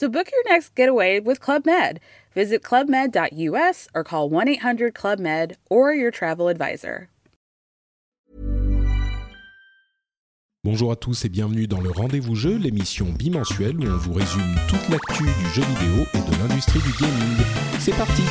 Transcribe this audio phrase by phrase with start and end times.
[0.00, 2.00] So book your next getaway with Club Med.
[2.34, 7.08] Visit clubmed.us or call 1 800 Club Med or your travel advisor.
[10.64, 14.54] Bonjour à tous et bienvenue dans le Rendez-vous Jeu, l'émission bimensuelle où on vous résume
[14.68, 17.36] toute l'actu du jeu vidéo et de l'industrie du gaming.
[17.78, 18.22] C'est parti!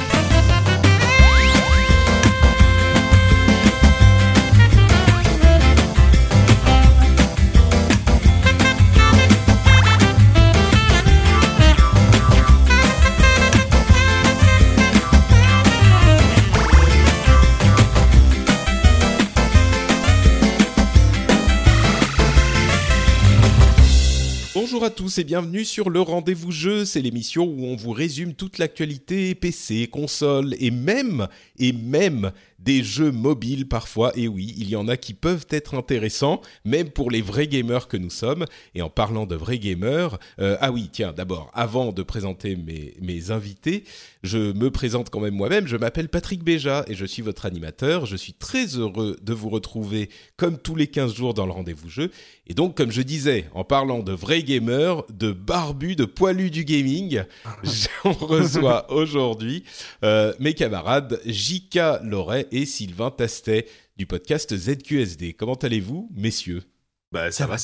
[24.90, 29.36] Tous et bienvenue sur le Rendez-vous Jeu, c'est l'émission où on vous résume toute l'actualité
[29.36, 31.28] PC, console et même
[31.60, 32.32] et même
[32.64, 34.12] des jeux mobiles parfois.
[34.16, 37.88] Et oui, il y en a qui peuvent être intéressants, même pour les vrais gamers
[37.88, 38.46] que nous sommes.
[38.76, 42.96] Et en parlant de vrais gamers, euh, ah oui, tiens, d'abord, avant de présenter mes,
[43.02, 43.84] mes invités,
[44.24, 45.68] je me présente quand même moi-même.
[45.68, 48.06] Je m'appelle Patrick Béja et je suis votre animateur.
[48.06, 51.90] Je suis très heureux de vous retrouver comme tous les 15 jours dans le rendez-vous
[51.90, 52.12] jeu.
[52.48, 56.66] Et donc, comme je disais, en parlant de vrais gamers, de barbus, de poilus du
[56.66, 57.24] gaming,
[57.64, 59.64] j'en reçois aujourd'hui
[60.04, 65.34] euh, mes camarades Jika Loret et Sylvain Tastet du podcast ZQSD.
[65.34, 66.64] Comment allez-vous, messieurs?
[67.12, 67.56] Bah ça va.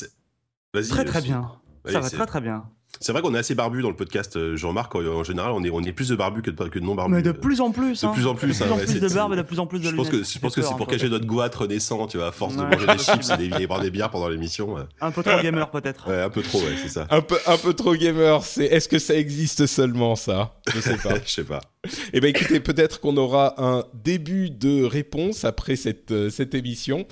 [0.74, 0.88] Vas-y.
[0.88, 1.50] Très très bien.
[1.84, 2.64] Vas-y, Ça va très très bien.
[2.98, 4.36] C'est vrai qu'on est assez barbu dans le podcast.
[4.36, 6.78] euh, Je remarque en général, on est, on est plus de barbus que de, que
[6.78, 7.14] de non barbus.
[7.14, 8.00] Mais de plus en plus.
[8.00, 8.12] de hein.
[8.12, 9.58] plus en plus, De plus hein, en ouais, plus de c'est- barbe et de plus
[9.60, 10.30] en plus de Je pense que, lunettes.
[10.32, 12.86] je pense que c'est pour cacher notre goût renaissant, tu vois, à force de manger
[12.86, 14.76] des chips et, des- et boire des bières pendant l'émission.
[15.00, 16.08] Un peu trop gamer peut-être.
[16.08, 17.06] Ouais, un peu trop, ouais, c'est ça.
[17.10, 20.54] un peu, un peu trop gamer, c'est est-ce que ça existe seulement ça?
[20.74, 21.14] Je sais pas.
[21.24, 21.60] Je sais pas.
[22.12, 27.06] Eh bien écoutez, peut-être qu'on aura un début de réponse après cette, euh, cette émission.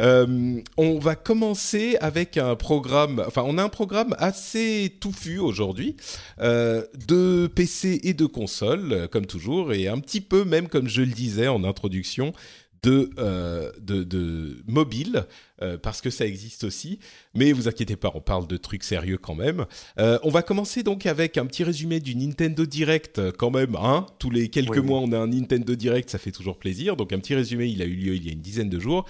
[0.00, 5.96] Euh, on va commencer avec un programme, enfin on a un programme assez touffu aujourd'hui,
[6.40, 11.02] euh, de PC et de console, comme toujours, et un petit peu même comme je
[11.02, 12.32] le disais en introduction,
[12.82, 15.26] de, euh, de, de mobile,
[15.62, 16.98] euh, parce que ça existe aussi.
[17.34, 19.66] Mais vous inquiétez pas, on parle de trucs sérieux quand même.
[19.98, 23.74] Euh, on va commencer donc avec un petit résumé du Nintendo Direct, quand même.
[23.76, 24.82] Hein Tous les quelques Oui.
[24.82, 26.96] mois, on a un Nintendo Direct, ça fait toujours plaisir.
[26.96, 29.04] Donc un petit résumé, il a eu lieu il y a une dizaine de jours.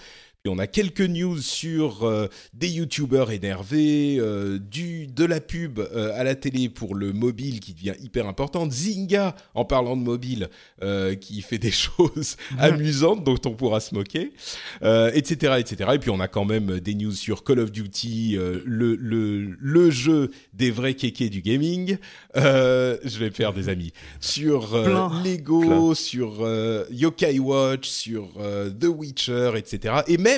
[0.49, 5.79] Puis on a quelques news sur euh, des youtubeurs énervés, euh, du, de la pub
[5.79, 10.03] euh, à la télé pour le mobile qui devient hyper importante, Zynga en parlant de
[10.03, 10.49] mobile
[10.83, 14.33] euh, qui fait des choses amusantes dont on pourra se moquer,
[14.83, 15.91] euh, etc., etc.
[15.95, 19.55] Et puis on a quand même des news sur Call of Duty, euh, le, le,
[19.61, 21.99] le jeu des vrais kékés du gaming.
[22.37, 23.93] Euh, je vais me faire des amis.
[24.21, 25.09] Sur euh.
[25.25, 25.95] Lego, Plein.
[25.95, 29.97] sur euh, Yokai Watch, sur euh, The Witcher, etc.
[30.07, 30.38] Et même,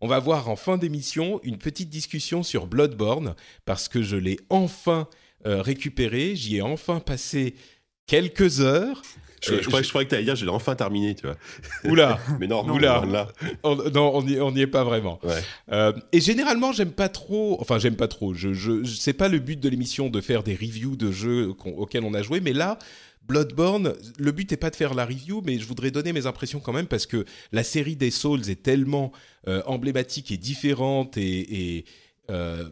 [0.00, 3.34] on va voir en fin d'émission une petite discussion sur Bloodborne,
[3.64, 5.08] parce que je l'ai enfin
[5.46, 7.54] euh, récupéré, j'y ai enfin passé
[8.06, 9.02] quelques heures.
[9.42, 11.36] Je, croyais que t'allais dire, je l'ai enfin terminé, tu vois.
[11.84, 13.02] Oula, Mais non, non, Oula.
[13.06, 13.28] là.
[13.62, 15.18] on, non, on n'y on est pas vraiment.
[15.22, 15.42] Ouais.
[15.72, 17.56] Euh, et généralement, j'aime pas trop.
[17.60, 18.34] Enfin, j'aime pas trop.
[18.34, 22.04] Je, je, c'est pas le but de l'émission de faire des reviews de jeux auxquels
[22.04, 22.78] on a joué, mais là.
[23.30, 26.60] Bloodborne, le but n'est pas de faire la review, mais je voudrais donner mes impressions
[26.60, 29.12] quand même parce que la série des Souls est tellement
[29.48, 31.84] euh, emblématique et différente et, et,
[32.30, 32.68] euh,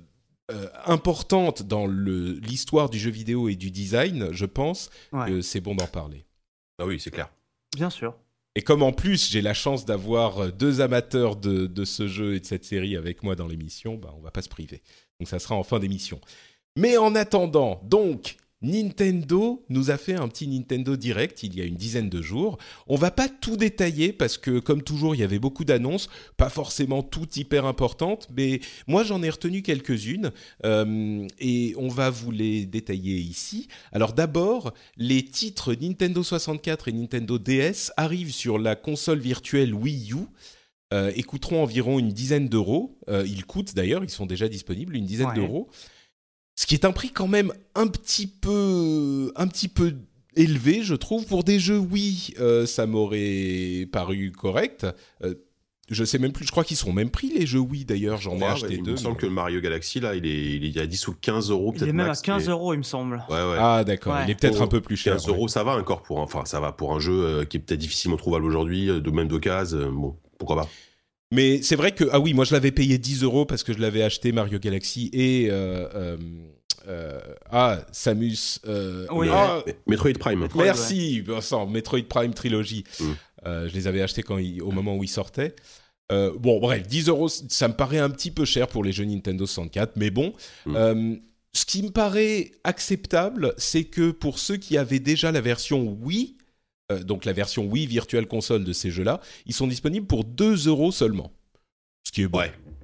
[0.51, 5.61] euh, importante dans l'histoire du jeu vidéo et du design, je pense Ouais, que c'est
[5.61, 6.25] bon d'en parler.
[6.81, 7.29] Ah oui, c'est clair.
[7.77, 8.15] bien sûr.
[8.57, 12.41] Et comme en plus j'ai la chance d'avoir deux amateurs de, de ce jeu et
[12.41, 14.83] de cette série avec moi dans l'émission, bah, on va pas se priver.
[15.21, 16.21] Donc ça sera en fin d'émission.
[16.77, 21.65] Mais en attendant, donc Nintendo nous a fait un petit Nintendo Direct il y a
[21.65, 22.59] une dizaine de jours.
[22.87, 26.49] On va pas tout détailler parce que comme toujours il y avait beaucoup d'annonces, pas
[26.49, 30.33] forcément toutes hyper importantes, mais moi j'en ai retenu quelques-unes
[30.65, 33.69] euh, et on va vous les détailler ici.
[33.93, 40.13] Alors d'abord, les titres Nintendo 64 et Nintendo DS arrivent sur la console virtuelle Wii
[40.13, 40.17] U.
[40.95, 42.99] euh, et coûteront environ une dizaine d'euros.
[43.09, 45.35] Euh, ils coûtent d'ailleurs, ils sont déjà disponibles, une dizaine Ouais.
[45.35, 45.69] d'euros.
[46.59, 49.95] Ce qui est un prix quand même un petit peu, un petit peu
[50.35, 51.25] élevé, je trouve.
[51.25, 54.85] Pour des jeux, oui, euh, ça m'aurait paru correct.
[55.23, 55.35] Euh,
[55.89, 58.41] je sais même plus, je crois qu'ils sont même pris les jeux Wii d'ailleurs, j'en
[58.41, 58.91] ai acheté deux.
[58.91, 61.15] Il me semble que le Mario Galaxy là, il est, il est à 10 ou
[61.21, 61.83] 15 euros peut-être.
[61.83, 63.25] Il est même à 15 euros, il me semble.
[63.31, 63.57] Ouais, ouais.
[63.61, 65.13] Ah d'accord, il est peut-être un peu plus cher.
[65.13, 67.61] 15 euros, ça va encore pour, enfin ça va pour un jeu euh, qui est
[67.61, 70.69] peut-être difficilement trouvable aujourd'hui, euh, de même d'occasion, bon, pourquoi pas.
[71.31, 73.79] Mais c'est vrai que ah oui, moi je l'avais payé 10 euros parce que je
[73.79, 75.51] l'avais acheté Mario Galaxy et
[77.51, 78.61] ah Samus.
[79.11, 80.49] oui, ah, Metroid Prime.
[80.55, 82.85] Merci, Vincent, Metroid Prime trilogie.
[83.01, 83.13] Mm.
[83.45, 85.55] je les avais achetés quand au moment où ils sortaient.
[86.11, 89.05] Euh, bon, bref, 10 euros, ça me paraît un petit peu cher pour les jeux
[89.05, 90.33] Nintendo 64, mais bon.
[90.67, 90.77] Mm.
[90.77, 91.17] Euh,
[91.53, 96.37] ce qui me paraît acceptable, c'est que pour ceux qui avaient déjà la version Wii,
[96.91, 100.69] euh, donc la version Wii Virtual Console de ces jeux-là, ils sont disponibles pour 2
[100.69, 101.33] euros seulement.
[102.05, 102.41] Ce qui est bon.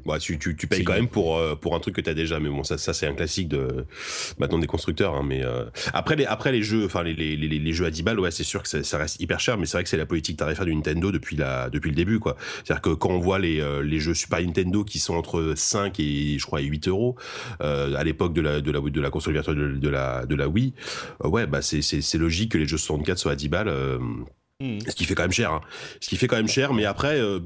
[0.07, 2.15] Bah, tu, tu, tu payes quand même pour, euh, pour un truc que tu as
[2.15, 3.87] déjà, mais bon, ça, ça c'est un classique de
[4.39, 5.15] maintenant des constructeurs.
[5.15, 7.91] Hein, mais euh, après, les, après les jeux, enfin les, les, les, les, jeux à
[7.91, 9.89] 10 balles, ouais, c'est sûr que ça, ça, reste hyper cher, mais c'est vrai que
[9.89, 12.19] c'est la politique tarifaire du Nintendo depuis, la, depuis le début.
[12.19, 12.37] quoi.
[12.65, 15.99] C'est-à-dire que quand on voit les, euh, les jeux Super Nintendo qui sont entre 5
[16.01, 17.17] et je crois 8 euros
[17.61, 20.49] à l'époque de la, de, la, de la console virtuelle de, de la, de la
[20.49, 20.75] Wii,
[21.23, 23.73] ouais, bah c'est logique que les jeux 64 soient à 10 balles.
[24.61, 24.79] Mmh.
[24.89, 25.51] Ce qui fait quand même cher.
[25.51, 25.61] Hein.
[26.01, 27.41] Ce qui fait quand même cher, mais après, euh,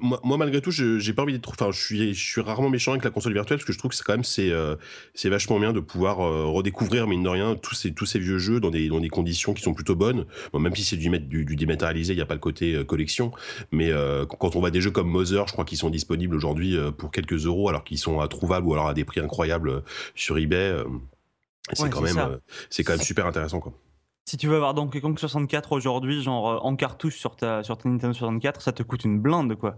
[0.00, 1.50] moi, malgré tout, j'ai pas envie d'être.
[1.50, 3.90] Enfin, je suis, je suis rarement méchant avec la console virtuelle parce que je trouve
[3.90, 4.76] que c'est quand même c'est euh,
[5.12, 8.38] c'est vachement bien de pouvoir euh, redécouvrir mine de rien tous ces tous ces vieux
[8.38, 10.24] jeux dans des dans des conditions qui sont plutôt bonnes.
[10.52, 13.32] Bon, même si c'est du, du, du dématérialisé, il n'y a pas le côté collection.
[13.72, 13.90] Mais
[14.38, 17.44] quand on voit des jeux comme Mother, je crois qu'ils sont disponibles aujourd'hui pour quelques
[17.46, 19.82] euros, alors qu'ils sont trouvables ou alors à des prix incroyables
[20.14, 20.76] sur eBay.
[21.72, 22.38] c'est quand même
[22.70, 23.72] c'est quand même super intéressant quoi.
[24.24, 27.76] Si tu veux avoir Donkey Kong 64 aujourd'hui, genre euh, en cartouche sur ta, sur
[27.76, 29.76] ta Nintendo 64, ça te coûte une blinde, quoi.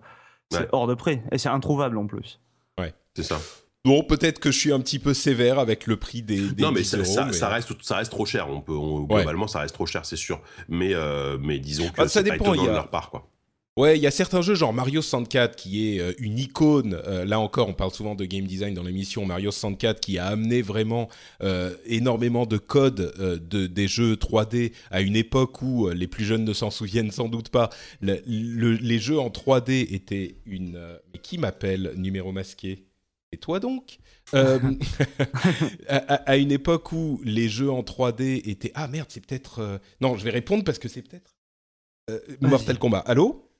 [0.51, 1.21] C'est hors de prix.
[1.33, 2.41] Et c'est introuvable en plus.
[2.79, 3.41] Ouais, c'est ça.
[3.85, 6.73] Bon, peut-être que je suis un petit peu sévère avec le prix des, des non,
[6.73, 8.49] mais, ça, ça, reste, ça reste trop cher.
[8.49, 10.41] On peut, globalement, ça reste trop cher, c'est sûr.
[10.69, 12.45] Mais, euh, mais disons que ah, ça dépend.
[12.45, 13.29] Pas de leur part, quoi.
[13.77, 16.95] Ouais, il y a certains jeux genre Mario 64 qui est euh, une icône.
[17.09, 19.27] Euh, là encore, on parle souvent de game design dans l'émission.
[19.27, 21.09] Mario 64 qui a amené vraiment
[21.43, 26.45] euh, énormément de codes de des jeux 3D à une époque où les plus jeunes
[26.45, 27.69] ne s'en souviennent sans doute pas.
[28.01, 30.79] les jeux en 3D étaient une.
[31.13, 32.87] mais qui m'appelle numéro masqué?
[33.33, 33.99] Et toi donc?
[35.89, 40.17] À, à, une époque où les jeux en 3D étaient ah merde c'est peut-être non
[40.17, 41.37] je vais répondre parce que c'est peut-être
[42.41, 43.01] Mortal Kombat.
[43.01, 43.54] Allô?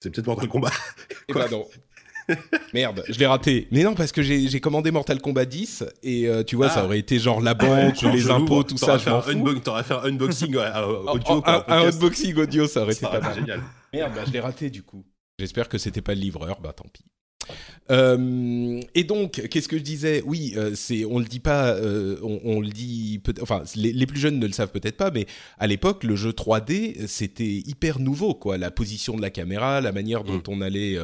[0.00, 0.70] C'est peut-être Mortal Kombat.
[1.28, 1.66] Eh ben non.
[2.74, 3.68] Merde, je l'ai raté.
[3.70, 6.84] Mais non, parce que j'ai commandé Mortal Kombat 10 et euh, tu vois, ça ah.
[6.84, 8.98] aurait été genre la ah banque, les impôts, tout ça.
[8.98, 11.42] T'aurais fait un unboxing audio.
[11.46, 13.34] un, unboxing audio, ça aurait été pas mal.
[13.34, 13.62] Génial.
[13.92, 15.04] Merde, bah, je l'ai raté du coup.
[15.38, 17.04] J'espère que c'était pas le livreur, bah tant pis.
[17.90, 20.22] Euh, et donc, qu'est-ce que je disais?
[20.26, 24.38] Oui, euh, c'est, on le dit pas, euh, on, le dit, enfin, les, plus jeunes
[24.38, 25.26] ne le savent peut-être pas, mais
[25.58, 28.58] à l'époque, le jeu 3D, c'était hyper nouveau, quoi.
[28.58, 30.42] La position de la caméra, la manière dont mm.
[30.48, 30.98] on allait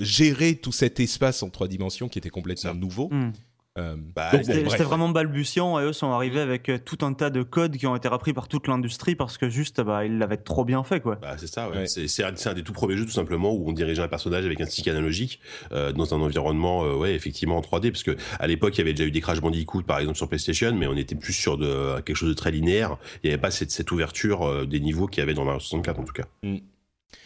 [0.00, 3.08] gérer tout cet espace en trois dimensions qui était complètement nouveau.
[3.10, 3.32] Mm.
[3.78, 7.42] Euh, bah, c'était vraiment balbutiant et eux sont arrivés avec euh, tout un tas de
[7.42, 10.66] codes qui ont été repris par toute l'industrie parce que juste bah, ils l'avaient trop
[10.66, 11.16] bien fait quoi.
[11.22, 11.86] Bah, c'est ça, ouais.
[11.86, 14.60] c'est un, un, des tout premiers jeux tout simplement où on dirigeait un personnage avec
[14.60, 15.40] un stick analogique
[15.72, 18.82] euh, dans un environnement euh, ouais effectivement en 3D parce que à l'époque il y
[18.82, 21.56] avait déjà eu des Crash Bandicoot par exemple sur PlayStation mais on était plus sur
[21.56, 22.98] de quelque chose de très linéaire.
[23.24, 25.98] Il n'y avait pas cette, cette ouverture des niveaux qu'il y avait dans Mario 64
[25.98, 26.24] en tout cas.
[26.42, 26.58] Mm.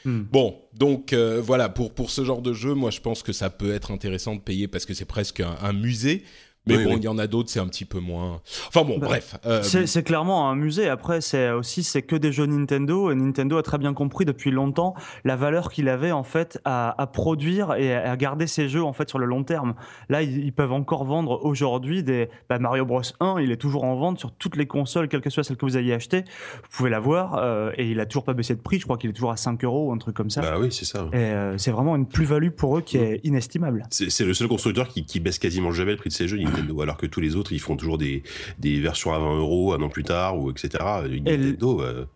[0.04, 0.22] Mm.
[0.22, 3.72] Bon, donc voilà, pour, pour ce genre de jeu, moi je pense que ça peut
[3.72, 6.24] être intéressant de payer parce que c'est presque un musée.
[6.66, 8.40] Mais bon, il y en a d'autres, c'est un petit peu moins.
[8.68, 9.36] Enfin bon, bah, bref.
[9.46, 10.88] Euh, c'est clairement un musée.
[10.88, 14.50] Après, c'est aussi c'est que des jeux Nintendo et Nintendo a très bien compris depuis
[14.50, 14.94] longtemps
[15.24, 18.92] la valeur qu'il avait en fait à, à, produire et à garder ses jeux en
[18.92, 19.74] fait sur le long terme.
[20.08, 23.40] Là, ils, peuvent encore vendre aujourd'hui des bah, Mario Bros 1.
[23.40, 25.76] Il est toujours en vente sur toutes les consoles, quelle que soit celle que vous
[25.76, 26.24] ayez acheté.
[26.62, 28.78] Vous pouvez l'avoir euh, et il a toujours pas baissé de prix.
[28.80, 30.40] Je crois qu'il est toujours à 5 euros ou un truc comme ça.
[30.40, 31.08] Bah oui, c'est ça.
[31.12, 33.84] Et euh, c'est vraiment une plus-value pour eux qui est inestimable.
[33.90, 36.38] C'est le seul constructeur qui, qui baisse quasiment jamais le prix de ses jeux
[36.82, 38.22] alors que tous les autres, ils font toujours des,
[38.58, 40.68] des versions à 20 euros un an plus tard, ou etc.
[41.08, 42.06] Nintendo, euh,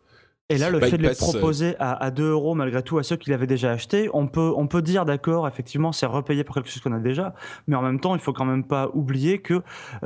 [0.50, 3.16] et là, le fait de les proposer à, à 2 euros malgré tout à ceux
[3.16, 6.68] qui l'avaient déjà acheté, on peut, on peut dire d'accord, effectivement, c'est repayé pour quelque
[6.68, 7.35] chose qu'on a déjà,
[7.68, 9.61] mais en même temps, il faut quand même pas oublier que euh,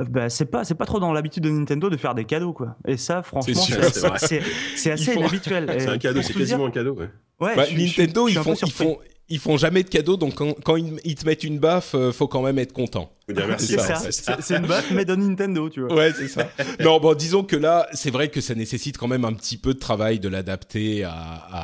[0.07, 2.75] bah, c'est pas, c'est pas trop dans l'habitude de Nintendo de faire des cadeaux, quoi.
[2.87, 5.65] Et ça, franchement, c'est assez inhabituel.
[5.79, 7.09] C'est un cadeau, c'est quasiment un cadeau, ouais.
[7.39, 8.97] Ouais, bah, Nintendo, ils font, ils font,
[9.27, 12.43] ils font jamais de cadeaux, donc quand, ils, te mettent une baffe, euh, faut quand
[12.43, 13.11] même être content.
[13.57, 13.99] C'est ça,
[14.39, 15.95] c'est une baffe mais de Nintendo, tu vois.
[15.95, 16.47] Ouais, c'est ça.
[16.79, 19.73] non, bon, disons que là, c'est vrai que ça nécessite quand même un petit peu
[19.73, 21.63] de travail de l'adapter à,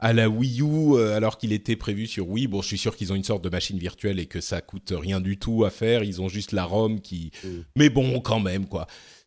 [0.00, 2.46] à, la Wii U, euh, alors qu'il était prévu sur Wii.
[2.46, 4.92] Bon, je suis sûr qu'ils ont une sorte de machine virtuelle et que ça coûte
[4.96, 6.04] rien du tout à faire.
[6.04, 7.32] Ils ont juste la ROM qui.
[7.42, 7.48] Mm.
[7.74, 8.86] Mais bon, quand même, quoi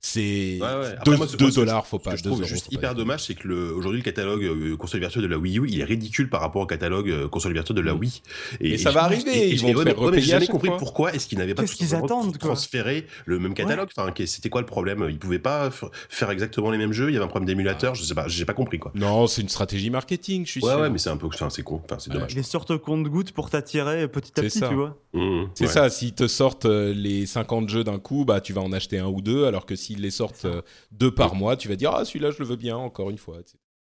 [0.10, 0.60] c'est
[1.06, 2.12] 2 dollars, faut pas.
[2.12, 5.02] Ce que je trouve juste hyper dommage, c'est que le, aujourd'hui le catalogue euh, console
[5.02, 7.76] virtuelle de la Wii U, il est ridicule par rapport au catalogue euh, console virtuelle
[7.76, 8.00] de la mm.
[8.00, 8.22] Wii.
[8.62, 9.50] Et, ça va arriver.
[9.50, 13.38] ils vont faire J'ai jamais compris pourquoi est-ce qu'ils n'avaient pas qu'ils attendent transférer le
[13.40, 13.90] même catalogue.
[13.96, 15.06] Enfin, c'était quoi le problème?
[15.10, 15.70] Ils pouvaient pas
[16.10, 17.10] faire exactement les mêmes jeux.
[17.10, 17.94] Il y avait un problème d'émulateur.
[17.94, 18.30] Je sais pas.
[18.30, 18.94] J'ai pas compris quoi.
[18.96, 20.46] Non, c'est une stratégie marketing.
[20.46, 20.80] Je suis ouais, sûr.
[20.80, 21.82] Ouais, mais c'est un peu, c'est con.
[21.84, 22.34] Enfin, c'est dommage.
[22.34, 24.96] Les sortes compte-gouttes pour t'attirer petit à petit, tu vois.
[25.14, 25.90] Mmh, c'est ça.
[25.90, 29.08] S'ils te sortent euh, les 50 jeux d'un coup, bah tu vas en acheter un
[29.08, 30.48] ou deux, alors que s'ils les sortent
[30.92, 33.38] deux par mois, tu vas dire ah celui-là je le veux bien encore une fois.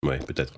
[0.04, 0.54] Ouais, peut-être.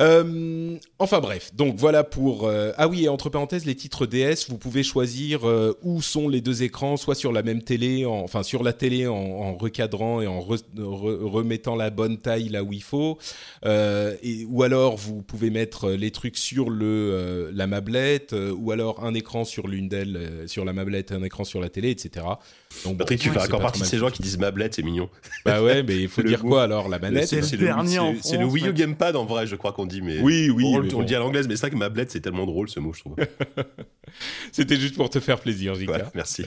[0.00, 2.48] Euh, enfin bref, donc voilà pour...
[2.48, 6.28] Euh, ah oui, et entre parenthèses, les titres DS, vous pouvez choisir euh, où sont
[6.28, 10.26] les deux écrans, soit sur la même télé, enfin sur la télé en, recadrant et
[10.26, 13.18] en remettant la bonne taille là où il faut,
[13.64, 19.14] et, ou alors vous pouvez mettre les trucs sur le, la mablette, ou alors un
[19.14, 22.26] écran sur l'une d'elles, sur la mablette, un écran sur la télé, etc.
[22.84, 25.08] Donc, Patrick, tu fais encore partie de ces gens qui disent mablette, c'est mignon.
[25.44, 27.68] Bah ouais, mais il faut dire quoi alors La manette C'est le,
[28.22, 30.02] c'est le Wii U Gamepad en vrai, je crois qu'on dit.
[30.02, 30.64] Mais oui, oui.
[30.66, 32.92] On, le dit à l'anglaise, mais c'est vrai que mablette, c'est tellement drôle ce mot,
[32.92, 33.16] je trouve.
[34.52, 36.10] C'était juste pour te faire plaisir, Jika.
[36.14, 36.46] merci.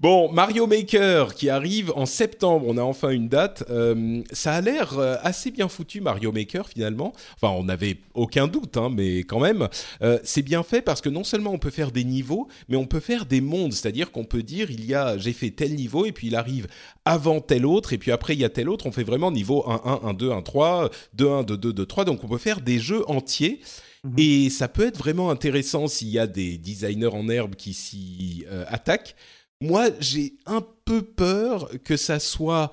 [0.00, 3.64] Bon, Mario Maker qui arrive en septembre, on a enfin une date.
[3.68, 7.12] Euh, ça a l'air euh, assez bien foutu, Mario Maker finalement.
[7.34, 9.68] Enfin, on n'avait aucun doute, hein, mais quand même,
[10.00, 12.86] euh, c'est bien fait parce que non seulement on peut faire des niveaux, mais on
[12.86, 13.74] peut faire des mondes.
[13.74, 16.66] C'est-à-dire qu'on peut dire, il y a, j'ai fait tel niveau et puis il arrive
[17.04, 18.86] avant tel autre et puis après il y a tel autre.
[18.86, 21.84] On fait vraiment niveau 1, 1, 1, 2, 1, 3, 2, 1, 2, 2, 2,
[21.84, 22.04] 3.
[22.06, 23.60] Donc on peut faire des jeux entiers.
[24.02, 24.14] Mhm.
[24.16, 28.46] Et ça peut être vraiment intéressant s'il y a des designers en herbe qui s'y
[28.68, 29.14] attaquent
[29.60, 32.70] moi, j'ai un peu peur que ça soit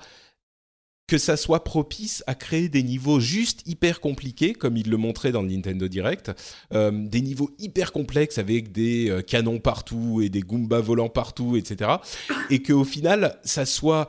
[1.08, 5.32] que ça soit propice à créer des niveaux juste hyper compliqués, comme il le montrait
[5.32, 6.30] dans le Nintendo Direct,
[6.74, 11.56] euh, des niveaux hyper complexes avec des euh, canons partout et des Goombas volants partout,
[11.56, 11.92] etc.
[12.50, 14.06] Et qu'au final, ça soit,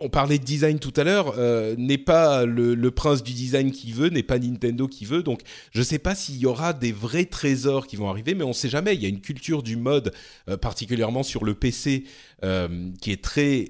[0.00, 3.92] on parlait de design tout à l'heure, euh, n'est pas le, prince du design qui
[3.92, 5.22] veut, n'est pas Nintendo qui veut.
[5.22, 8.44] Donc, je ne sais pas s'il y aura des vrais trésors qui vont arriver, mais
[8.44, 8.94] on ne sait jamais.
[8.94, 10.12] Il y a une culture du mode,
[10.48, 12.04] euh, particulièrement sur le PC,
[12.44, 13.68] euh, qui est très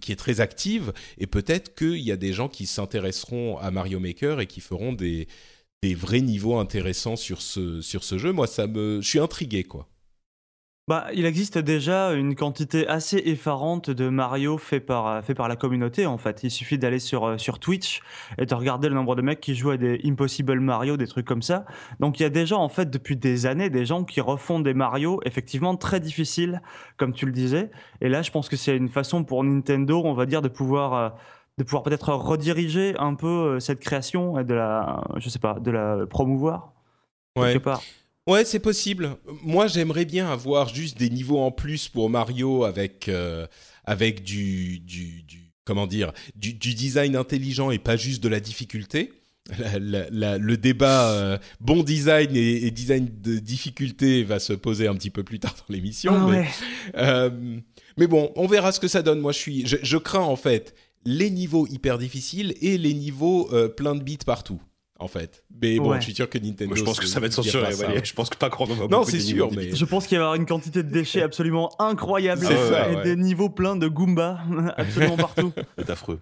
[0.00, 0.92] qui est très active.
[1.18, 4.92] Et peut-être qu'il y a des gens qui s'intéresseront à Mario Maker et qui feront
[4.92, 5.28] des
[5.82, 8.32] des vrais niveaux intéressants sur ce sur ce jeu.
[8.32, 9.89] Moi, ça me, je suis intrigué, quoi.
[10.90, 15.46] Bah, il existe déjà une quantité assez effarante de Mario fait par, euh, fait par
[15.46, 16.42] la communauté en fait.
[16.42, 18.00] Il suffit d'aller sur, euh, sur Twitch
[18.38, 21.26] et de regarder le nombre de mecs qui jouent à des Impossible Mario, des trucs
[21.26, 21.64] comme ça.
[22.00, 24.74] Donc il y a déjà en fait depuis des années des gens qui refont des
[24.74, 26.60] Mario effectivement très difficiles,
[26.96, 27.70] comme tu le disais.
[28.00, 30.94] Et là, je pense que c'est une façon pour Nintendo, on va dire, de pouvoir
[30.94, 31.08] euh,
[31.58, 35.70] de pouvoir peut-être rediriger un peu cette création et de la, je sais pas, de
[35.70, 36.72] la promouvoir
[37.36, 37.52] ouais.
[37.52, 37.80] quelque part.
[38.30, 39.16] Ouais, c'est possible.
[39.42, 43.48] Moi, j'aimerais bien avoir juste des niveaux en plus pour Mario avec euh,
[43.84, 48.38] avec du, du, du, comment dire du, du, design intelligent et pas juste de la
[48.38, 49.10] difficulté.
[49.48, 55.24] le débat euh, bon design et, design de difficulté va se poser un petit peu
[55.24, 56.12] plus tard dans l'émission.
[56.14, 56.48] Ah mais,
[56.98, 57.30] euh,
[57.96, 59.18] mais, bon, on verra ce que ça donne.
[59.18, 63.50] Moi, je suis, je, je crains en fait les niveaux hyper difficiles et les niveaux
[63.76, 64.60] plein de bits partout
[65.00, 65.44] en fait.
[65.60, 66.74] Mais bon, je suis sûr que Nintendo.
[66.74, 67.72] je pense que ça va être censuré.
[68.04, 70.24] je pense que pas qu'on va Non, c'est sûr, mais je pense qu'il va y
[70.24, 74.40] avoir une quantité de déchets absolument incroyable et des niveaux pleins de Goomba
[74.76, 75.52] absolument partout.
[75.78, 76.20] C'est affreux.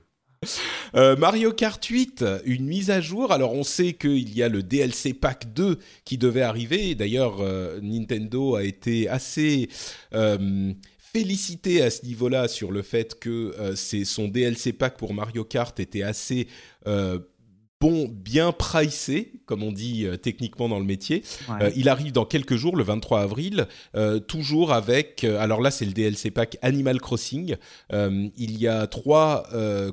[0.95, 3.33] Euh, Mario Kart 8, une mise à jour.
[3.33, 6.95] Alors on sait qu'il y a le DLC Pack 2 qui devait arriver.
[6.95, 9.69] D'ailleurs, euh, Nintendo a été assez
[10.15, 10.73] euh,
[11.13, 15.79] félicité à ce niveau-là sur le fait que c'est son DLC Pack pour Mario Kart
[15.81, 16.47] était assez
[17.81, 21.23] bon, bien pricé, comme on dit euh, techniquement dans le métier.
[21.49, 25.25] Euh, il arrive dans quelques jours, le 23 avril, euh, toujours avec.
[25.25, 27.57] alors là, c'est le DLC pack Animal Crossing.
[27.93, 29.45] il y a trois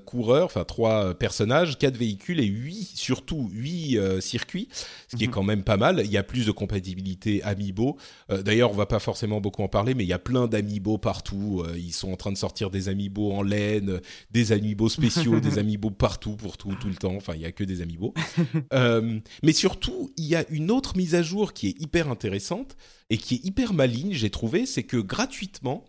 [0.05, 4.67] coureurs, enfin trois personnages, quatre véhicules et huit, surtout huit circuits,
[5.07, 5.33] ce qui est mhm.
[5.33, 6.01] quand même pas mal.
[6.03, 7.97] Il y a plus de compatibilité Amiibo.
[8.29, 11.63] D'ailleurs, on va pas forcément beaucoup en parler, mais il y a plein d'Amiibo partout.
[11.75, 13.99] ils sont en train de sortir des Amiibo en laine,
[14.31, 17.15] des Amiibo spéciaux, des Amiibo partout pour tout, tout le temps.
[17.15, 17.97] Enfin, il y a que des des
[18.73, 22.75] euh, mais surtout, il y a une autre mise à jour qui est hyper intéressante
[23.09, 25.85] et qui est hyper maligne, j'ai trouvé, c'est que gratuitement,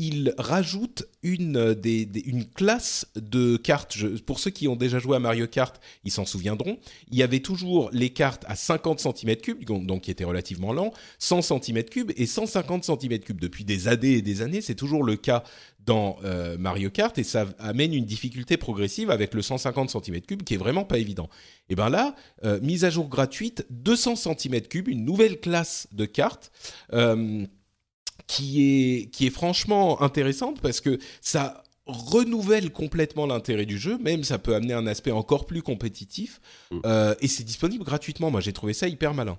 [0.00, 3.98] il rajoute une, euh, des, une classe de cartes.
[4.24, 6.78] pour ceux qui ont déjà joué à Mario Kart, ils s'en souviendront.
[7.10, 11.40] Il y avait toujours les cartes à 50 cm3, donc qui étaient relativement lents, 100
[11.40, 13.36] cm3 et 150 cm3.
[13.36, 15.44] Depuis des années et des années, c'est toujours le cas
[15.86, 20.54] dans euh, Mario Kart et ça amène une difficulté progressive avec le 150 cm3 qui
[20.54, 21.28] est vraiment pas évident.
[21.68, 26.52] Et bien là, euh, mise à jour gratuite, 200 cm3, une nouvelle classe de cartes
[28.26, 34.22] qui est, qui est franchement intéressante parce que ça renouvelle complètement l'intérêt du jeu, même
[34.22, 36.80] ça peut amener un aspect encore plus compétitif, Mm.
[36.84, 38.30] euh, et c'est disponible gratuitement.
[38.30, 39.38] Moi, j'ai trouvé ça hyper malin.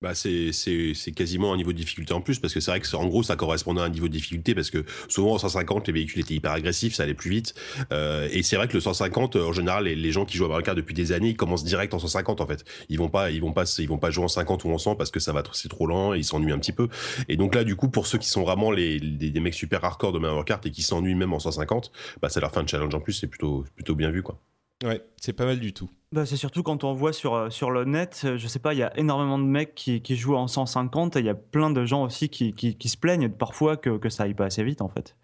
[0.00, 2.78] Bah c'est c'est c'est quasiment un niveau de difficulté en plus parce que c'est vrai
[2.78, 5.88] que en gros ça correspondait à un niveau de difficulté parce que souvent en 150
[5.88, 7.54] les véhicules étaient hyper agressifs ça allait plus vite.
[7.92, 10.48] Euh, et c'est vrai que le 150 en général les, les gens qui jouent à
[10.48, 12.64] Mario Kart depuis des années ils commencent direct en 150 en fait.
[12.88, 14.94] Ils vont pas ils vont pas ils vont pas jouer en 50 ou en 100
[14.94, 16.88] parce que ça va c'est trop lent et ils s'ennuient un petit peu.
[17.28, 19.84] Et donc là du coup pour ceux qui sont vraiment les, les des mecs super
[19.84, 21.90] hardcore de Mario Kart et qui s'ennuient même en 150
[22.22, 24.38] bah ça leur fait un challenge en plus c'est plutôt plutôt bien vu quoi
[24.84, 25.90] Ouais, c'est pas mal du tout.
[26.12, 28.72] Bah, c'est surtout quand on voit sur, euh, sur le net, euh, je sais pas,
[28.74, 31.34] il y a énormément de mecs qui, qui jouent en 150 et il y a
[31.34, 34.46] plein de gens aussi qui, qui, qui se plaignent parfois que, que ça aille pas
[34.46, 35.16] assez vite en fait.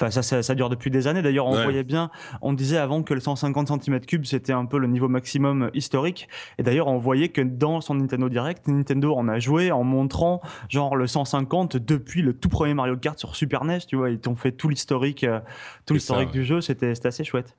[0.00, 1.22] Enfin, ça, ça, ça dure depuis des années.
[1.22, 1.62] D'ailleurs, on Ouais.
[1.64, 2.10] voyait bien,
[2.42, 6.28] on disait avant que le 150 cm3 c'était un peu le niveau maximum historique.
[6.58, 10.40] Et d'ailleurs, on voyait que dans son Nintendo Direct, Nintendo en a joué en montrant
[10.68, 13.78] genre le 150 depuis le tout premier Mario Kart sur Super NES.
[13.88, 15.40] Tu vois, ils t'ont fait tout l'historique, euh,
[15.86, 16.60] tout l'historique du jeu.
[16.60, 17.56] C'était c'était assez chouette.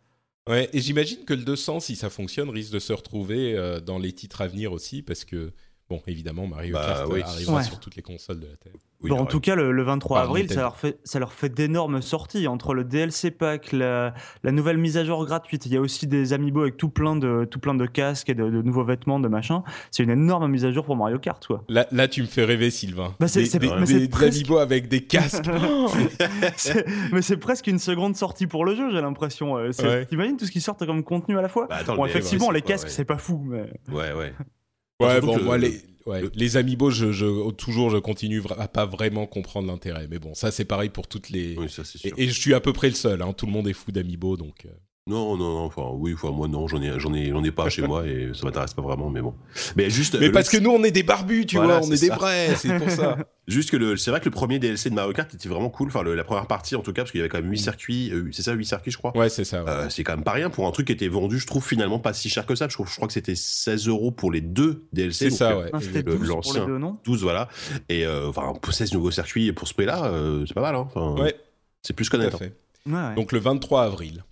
[0.51, 4.13] Et j'imagine que le 200, si ça fonctionne, risque de se retrouver euh, dans les
[4.13, 5.51] titres à venir aussi, parce que,
[5.89, 7.21] bon, évidemment, Mario Bah, Kart oui.
[7.21, 7.63] arrivera Ouais.
[7.63, 8.73] sur toutes les consoles de la Terre.
[9.01, 11.31] Oui, Bon, en tout cas, le, le 23 Par avril, ça leur fait, ça leur
[11.31, 15.65] fait d'énormes sorties entre le DLC pack, la, la nouvelle mise à jour gratuite.
[15.65, 18.33] Il y a aussi des amiibo avec tout plein de, tout plein de casques et
[18.33, 19.63] de, de nouveaux vêtements, de machin.
[19.89, 21.63] C'est une énorme mise à jour pour Mario Kart, quoi.
[21.69, 23.15] Là, là, tu me fais rêver, Sylvain.
[23.21, 25.45] Bah, c'est- des, c'est- des, mais c'est des presque- amiibo avec des casques.
[26.57, 29.55] C'est- Mais c'est presque une seconde sortie pour le jeu, j'ai l'impression.
[29.57, 30.05] Euh, c'est- Ouais.
[30.07, 31.67] T'imagines tout ce qui sort comme contenu à la fois?
[31.69, 32.93] Bah, attends, Bon, le effectivement, les quoi, casques, ouais.
[32.93, 33.71] c'est pas fou, mais.
[33.93, 34.33] ouais ouais
[34.99, 38.67] Ouais, bon, moi, le- les, ouais, le- les amiibo, je, je, toujours, je continue à
[38.67, 40.07] pas vraiment comprendre l'intérêt.
[40.09, 41.55] Mais bon, ça, c'est pareil pour toutes les.
[41.57, 43.21] oui ça c'est sûr Et, et je suis à peu près le seul.
[43.21, 43.33] Hein.
[43.33, 44.67] Tout le monde est fou d'amiibo, donc.
[45.09, 47.67] Non, non, non, enfin, oui, enfin, moi, non, j'en ai, j'en ai, j'en ai pas
[47.69, 49.33] chez moi et ça m'intéresse pas vraiment, mais bon.
[49.75, 50.15] Mais juste.
[50.19, 52.09] Mais le- parce que nous, on est des barbus, tu Voilà, vois, on c'est est
[52.09, 53.17] des vrais, c'est pour ça.
[53.47, 55.87] Juste que le, c'est vrai que le premier DLC de Mario Kart était vraiment cool,
[55.87, 57.57] enfin, le- la première partie, en tout cas, parce qu'il y avait quand même 8
[57.57, 59.17] circuits, euh, c'est ça, 8 circuits, je crois.
[59.17, 59.63] Ouais, c'est ça.
[59.63, 59.69] ouais.
[59.71, 61.97] Euh, c'est quand même pas rien pour un truc qui était vendu, je trouve, finalement
[61.97, 62.67] pas si cher que ça.
[62.67, 65.31] Je, trouve, je crois que c'était 16 euros pour les deux DLC.
[65.31, 65.69] c'est ça, euh, ouais.
[65.73, 66.65] Ah, c'était le- 12 pour les l'ancien.
[66.67, 66.97] deux, non?
[67.03, 67.47] 12, voilà.
[67.89, 70.87] Et euh, enfin, pour 16 nouveaux circuits pour ce prix-là, euh, c'est pas mal, hein.
[70.93, 71.35] Enfin, Ouais,
[71.81, 72.35] C'est plus qu'honnête.
[72.35, 72.37] hein.
[72.37, 72.55] fait.
[72.85, 73.15] Ouais, ouais.
[73.15, 74.23] Donc le 23 avril.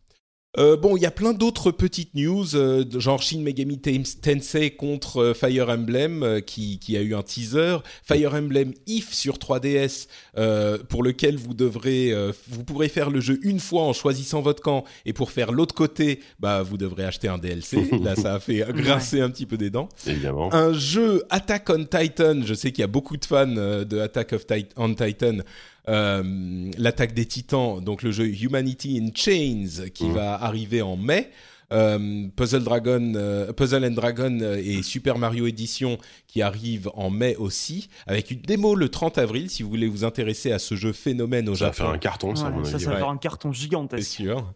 [0.58, 4.72] Euh, bon, il y a plein d'autres petites news, euh, genre Shin Megami Tens- Tensei
[4.72, 7.78] contre euh, Fire Emblem, euh, qui, qui a eu un teaser.
[8.04, 13.20] Fire Emblem If sur 3DS, euh, pour lequel vous devrez, euh, vous pourrez faire le
[13.20, 17.04] jeu une fois en choisissant votre camp, et pour faire l'autre côté, bah vous devrez
[17.06, 17.78] acheter un DLC.
[18.04, 19.90] Là, ça a fait grincer un petit peu des dents.
[20.08, 20.54] Évidemment.
[20.54, 24.00] Un jeu Attack on Titan, je sais qu'il y a beaucoup de fans euh, de
[24.00, 25.38] Attack of on Titan,
[25.88, 30.14] l'attaque des titans, donc le jeu Humanity in Chains qui Mhm.
[30.14, 31.30] va arriver en mai.
[31.74, 37.10] Euh, Puzzle Dragon, euh, Puzzle and Dragon euh, et Super Mario Edition qui arrivent en
[37.10, 40.76] mai aussi, avec une démo le 30 avril si vous voulez vous intéresser à ce
[40.76, 41.84] jeu phénomène au Ça va Japon.
[41.84, 42.98] faire un carton, ça, à Ouais, mon ça, ça va ouais.
[43.00, 44.08] faire un carton C'est gigantesque.
[44.10, 44.54] sûr.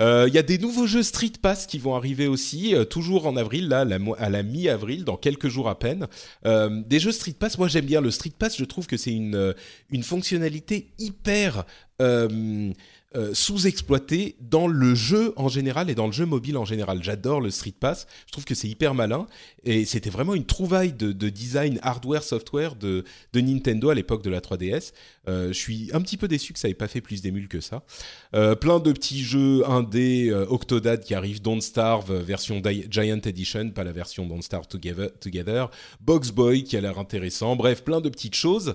[0.00, 3.26] Euh, Il y a des nouveaux jeux Street Pass qui vont arriver aussi, euh, toujours
[3.26, 6.06] en avril, là, la à la mi-avril, dans quelques jours à peine.
[6.44, 9.12] Euh, des jeux Street Pass, moi j'aime bien le Street Pass, je trouve que c'est
[9.12, 9.54] une,
[9.90, 11.64] une fonctionnalité hyper
[12.00, 12.72] euh,
[13.16, 17.02] euh, sous-exploitée dans le jeu en général et dans le jeu mobile en général.
[17.02, 19.26] J'adore le Street Pass, je trouve que c'est hyper malin
[19.64, 24.28] et c'était vraiment une trouvaille de, de design hardware-software de, de Nintendo à l'époque de
[24.28, 24.92] la 3DS.
[25.26, 27.60] Euh, je suis un petit peu déçu que ça ait pas fait plus d'émules que
[27.60, 27.82] ça.
[28.34, 33.84] Euh, plein de petits jeux indés, Octodad qui arrive, Don't Starve, version Giant Edition, pas
[33.84, 35.70] la version Don't Starve Together, Together,
[36.02, 38.74] Box Boy qui a l'air intéressant, bref, plein de petites choses.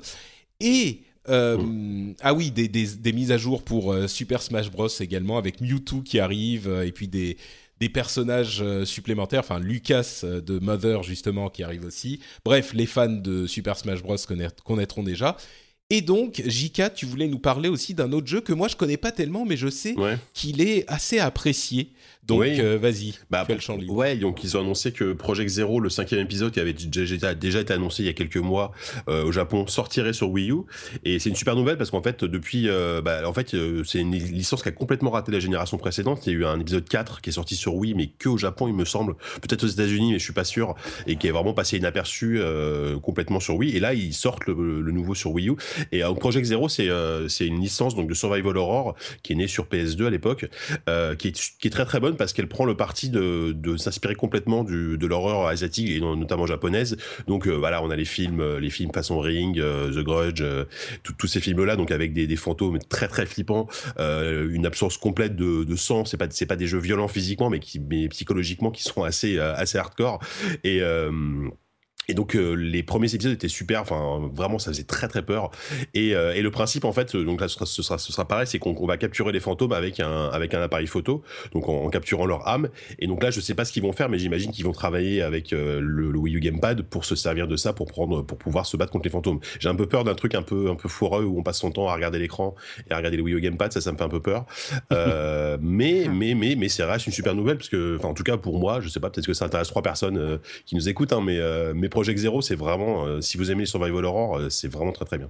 [0.59, 1.57] Et euh,
[2.21, 5.61] ah oui, des, des, des mises à jour pour euh, Super Smash Bros également avec
[5.61, 7.37] Mewtwo qui arrive euh, et puis des
[7.79, 12.19] des personnages supplémentaires, enfin Lucas de Mother justement qui arrive aussi.
[12.45, 15.35] Bref, les fans de Super Smash Bros connaît- connaîtront déjà.
[15.89, 18.95] Et donc, Jika, tu voulais nous parler aussi d'un autre jeu que moi je connais
[18.95, 20.17] pas tellement, mais je sais Ouais.
[20.33, 21.91] qu'il est assez apprécié.
[22.27, 22.59] Donc, Oui.
[22.61, 23.93] euh, vas-y, Bah, tu as le champ libre.
[23.93, 27.59] Ouais, donc ils ont annoncé que Project Zero, le cinquième épisode qui avait déjà, déjà
[27.59, 28.71] été annoncé il y a quelques mois
[29.09, 30.59] euh, au Japon, sortirait sur Wii U.
[31.03, 34.15] Et c'est une super nouvelle parce qu'en fait, depuis, euh, bah, en fait, c'est une
[34.15, 36.25] licence qui a complètement raté la génération précédente.
[36.25, 38.37] Il y a eu un épisode 4 qui est sorti sur Wii, mais que au
[38.37, 39.15] Japon, il me semble.
[39.41, 40.75] Peut-être aux États-Unis, mais je suis pas sûr.
[41.07, 42.39] Et qui est vraiment passé inaperçu
[43.01, 43.75] complètement sur Wii.
[43.75, 45.55] Et là, ils sortent le, le nouveau sur Wii U.
[45.91, 46.87] Et Project Zero, c'est
[47.27, 50.45] c'est une licence donc de Survival Horror qui est née sur PS2 à l'époque,
[51.19, 54.63] qui, est, qui est très très bonne parce qu'elle prend le parti de, s'inspirer complètement
[54.63, 56.97] de l'horreur asiatique et notamment japonaise.
[57.27, 60.43] Donc euh, voilà, on a les films, euh, les films façon Ring, euh, The Grudge,
[61.03, 66.05] tous ces films-là, donc avec des, fantômes très très flippants, une absence complète de, sang.
[66.05, 67.59] C'est pas c'est pas des jeux violents physiquement, mais
[68.09, 70.19] psychologiquement qui sont assez assez hardcore
[70.63, 70.81] et
[72.07, 75.51] Et donc euh, les premiers épisodes étaient super, enfin vraiment ça faisait très très peur.
[75.93, 78.27] Et, euh, et le principe en fait, donc là ce sera ce sera, ce sera
[78.27, 81.83] pareil, c'est qu'on va capturer les fantômes avec un avec un appareil photo, donc en,
[81.83, 82.69] en capturant leur âme.
[82.99, 85.21] Et donc là je sais pas ce qu'ils vont faire, mais j'imagine qu'ils vont travailler
[85.21, 88.37] avec euh, le, le, Wii U Gamepad pour se servir de ça pour prendre pour
[88.37, 89.39] pouvoir se battre contre les fantômes.
[89.59, 91.71] J'ai un peu peur d'un truc un peu un peu foireux où on passe son
[91.71, 92.55] temps à regarder l'écran
[92.89, 94.45] et à regarder le Wii U Gamepad, ça ça me fait un peu peur.
[95.61, 98.35] mais mais mais mais c'est reste une super nouvelle parce que enfin en tout cas
[98.35, 101.21] pour moi, je sais pas peut-être que ça intéresse trois personnes qui nous écoutent, hein,
[101.23, 101.39] mais
[101.73, 105.05] mais Project Zero, c'est vraiment, euh, si vous aimez Survival Horror, euh, c'est vraiment très
[105.05, 105.29] très bien.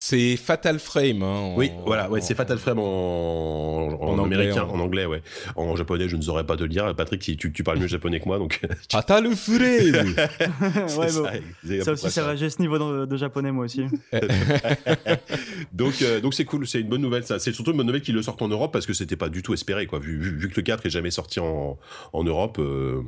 [0.00, 1.22] C'est Fatal Frame.
[1.22, 4.80] Hein, oui, voilà, ouais, c'est Fatal Frame en, en, américain, en...
[4.80, 5.22] anglais, ouais.
[5.54, 6.92] En japonais, je ne saurais pas te le dire.
[6.96, 8.60] Patrick, si tu, tu parles mieux japonais que moi, donc.
[8.90, 9.60] Fatal Frame.
[10.98, 12.36] ouais, ça, ça aussi, ça, va.
[12.36, 13.84] J'ai ce niveau de, de, japonais moi aussi.
[15.72, 17.24] donc, euh, donc c'est cool, c'est une bonne nouvelle.
[17.24, 19.28] Ça, c'est surtout une bonne nouvelle qu'il le sorte en Europe parce que c'était pas
[19.28, 20.00] du tout espéré, quoi.
[20.00, 21.78] Vu, vu, vu, que le 4 est jamais sorti en,
[22.12, 23.00] en Europe, euh,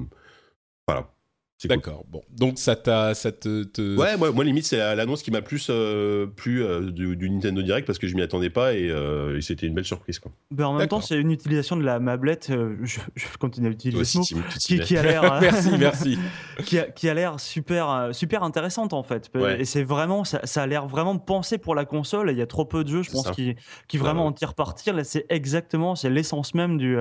[0.87, 1.11] voilà.
[1.65, 2.05] D'accord.
[2.09, 3.97] Bon, donc ça t'a, ça te, te...
[3.97, 7.63] Ouais, moi, moi limite c'est l'annonce qui m'a plus euh, plu euh, du, du, Nintendo
[7.63, 10.31] Direct parce que je m'y attendais pas et, euh, et c'était une belle surprise quoi.
[10.51, 12.51] Ben, en même temps, c'est une utilisation de la mablette.
[12.51, 15.23] Euh, je, je, continue à utiliser ce mot, qui, qui, a l'air.
[15.41, 16.19] merci, merci.
[16.65, 19.31] qui a, qui a l'air super, super intéressante en fait.
[19.35, 19.63] Ouais.
[19.63, 22.31] Et c'est vraiment, ça, ça a l'air vraiment pensé pour la console.
[22.33, 23.57] Il y a trop peu de jeux, je pense, qui,
[23.89, 24.29] qui vraiment ouais.
[24.29, 24.95] en tirent partir.
[24.95, 26.99] Là, c'est exactement, c'est l'essence même du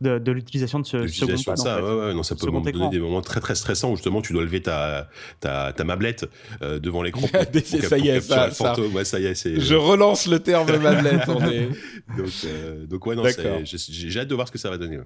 [0.00, 1.58] de, de l'utilisation de ce, de second pad.
[1.58, 1.82] Ça, en fait.
[1.82, 4.42] ouais, ouais, non, ça peut donner des moments très très stressants où justement tu dois
[4.42, 5.08] lever ta,
[5.40, 6.26] ta, ta mablette
[6.62, 7.26] euh, devant l'écran.
[7.64, 8.78] ça y est, ça, ça.
[8.80, 9.60] Ouais, ça y est.
[9.60, 11.28] Je relance le terme mablette.
[11.50, 11.68] est...
[12.16, 13.24] donc, euh, donc, ouais, non,
[13.64, 14.98] j'ai hâte de voir ce que ça va donner.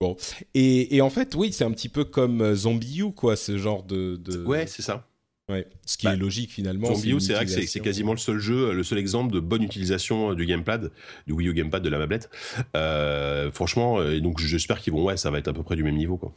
[0.00, 0.14] Bon,
[0.54, 3.56] et, et en fait, oui, c'est un petit peu comme euh, Zombie U, quoi, ce
[3.56, 4.16] genre de.
[4.16, 4.44] de...
[4.44, 5.06] Ouais, c'est ça.
[5.48, 6.92] Ouais, ce qui bah, est logique finalement.
[6.92, 10.34] Zombie c'est vrai que c'est quasiment le seul jeu, le seul exemple de bonne utilisation
[10.34, 10.90] du gamepad,
[11.28, 12.30] du Wii U gamepad de la mablette.
[12.76, 15.84] Euh, franchement, et donc j'espère qu'ils vont, ouais, ça va être à peu près du
[15.84, 16.34] même niveau, quoi.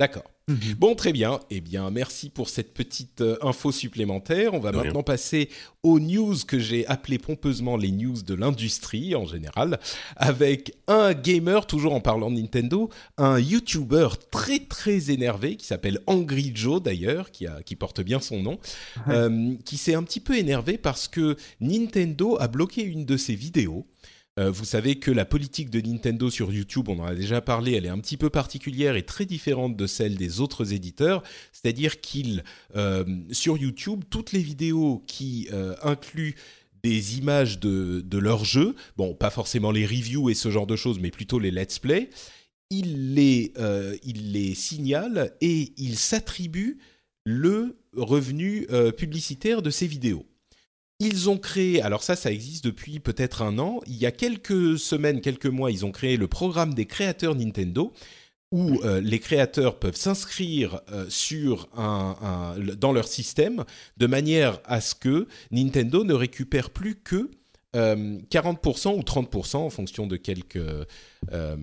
[0.00, 0.24] D'accord.
[0.48, 0.54] Mmh.
[0.78, 1.40] Bon, très bien.
[1.50, 4.54] Eh bien, merci pour cette petite euh, info supplémentaire.
[4.54, 5.02] On va de maintenant rien.
[5.02, 5.50] passer
[5.82, 9.78] aux news que j'ai appelées pompeusement les news de l'industrie en général,
[10.16, 16.00] avec un gamer, toujours en parlant de Nintendo, un YouTuber très très énervé qui s'appelle
[16.06, 18.58] Angry Joe d'ailleurs, qui, a, qui porte bien son nom,
[19.08, 23.34] euh, qui s'est un petit peu énervé parce que Nintendo a bloqué une de ses
[23.34, 23.86] vidéos.
[24.40, 27.72] Euh, vous savez que la politique de Nintendo sur YouTube, on en a déjà parlé,
[27.72, 31.22] elle est un petit peu particulière et très différente de celle des autres éditeurs.
[31.52, 32.42] C'est-à-dire qu'ils,
[32.74, 36.36] euh, sur YouTube, toutes les vidéos qui euh, incluent
[36.82, 40.76] des images de, de leur jeu, bon, pas forcément les reviews et ce genre de
[40.76, 42.08] choses, mais plutôt les let's play,
[42.70, 43.52] ils les,
[44.04, 46.78] ils les signalent et ils s'attribuent
[47.26, 50.24] le revenu publicitaire de ces vidéos.
[51.00, 53.80] Ils ont créé, alors ça, ça existe depuis peut-être un an.
[53.86, 57.92] Il y a quelques semaines, quelques mois, ils ont créé le programme des créateurs Nintendo,
[58.52, 61.06] où euh, les créateurs peuvent s'inscrire euh,
[62.76, 63.64] dans leur système
[63.96, 67.30] de manière à ce que Nintendo ne récupère plus que
[67.76, 71.56] euh, 40% ou 30% en fonction de quelques euh,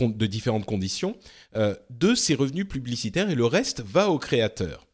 [0.00, 1.16] de différentes conditions
[1.54, 4.86] euh, de ces revenus publicitaires et le reste va aux créateurs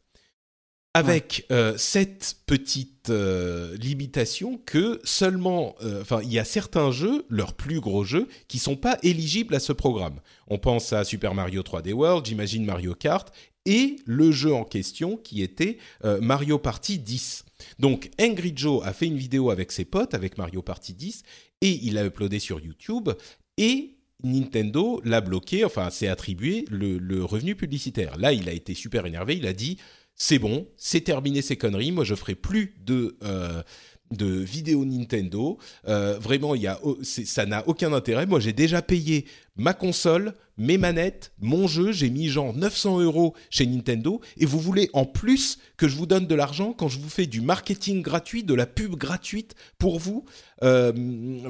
[0.93, 7.25] avec euh, cette petite euh, limitation que seulement, enfin, euh, il y a certains jeux,
[7.29, 10.19] leurs plus gros jeux, qui sont pas éligibles à ce programme.
[10.47, 13.33] On pense à Super Mario 3D World, j'imagine Mario Kart,
[13.65, 17.45] et le jeu en question qui était Mario Party 10.
[17.77, 21.21] Donc Angry Joe a fait une vidéo avec ses potes, avec Mario Party 10,
[21.61, 23.09] et il l'a uploadé sur YouTube,
[23.57, 28.17] et Nintendo l'a bloqué, enfin, s'est attribué le revenu publicitaire.
[28.17, 29.77] Là, il a été super énervé, il a dit
[30.23, 31.91] c'est bon, c'est terminé ces conneries.
[31.91, 33.63] Moi, je ferai plus de euh,
[34.11, 35.57] de vidéos Nintendo.
[35.87, 36.53] Euh, vraiment,
[37.01, 38.27] ça n'a aucun intérêt.
[38.27, 41.91] Moi, j'ai déjà payé ma console, mes manettes, mon jeu.
[41.91, 44.21] J'ai mis genre 900 euros chez Nintendo.
[44.37, 47.25] Et vous voulez en plus que je vous donne de l'argent quand je vous fais
[47.25, 50.23] du marketing gratuit, de la pub gratuite pour vous
[50.63, 50.93] euh,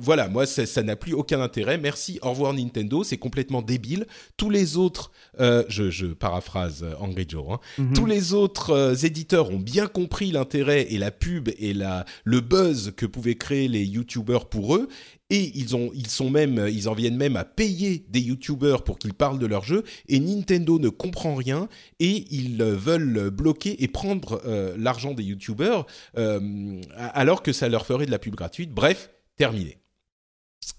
[0.01, 1.77] Voilà, moi, ça, n'a plus aucun intérêt.
[1.77, 3.03] Merci, au revoir Nintendo.
[3.03, 4.07] C'est complètement débile.
[4.37, 7.93] Tous les autres, euh, je, je, paraphrase Angry Joe, hein, mm -hmm.
[7.93, 12.39] tous les autres euh, éditeurs ont bien compris l'intérêt et la pub et la, le
[12.41, 14.87] buzz que pouvaient créer les YouTubers pour eux
[15.31, 18.99] et ils ont ils sont même ils en viennent même à payer des youtubeurs pour
[18.99, 19.83] qu'ils parlent de leur jeu.
[20.07, 21.69] Et Nintendo ne comprend rien.
[21.99, 27.85] Et ils veulent bloquer et prendre euh, l'argent des youtubeurs euh, alors que ça leur
[27.85, 28.71] ferait de la pub gratuite.
[28.71, 29.77] Bref terminé.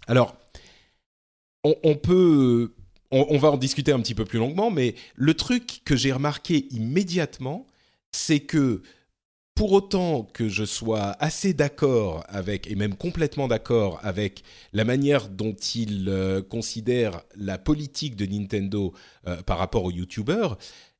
[0.06, 0.36] Alors
[1.64, 2.74] on, peut
[3.10, 6.66] on va en discuter un petit peu plus longuement mais le truc que j'ai remarqué
[6.70, 7.66] immédiatement
[8.10, 8.82] c'est que
[9.54, 15.28] pour autant que je sois assez d'accord avec, et même complètement d'accord avec la manière
[15.28, 18.94] dont il euh, considère la politique de Nintendo
[19.26, 20.56] euh, par rapport aux YouTubers,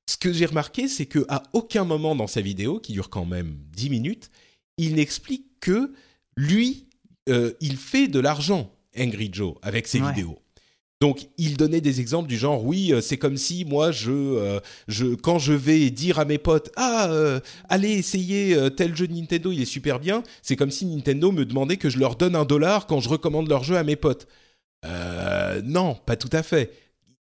[0.07, 3.25] ce que j'ai remarqué, c'est que à aucun moment dans sa vidéo, qui dure quand
[3.25, 4.31] même 10 minutes,
[4.77, 5.93] il n'explique que
[6.37, 6.89] lui,
[7.29, 10.42] euh, il fait de l'argent, Angry Joe, avec ses vidéos.
[11.03, 14.61] Donc, il donnait des exemples du genre, oui, euh, c'est comme si moi, je, euh,
[14.87, 19.51] je, quand je vais dire à mes potes, ah, allez essayer tel jeu de Nintendo,
[19.51, 22.45] il est super bien, c'est comme si Nintendo me demandait que je leur donne un
[22.45, 24.29] dollar quand je recommande leur jeu à mes potes.
[25.65, 26.71] non, pas tout à fait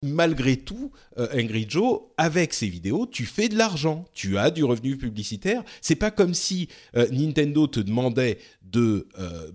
[0.06, 4.98] malgré tout, Angry Joe, avec ses vidéos, tu fais de l'argent, tu as du revenu
[4.98, 5.64] publicitaire.
[5.80, 9.08] C'est pas comme si Nintendo te demandait de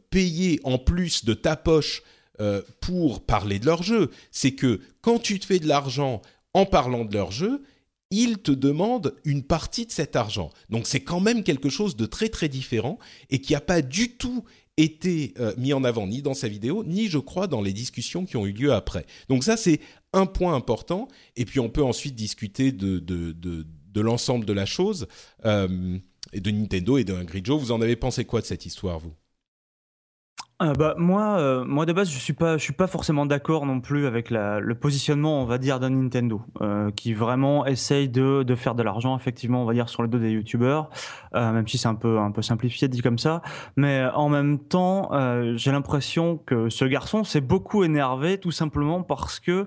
[0.09, 2.03] payer en plus de ta poche
[2.41, 4.11] euh, pour parler de leur jeu.
[4.31, 6.23] C'est que quand tu te fais de l'argent
[6.55, 7.63] en parlant de leur jeu,
[8.11, 10.51] ils te demandent une partie de cet argent.
[10.71, 12.99] Donc c'est quand même quelque chose de très très différent
[13.31, 14.45] et qui n'a pas du tout
[14.79, 18.25] été euh, mis en avant ni dans sa vidéo, ni je crois dans les discussions
[18.25, 19.05] qui ont eu lieu après.
[19.29, 19.81] Donc ça c'est
[20.13, 24.65] un point important, et puis on peut ensuite discuter de, de, de, l'ensemble de la
[24.65, 25.07] chose,
[25.45, 25.99] euh,
[26.33, 27.61] et de Nintendo et de Joe.
[27.61, 29.13] Vous en avez pensé quoi de cette histoire, vous?
[30.61, 33.65] Euh, bah, moi, euh, moi de base, je suis pas, je suis pas forcément d'accord
[33.65, 38.09] non plus avec la, le positionnement, on va dire, d'un Nintendo, euh, qui vraiment essaye
[38.09, 40.91] de, de faire de l'argent, effectivement, on va dire, sur le dos des youtubeurs,
[41.37, 43.41] euh, même si c'est un peu, un peu simplifié dit comme ça.
[43.77, 49.03] Mais en même temps, euh, j'ai l'impression que ce garçon s'est beaucoup énervé, tout simplement
[49.05, 49.67] parce que,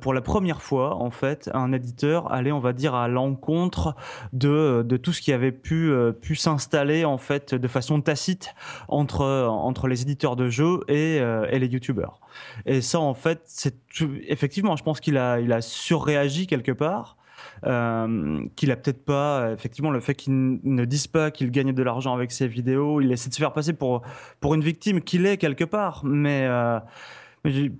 [0.00, 3.96] pour la première fois, en fait, un éditeur allait, on va dire, à l'encontre
[4.32, 8.54] de, de tout ce qui avait pu, pu s'installer, en fait, de façon tacite
[8.88, 12.20] entre, entre les éditeurs de jeux euh, et, les youtubeurs.
[12.66, 13.76] Et ça, en fait, c'est
[14.26, 17.16] effectivement, je pense qu'il a, il a surréagi quelque part.
[17.66, 21.82] Euh, qu'il a peut-être pas effectivement le fait qu'il ne dise pas qu'il gagne de
[21.82, 24.02] l'argent avec ses vidéos il essaie de se faire passer pour
[24.38, 26.78] pour une victime qu'il est quelque part mais, euh,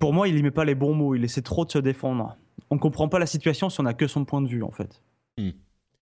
[0.00, 2.36] pour moi il y met pas les bons mots il essaie trop de se défendre
[2.70, 5.00] on comprend pas la situation si on a que son point de vue en fait
[5.38, 5.50] hmm.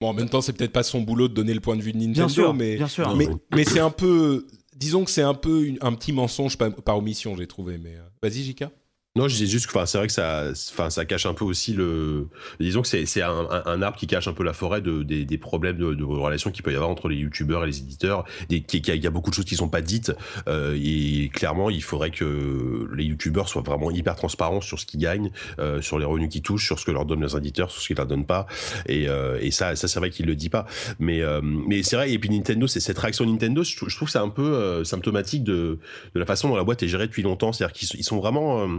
[0.00, 1.92] Bon, en même temps, c'est peut-être pas son boulot de donner le point de vue
[1.92, 3.16] de Nintendo, bien sûr, mais, bien sûr.
[3.16, 7.36] mais, mais c'est un peu, disons que c'est un peu un petit mensonge par, omission,
[7.36, 7.78] j'ai trouvé.
[7.78, 8.70] Mais euh, vas-y, Jika.
[9.16, 11.72] Non, je disais juste que c'est vrai que ça, enfin, ça cache un peu aussi
[11.72, 12.28] le.
[12.60, 15.38] Disons que c'est un, un, arbre qui cache un peu la forêt de, des, des
[15.38, 18.24] problèmes de, de relations qu'il peut y avoir entre les youtubeurs et les éditeurs.
[18.50, 20.12] Il y a beaucoup de choses qui sont pas dites.
[20.48, 25.00] Euh, et clairement, il faudrait que les youtubeurs soient vraiment hyper transparents sur ce qu'ils
[25.00, 27.80] gagnent, euh, sur les revenus qu'ils touchent, sur ce que leur donnent leurs éditeurs, sur
[27.80, 28.46] ce qu'ils leur donnent pas.
[28.86, 30.66] Et, euh, et ça, ça c'est vrai qu'il le dit pas.
[30.98, 32.12] Mais, euh, mais c'est vrai.
[32.12, 33.62] Et puis Nintendo, c'est cette réaction Nintendo.
[33.62, 35.78] Je, trouve que c'est un peu euh, symptomatique de,
[36.14, 37.52] de la façon dont la boîte est gérée depuis longtemps.
[37.52, 38.78] C'est-à-dire qu'ils sont vraiment euh,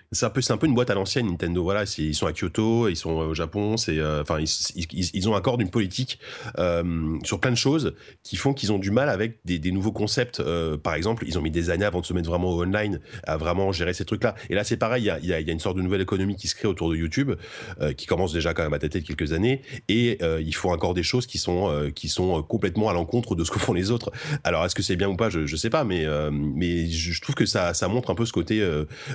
[0.13, 1.63] c'est un peu c'est un peu une boîte à l'ancienne Nintendo.
[1.63, 5.35] Voilà ils sont à Kyoto ils sont au Japon c'est euh, enfin ils, ils, ont
[5.35, 6.19] accord d'une politique
[6.59, 10.41] euh, sur plein de choses qui font qu'ils ont du mal avec des, nouveaux concepts.
[10.41, 12.99] Euh, par exemple ils ont mis des années avant de se mettre vraiment au online
[13.23, 15.49] à vraiment gérer ces trucs là et là c'est pareil il y a, y, y
[15.49, 17.31] a, une sorte de nouvelle économie qui se crée autour de YouTube
[17.79, 19.61] euh, qui commence déjà quand même à tâter de quelques années.
[19.87, 23.45] Et euh, ils font encore des choses qui sont qui sont complètement à l'encontre de
[23.45, 24.11] ce que font les autres.
[24.43, 25.29] Alors est-ce que c'est bien ou pas?
[25.29, 28.33] Je, je sais pas mais mais je trouve que ça ça montre un peu ce
[28.33, 28.61] côté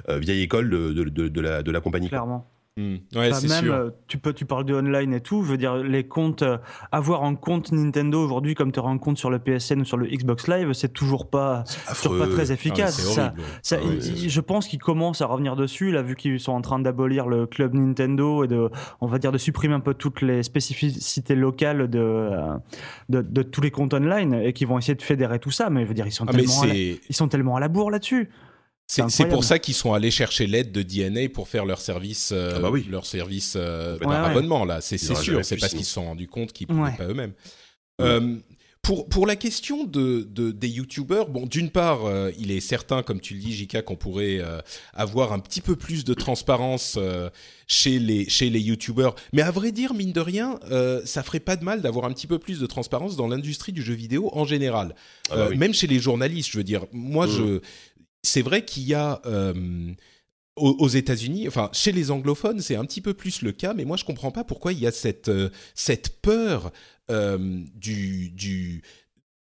[0.09, 2.09] vieille école de, de, la, de la compagnie.
[2.09, 2.47] Clairement.
[2.79, 2.97] Hmm.
[3.15, 3.75] Ouais, bah, même, sûr.
[3.75, 5.43] Euh, tu peux, tu parles de online et tout.
[5.43, 6.59] Je veux dire, les comptes, euh,
[6.93, 9.97] avoir un compte Nintendo aujourd'hui, comme tu auras un compte sur le PSN ou sur
[9.97, 11.65] le Xbox Live, c'est toujours pas,
[12.03, 12.99] toujours pas très efficace.
[13.01, 16.53] Ah, ça, ça, ah, je pense qu'ils commencent à revenir dessus là, vu qu'ils sont
[16.53, 18.69] en train d'abolir le club Nintendo et de,
[19.01, 22.57] on va dire, de supprimer un peu toutes les spécificités locales de, euh,
[23.09, 25.71] de, de tous les comptes online et qu'ils vont essayer de fédérer tout ça.
[25.71, 27.69] Mais je veux dire, ils sont ah, tellement, à la, ils sont tellement à la
[27.69, 28.29] bourre là-dessus.
[28.87, 32.55] C'est pour ça qu'ils sont allés chercher l'aide de DNA pour faire leur service, euh,
[32.57, 32.87] ah bah oui.
[32.89, 34.81] leur service euh, par abonnement là.
[34.81, 36.97] C'est sûr, c'est parce qu'ils se sont rendus compte qu'ils pouvaient ouais.
[36.97, 37.33] pas eux-mêmes.
[38.01, 38.37] Euh,
[38.87, 43.03] pour pour la question de, de des youtubeurs, bon, d'une part, euh, il est certain,
[43.03, 44.61] comme tu le dis, Jika, qu'on pourrait euh,
[44.95, 47.29] avoir un petit peu plus de transparence euh,
[47.67, 49.17] chez les chez les youtubeurs.
[49.33, 50.61] Mais à vrai dire, mine de rien,
[51.05, 53.83] ça ferait pas de mal d'avoir un petit peu plus de transparence dans l'industrie du
[53.83, 54.95] jeu vidéo en général,
[55.31, 55.57] ah bah oui.
[55.57, 56.51] même chez les journalistes.
[56.53, 57.31] Je veux dire, moi, mmh.
[57.31, 57.61] je
[58.27, 59.93] c'est vrai qu'il y a euh,
[60.57, 63.97] aux, États-Unis, enfin chez les anglophones, c'est un petit peu plus le cas, mais moi
[63.97, 65.51] je comprends pas pourquoi il y a cette euh,
[66.23, 66.73] peur
[67.11, 68.83] euh, du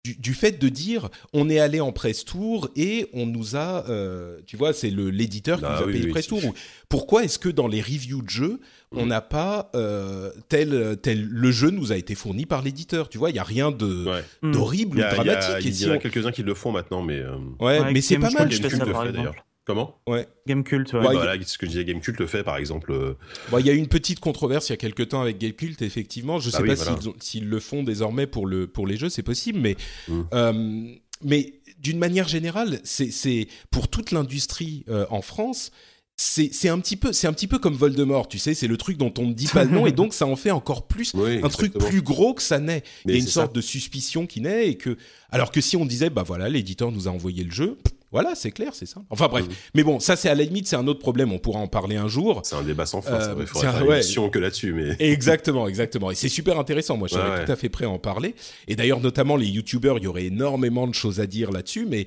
[0.04, 3.88] du, du, fait de dire on est allé en press tour et on nous a
[3.90, 6.42] euh, tu vois c'est le l'éditeur qui ah, nous a oui, payé oui, press tour
[6.90, 8.60] pourquoi est-ce que dans les reviews de jeux
[8.94, 13.18] on n'a pas euh, tel tel le jeu nous a été fourni par l'éditeur tu
[13.18, 13.30] vois?
[13.30, 14.52] Il y a rien de ouais.
[14.52, 17.02] d'horrible ou dramatique il y a, il y, a, a quelques-uns qui le font maintenant
[17.02, 17.36] mais euh...
[17.60, 18.52] ouais, ouais, mais c'est pas mal.
[18.52, 18.78] Je le fait
[19.12, 19.36] d'ailleurs
[19.72, 20.28] Comment Ouais.
[20.48, 21.00] Gamecult, ouais.
[21.00, 22.92] ouais voilà, ce que je disais, Gamecult le fait, par exemple.
[22.92, 23.14] Euh...
[23.50, 25.82] Bon, il y a eu une petite controverse il y a quelques temps avec Gamecult,
[25.82, 26.40] effectivement.
[26.40, 27.00] Je sais ah oui, pas voilà.
[27.22, 29.78] s'ils, le font désormais pour, le, pour les jeux, c'est possible, mais,
[30.10, 30.22] mm.
[30.34, 35.72] euh, mais d'une manière générale, c'est, c'est pour toute l'industrie euh, en France,
[36.18, 38.98] c'est un petit peu c'est un petit peu comme Voldemort, tu sais, c'est le truc
[38.98, 41.50] dont on ne dit pas le nom et donc ça en fait encore plus un
[41.50, 42.84] truc plus gros que ça n'est.
[43.06, 44.98] Il y a une sorte de suspicion qui naît et que
[45.32, 47.80] alors que si on disait bah voilà, l'éditeur nous a envoyé le jeu,
[48.12, 49.02] voilà, c'est clair, c'est ça.
[49.10, 51.32] Enfin bref, mais bon, ça c'est à la limite, c'est un autre problème.
[51.32, 52.42] On pourra en parler un jour.
[52.44, 53.14] C'est un débat sans fin.
[53.14, 53.72] Euh, il faudrait
[54.04, 56.12] faire que là-dessus, mais exactement, exactement.
[56.12, 56.98] Et c'est super intéressant.
[56.98, 58.36] Moi, je serais tout à fait prêt à en parler.
[58.68, 61.86] Et d'ailleurs, notamment les youtubeurs, il y aurait énormément de choses à dire là-dessus.
[61.86, 62.06] Mais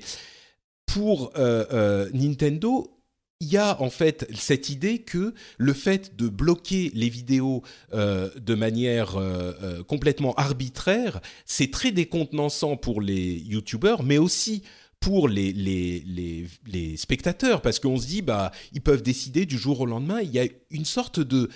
[0.85, 2.95] pour euh, euh, Nintendo,
[3.41, 7.63] il y a en fait cette idée que le fait de bloquer les vidéos
[7.93, 14.63] euh, de manière euh, euh, complètement arbitraire, c'est très décontenançant pour les youtubeurs, mais aussi
[15.05, 19.81] pour les, les, les, spectateurs, parce qu'on se dit, bah, ils peuvent décider du jour
[19.81, 20.19] au lendemain.
[20.19, 21.47] Il y a une sorte de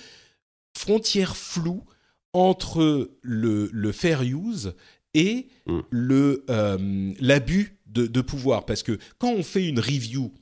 [0.78, 1.82] frontière floue
[2.32, 4.74] entre le, le fair use
[5.14, 5.80] et mm.
[5.90, 6.44] le
[7.18, 8.66] l'abus de, de, pouvoir.
[8.66, 10.32] Parce que quand on fait une review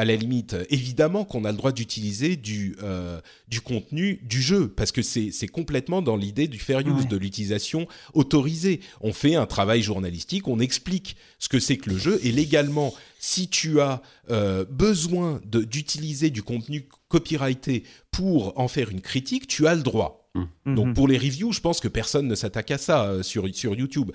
[0.00, 4.68] à la limite, évidemment qu'on a le droit d'utiliser du, euh, du contenu du jeu,
[4.68, 8.80] parce que c'est complètement dans l'idée du fair use, de l'utilisation autorisée.
[9.02, 12.94] On fait un travail journalistique, on explique ce que c'est que le jeu, et légalement,
[13.18, 19.66] si tu as euh, besoin d'utiliser du contenu copyrighté pour en faire une critique, tu
[19.66, 20.30] as le droit.
[20.34, 20.74] Mmh.
[20.76, 20.94] Donc mhm.
[20.94, 24.12] pour les reviews, je pense que personne ne s'attaque à ça euh, sur, sur YouTube.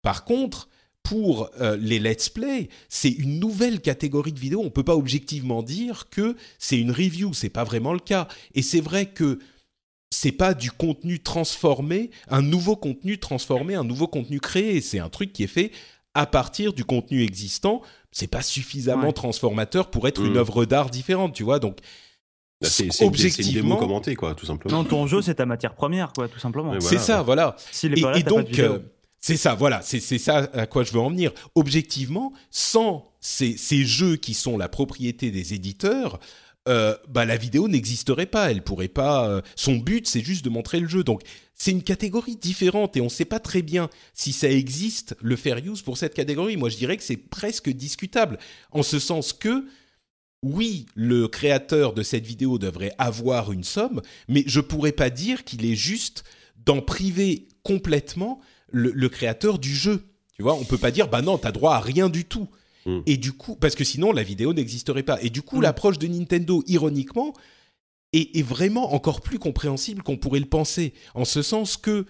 [0.00, 0.70] Par contre,
[1.08, 4.62] pour euh, les let's play, c'est une nouvelle catégorie de vidéos.
[4.64, 8.26] On peut pas objectivement dire que c'est une review, c'est pas vraiment le cas.
[8.54, 9.38] Et c'est vrai que
[10.10, 14.80] c'est pas du contenu transformé, un nouveau contenu transformé, un nouveau contenu créé.
[14.80, 15.70] C'est un truc qui est fait
[16.14, 17.82] à partir du contenu existant.
[18.10, 20.38] C'est pas suffisamment transformateur pour être une mmh.
[20.38, 21.60] œuvre d'art différente, tu vois.
[21.60, 21.78] Donc
[22.60, 24.78] bah, c'est objectivement commenté quoi, tout simplement.
[24.78, 26.80] Non, ton jeu c'est ta matière première quoi, tout simplement.
[26.80, 27.54] C'est ça, voilà.
[27.84, 28.58] et, donc.
[28.58, 28.80] Euh,
[29.26, 31.32] c'est ça, voilà, c'est ça à quoi je veux en venir.
[31.56, 36.20] Objectivement, sans ces, jeux qui sont la propriété des éditeurs,
[36.68, 38.52] euh, bah, la vidéo n'existerait pas.
[38.52, 39.28] Elle pourrait pas.
[39.28, 41.02] Euh, son but, c'est juste de montrer le jeu.
[41.02, 41.22] Donc,
[41.54, 45.34] c'est une catégorie différente et on ne sait pas très bien si ça existe le
[45.34, 46.56] fair use pour cette catégorie.
[46.56, 48.38] Moi, je dirais que c'est presque discutable,
[48.70, 49.66] en ce sens que
[50.44, 55.42] oui, le créateur de cette vidéo devrait avoir une somme, mais je pourrais pas dire
[55.42, 56.22] qu'il est juste
[56.64, 58.40] d'en priver complètement
[58.72, 60.02] le, créateur du jeu.
[60.34, 62.48] Tu vois, on peut pas dire bah non, t'as droit à rien du tout.
[62.84, 63.00] Hmm.
[63.06, 65.20] Et du coup, parce que sinon la vidéo n'existerait pas.
[65.22, 65.62] Et du coup, hmm.
[65.62, 67.34] l'approche de Nintendo, ironiquement,
[68.12, 72.06] est, vraiment encore plus compréhensible qu'on pourrait le penser, en ce sens que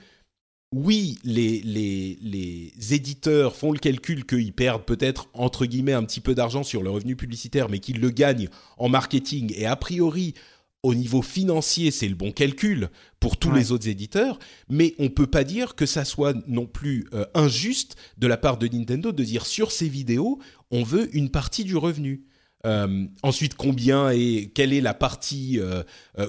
[0.72, 6.20] oui, les, les, les éditeurs font le calcul qu'ils perdent peut-être, entre guillemets, un petit
[6.20, 9.52] peu d'argent sur le revenu publicitaire, mais qu'ils le gagnent en marketing.
[9.56, 10.34] Et a priori,
[10.82, 15.26] au niveau financier, c'est le bon calcul pour tous les autres éditeurs, mais on peut
[15.26, 19.24] pas dire que ça soit non plus euh, injuste de la part de Nintendo de
[19.24, 20.38] dire sur ces vidéos,
[20.70, 22.24] on veut une partie du revenu.
[22.64, 25.82] Euh, ensuite, combien et quelle est la partie euh,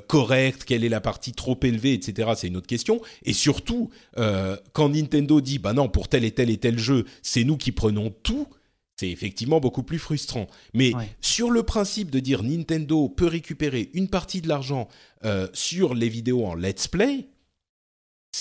[0.07, 2.31] correcte, quelle est la partie trop élevée, etc.
[2.35, 3.01] C'est une autre question.
[3.23, 3.89] Et surtout,
[4.73, 7.71] quand Nintendo dit bah non pour tel et tel et tel jeu, c'est nous qui
[7.71, 8.47] prenons tout
[8.97, 10.47] c'est effectivement beaucoup plus frustrant.
[10.73, 14.87] Mais sur le principe de dire Nintendo peut récupérer une partie de l'argent
[15.23, 17.27] euh, sur les vidéos en let's play,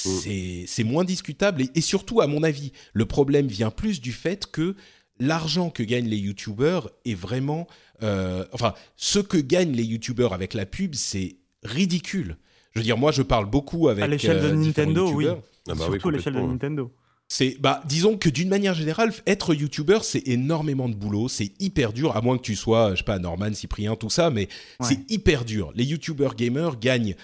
[0.07, 0.67] mm.
[0.67, 1.65] c'est moins discutable.
[1.75, 4.75] Et, surtout, à mon avis, le problème vient plus du fait que
[5.21, 7.67] l'argent que gagnent les YouTubers est vraiment...
[8.03, 12.39] Euh, enfin, ce que gagnent les YouTubers avec la pub, c'est ridicule.
[12.73, 14.05] Je veux dire, moi, je parle beaucoup avec...
[14.05, 15.27] À l'échelle de euh, Nintendo, oui.
[15.69, 16.93] Ah bah Surtout à l'échelle de Nintendo.
[17.29, 21.93] C'est bah disons que d'une manière générale, être youtubeur c'est énormément de boulot, c'est hyper
[21.93, 24.49] dur à moins que tu sois je sais pas Norman, Cyprien, tout ça, mais
[24.81, 25.73] c'est hyper dur.
[25.75, 27.17] Les youtubeurs gamers gagnent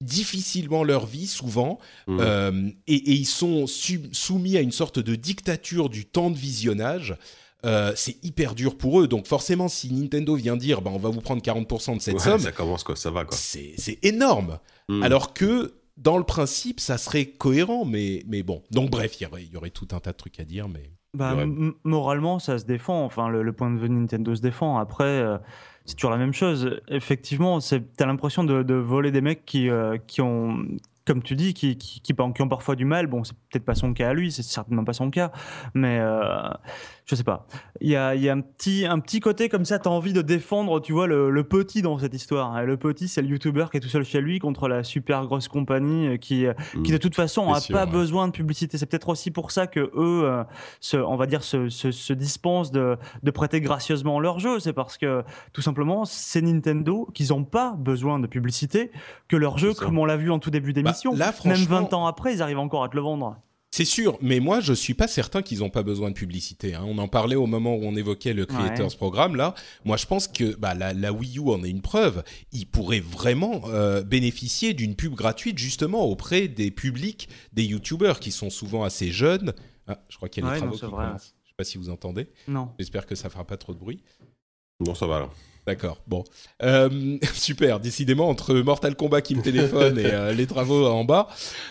[0.00, 2.18] difficilement leur vie souvent mmh.
[2.20, 7.16] euh, et, ils sont soumis à une sorte de dictature du temps de visionnage.
[7.66, 9.08] Euh, c'est hyper dur pour eux.
[9.08, 12.38] Donc forcément, si Nintendo vient dire, bah, on va vous prendre 40% de cette somme,
[12.40, 13.36] ça commence quoi, ça va quoi.
[13.36, 14.58] C'est énorme.
[14.88, 15.02] Mmh.
[15.02, 18.62] Alors que dans le principe, ça serait cohérent, mais, mais bon.
[18.70, 20.92] Donc bref, il y aurait, tout un tas de trucs à dire, mais...
[21.14, 21.34] Bah,
[21.84, 23.04] moralement, ça se défend.
[23.04, 24.78] Enfin, le, point de vue de Nintendo se défend.
[24.78, 25.38] Après, euh,
[25.86, 26.80] c'est toujours la même chose.
[26.88, 27.58] Effectivement,
[27.96, 30.66] t'as l'impression de, voler des mecs qui, euh, qui ont
[31.08, 33.06] comme tu dis, qui, qui, qui, ont parfois du mal.
[33.06, 35.32] Bon, c'est peut-être pas son cas à lui, c'est certainement pas son cas,
[35.72, 36.50] mais euh,
[37.08, 37.46] je sais pas.
[37.80, 40.12] Il y a, y a, un, petit, un petit côté comme ça, tu as envie
[40.12, 42.62] de défendre, tu vois, le, le petit dans cette histoire.
[42.64, 45.48] Le petit, c'est le youtubeur qui est tout seul chez lui contre la super grosse
[45.48, 46.52] compagnie euh, qui, euh,
[46.84, 48.76] qui de toute façon n'a pas besoin de publicité.
[48.76, 50.44] C'est peut-être aussi pour ça que eux,
[50.80, 54.60] se, on va dire, se, se, se dispensent de, de prêter gracieusement leur jeu.
[54.60, 58.90] C'est parce que tout simplement, c'est Nintendo qu'ils n'ont pas besoin de publicité,
[59.28, 62.34] que leur jeu, comme on l'a vu en tout début d'émission, même 20 ans après,
[62.34, 63.36] ils arrivent encore à te le vendre.
[63.78, 66.74] C'est sûr, mais moi je suis pas certain qu'ils n'ont pas besoin de publicité.
[66.74, 66.82] Hein.
[66.84, 69.54] On en parlait au moment où on évoquait le Creators Programme là.
[69.84, 72.24] Moi je pense que bah, la, Wii U en est une preuve.
[72.50, 78.32] Ils pourraient vraiment euh, bénéficier d'une pub gratuite justement auprès des publics des YouTubers qui
[78.32, 79.54] sont souvent assez jeunes.
[79.86, 81.36] Ah, je crois qu'il y a des travaux qui commencent.
[81.44, 82.26] Je sais pas si vous entendez.
[82.48, 82.72] Non.
[82.80, 84.02] J'espère que ça fera pas trop de bruit.
[84.80, 85.30] Non, ça va là.
[85.68, 86.24] D'accord, bon.
[86.62, 91.28] Euh, super, décidément, entre Mortal Kombat qui me téléphone et euh, les travaux en bas.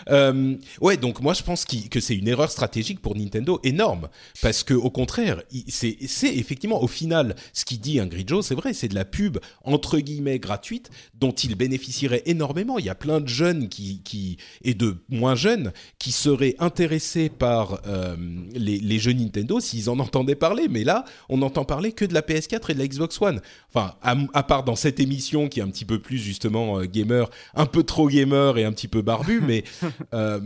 [0.08, 4.08] Euh, ouais, donc moi je pense que c'est une erreur stratégique pour Nintendo énorme.
[4.40, 8.72] Parce que au contraire, c'est effectivement au final, ce qu'il dit Ingrid Joe, c'est vrai,
[8.72, 12.78] c'est de la pub entre guillemets gratuite dont il bénéficierait énormément.
[12.78, 17.30] Il y a plein de jeunes qui, qui et de moins jeunes qui seraient intéressés
[17.30, 17.82] par
[18.54, 20.68] les, les jeux Nintendo s'ils en entendaient parler.
[20.70, 23.40] Mais là, on n'entend parler que de la PS4 et de la Xbox One.
[23.74, 27.30] Enfin, à, part dans cette émission qui est un petit peu plus justement euh, gamer,
[27.54, 29.64] un peu trop gamer et un petit peu barbu, mais
[30.14, 30.40] euh,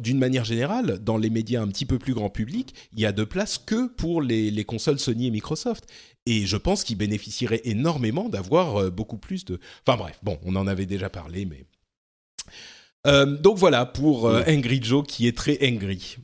[0.00, 3.12] d'une manière générale, dans les médias un petit peu plus grand public, il y a
[3.12, 5.84] de place que pour les, consoles Sony et Microsoft.
[6.26, 9.60] Et je pense qu'ils bénéficieraient énormément d'avoir euh, beaucoup plus de...
[9.86, 11.64] Enfin bref, bon, on en avait déjà parlé, mais...
[13.40, 16.16] donc voilà pour Angry Joe qui est très angry.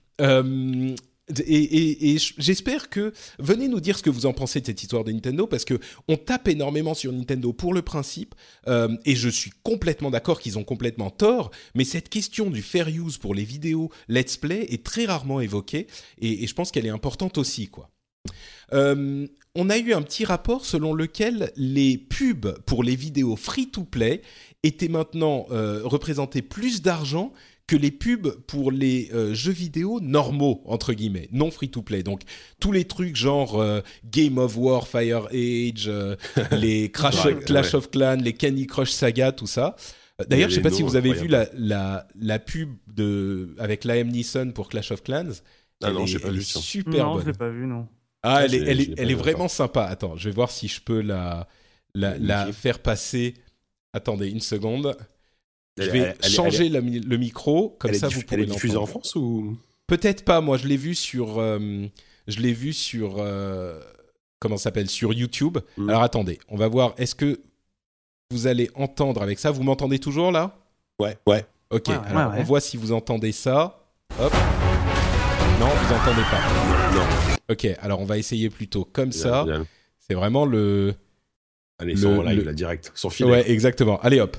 [1.46, 5.12] Et, j'espère que venez nous dire ce que vous en pensez de cette histoire de
[5.12, 8.34] Nintendo parce que on tape énormément sur Nintendo pour le principe
[8.68, 12.88] euh, et je suis complètement d'accord qu'ils ont complètement tort mais cette question du fair
[12.88, 15.86] use pour les vidéos let's play est très rarement évoquée
[16.20, 17.90] et, je pense qu'elle est importante aussi quoi.
[18.72, 23.70] Euh, on a eu un petit rapport selon lequel les pubs pour les vidéos free
[23.70, 24.20] to play
[24.62, 27.32] étaient maintenant euh, représentées plus d'argent
[27.66, 32.02] que les pubs pour les euh, jeux vidéo normaux entre guillemets, non free to play.
[32.02, 32.22] Donc
[32.60, 36.16] tous les trucs genre euh, Game of War, Fire Age, euh,
[36.52, 39.76] les Crash, Clash of Clans, les Candy Crush Saga, tout ça.
[40.28, 44.08] D'ailleurs, je sais pas si vous avez vu la, la, la, pub de avec Liam
[44.08, 45.40] Neeson pour Clash of Clans.
[45.82, 47.22] Ah non, j'ai pas vu Super non, bonne.
[47.22, 47.88] je l'ai pas vu non.
[48.22, 49.84] Ah, elle, est, elle, est, elle est vraiment sympa.
[49.84, 51.48] Attends, je vais voir si je peux la,
[51.94, 53.34] la, la faire passer.
[53.92, 54.96] Attendez une seconde.
[55.78, 59.56] Je vais changer le micro, comme ça vous pouvez Elle est diffusée en France ou?
[59.86, 60.40] Peut-être pas.
[60.40, 61.86] Moi, je l'ai vu sur, euh,
[62.26, 63.80] je l'ai vu sur, euh,
[64.38, 65.58] comment s'appelle, sur YouTube.
[65.76, 65.90] Hmm.
[65.90, 66.94] Alors attendez, on va voir.
[66.96, 67.40] Est-ce que
[68.30, 69.50] vous allez entendre avec ça?
[69.50, 70.56] Vous m'entendez toujours là?
[70.98, 71.44] Ouais, ouais.
[71.70, 71.88] Ok.
[71.88, 73.84] alors on voit si vous entendez ça.
[74.20, 74.32] Hop.
[75.60, 76.94] Non, vous entendez pas.
[76.94, 77.34] Non.
[77.50, 77.66] Ok.
[77.80, 79.44] Alors on va essayer plutôt comme ça.
[79.98, 80.94] C'est vraiment le.
[81.78, 83.28] Allez, le, live, la direct, sans filet.
[83.28, 84.00] Ouais, exactement.
[84.00, 84.36] Allez, hop.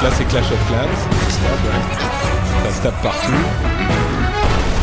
[0.00, 0.98] Donc là, c'est Clash of Clans.
[2.64, 3.32] Ça se tape partout.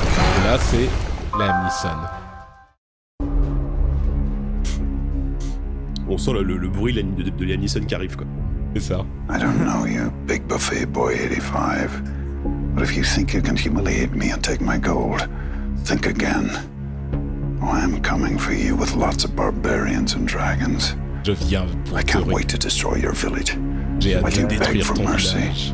[0.09, 0.89] Et là, c'est
[1.39, 1.97] la Nissan.
[6.09, 8.26] On sent le, le, le bruit de, de, de la Nissan qui arrive, quoi.
[8.76, 9.05] C'est ça.
[9.30, 11.89] I don't know you, big buffet boy 85.
[12.76, 15.26] But if you think you can humiliate me and take my gold,
[15.86, 16.49] think again.
[17.63, 20.93] Oh, I'm coming for you with lots of barbarians and dragons.
[21.24, 23.57] Je viens pour I can't wait to destroy your village.
[24.00, 25.74] J'ai hâte de détruire ton village.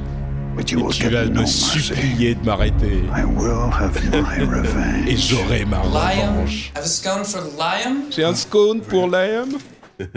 [0.60, 3.04] Et tu vas me supplier de m'arrêter.
[5.08, 6.72] Et j'aurai ma revanche.
[8.12, 9.50] J'ai un scone pour Liam.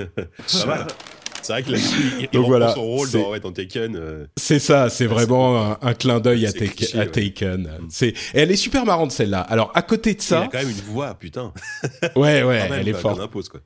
[1.44, 3.96] C'est vrai que là, il, il voilà, son rôle dans, ouais, dans, Taken.
[3.96, 7.66] Euh, c'est ça, c'est vraiment un, un, clin d'œil à, cliché, à, Taken.
[7.66, 7.86] Ouais.
[7.90, 9.40] C'est, elle est super marrante celle-là.
[9.40, 11.52] Alors à côté de ça, il a quand même une voix, putain.
[12.16, 13.20] Ouais, ouais, même, elle est forte.
[13.20, 13.60] Impose, quoi.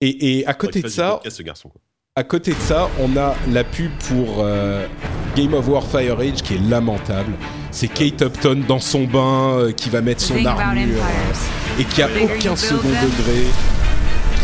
[0.00, 1.80] Et, et à côté de ça, ce garçon, quoi.
[2.14, 4.86] À côté de ça, on a la pub pour euh,
[5.34, 7.32] Game of War Fire Age qui est lamentable.
[7.70, 12.02] C'est Kate Upton dans son bain euh, qui va mettre son armure euh, et qui
[12.02, 13.46] a aucun second degré,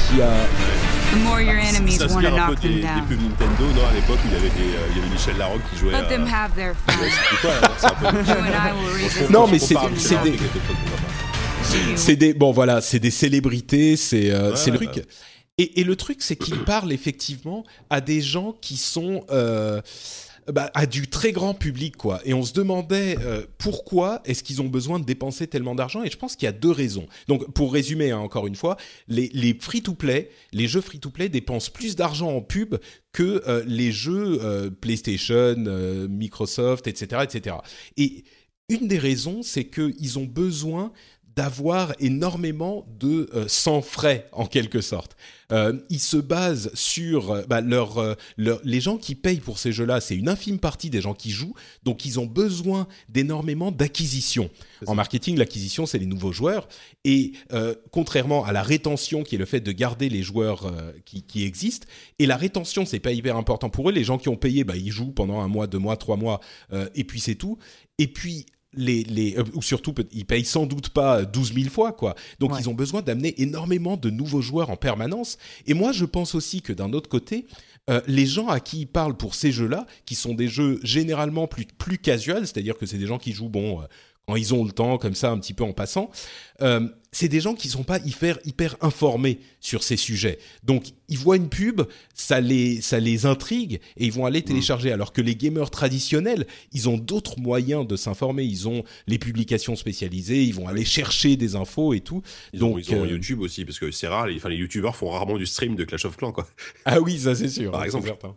[0.08, 0.30] qui a
[1.12, 2.94] The more your enemies ça want to knock des, them down.
[2.94, 5.36] des pubs Nintendo, non, à l'époque, il y avait, des, euh, il y avait Michel
[5.36, 5.92] Larocque qui jouait.
[5.92, 6.02] Let à...
[9.30, 9.74] Non, mais c'est
[10.22, 10.38] des,
[11.96, 15.04] c'est des, bon voilà, c'est des célébrités, c'est euh, ouais, c'est ouais, le truc.
[15.58, 19.80] Et, le truc, c'est qu'il parle effectivement à des gens qui sont euh,
[20.52, 22.20] bah, à du très grand public, quoi.
[22.24, 26.04] Et on se demandait euh, pourquoi est-ce qu'ils ont besoin de dépenser tellement d'argent?
[26.04, 27.08] Et je pense qu'il y a deux raisons.
[27.26, 28.76] Donc, pour résumer, hein, encore une fois,
[29.08, 32.76] les, free-to-play, les jeux free-to-play dépensent plus d'argent en pub
[33.12, 35.56] que euh, les jeux PlayStation,
[36.08, 37.56] Microsoft, etc., etc.
[37.96, 38.22] Et
[38.68, 40.92] une des raisons, c'est qu'ils ont besoin
[41.38, 45.16] d'avoir énormément de euh, sans frais en quelque sorte.
[45.52, 49.60] Euh, ils se basent sur euh, bah, leur, euh, leur- les gens qui payent pour
[49.60, 53.70] ces jeux-là, c'est une infime partie des gens qui jouent, donc ils ont besoin d'énormément
[53.70, 54.50] d'acquisition.
[54.86, 56.66] En marketing, l'acquisition, c'est les nouveaux joueurs,
[57.04, 57.32] et
[57.92, 60.72] contrairement à la rétention, qui est le fait de garder les joueurs
[61.04, 61.86] qui, qui existent,
[62.18, 63.92] et la rétention, c'est pas hyper important pour eux.
[63.92, 66.40] Les gens qui ont payé, bah, ils jouent pendant un mois, deux mois, trois mois,
[66.94, 67.58] et puis c'est tout.
[67.98, 71.92] Et puis les, les euh, ou surtout ils payent sans doute pas 12 000 fois
[71.92, 72.14] quoi.
[72.38, 72.58] Donc Ouais.
[72.60, 75.38] ils ont besoin d'amener énormément de nouveaux joueurs en permanence.
[75.66, 77.46] Et moi je pense aussi que d'un autre côté,
[77.88, 81.46] euh, les gens à qui ils parlent pour ces jeux-là, qui sont des jeux généralement
[81.46, 83.80] plus plus casual, c'est-à-dire que c'est des gens qui jouent bon
[84.36, 86.10] ils ont le temps comme ça un petit peu en passant.
[86.62, 90.38] euh, c'est des gens qui sont pas hyper hyper informés sur ces sujets.
[90.62, 91.80] Donc ils voient une pub,
[92.12, 94.92] ça les ça les intrigue et ils vont aller télécharger.
[94.92, 98.44] Alors que les gamers traditionnels, ils ont d'autres moyens de s'informer.
[98.44, 102.22] Ils ont les publications spécialisées, ils vont aller chercher des infos et tout.
[102.52, 104.56] Ils Donc, ont, ils ont euh, YouTube aussi, parce que c'est rare, les, enfin, les
[104.56, 106.46] youtubeurs font rarement du stream de Clash of Clans, quoi.
[106.84, 107.70] Ah oui, ça c'est sûr.
[107.70, 108.06] Par exemple.
[108.06, 108.36] certain.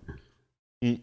[0.82, 0.94] Mm.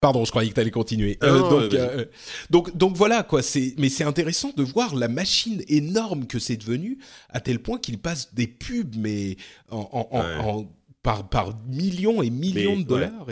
[0.00, 1.18] Pardon, je croyais que tu allais continuer.
[1.22, 1.76] Non, Euh, non, donc, vas-y.
[1.80, 2.04] euh,
[2.50, 3.42] donc, donc voilà quoi.
[3.42, 6.98] C'est, mais c'est intéressant de voir la machine énorme que c'est devenu,
[7.30, 9.36] à tel point qu'il passe des pubs, mais
[9.70, 10.36] en, en- en- Ouais.
[10.44, 10.66] en-
[11.08, 13.26] par, par millions et millions Mais, de dollars.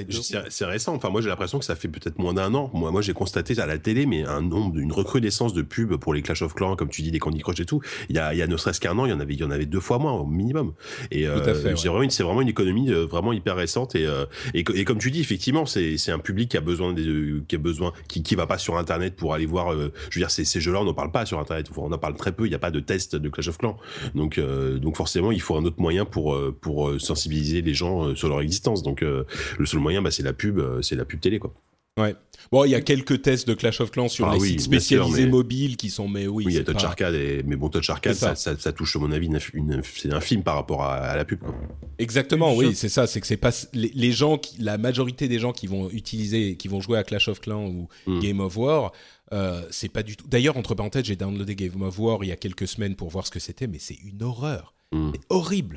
[0.49, 0.95] C'est récent.
[0.95, 2.71] Enfin, moi, j'ai l'impression que ça fait peut-être moins d'un an.
[2.75, 6.15] Moi, moi, j'ai constaté à la télé, mais un nombre, une recrudescence de pubs pour
[6.15, 7.81] les Clash of Clans, comme tu dis, les Candy Crush et tout.
[8.09, 9.41] Il y a, il y a ne serait-ce qu'un an, il y en avait, il
[9.41, 10.73] y en avait deux fois moins au minimum.
[11.11, 11.75] Et euh, c'est ouais.
[11.75, 13.95] vraiment, une- c'est vraiment une économie euh, vraiment hyper récente.
[13.95, 14.25] Et, euh,
[14.55, 17.43] et, co- et comme tu dis, effectivement, c'est, c'est un public qui a besoin, de,
[17.47, 19.73] qui a besoin, qui, qui va pas sur Internet pour aller voir.
[19.73, 21.69] je veux dire, ces, ces jeux-là, on n'en parle pas sur Internet.
[21.77, 22.47] On en parle très peu.
[22.47, 23.77] Il n'y a pas de test de Clash of Clans.
[24.15, 24.41] Donc,
[24.81, 28.41] donc forcément, il faut un autre moyen pour pour sensibiliser les gens euh, sur leur
[28.41, 28.83] existence.
[28.83, 29.25] Donc, euh,
[29.59, 31.53] le seul moyen, bah, c'est la pub, euh, c'est la pub télé, quoi.
[31.99, 32.15] Ouais.
[32.53, 34.61] Bon, il y a quelques tests de Clash of Clans sur Ah les oui, sites
[34.61, 36.45] sûr, spécialisés mais- mobiles qui sont, mais oui.
[36.47, 37.43] Oui, il y a Touch pas- Arcade, et...
[37.47, 38.35] mais bon, Touch Arcade, ça.
[38.37, 41.17] ça, ça, ça touche, à mon avis, une, c'est un film par rapport à, à
[41.17, 41.39] la pub.
[41.41, 41.55] Quoi.
[41.99, 43.07] Exactement, oui, c'est ça.
[43.07, 46.57] C'est que c'est pas les, les gens, qui, la majorité des gens qui vont utiliser,
[46.57, 48.21] qui vont jouer à Clash of Clans ou Mm.
[48.21, 48.93] Game of War,
[49.33, 50.27] euh, c'est pas du tout.
[50.29, 53.27] D'ailleurs, entre parenthèses, j'ai downloadé Game of War il y a quelques semaines pour voir
[53.27, 54.75] ce que c'était, mais c'est une horreur.
[54.93, 55.11] Mm.
[55.31, 55.77] Horrible.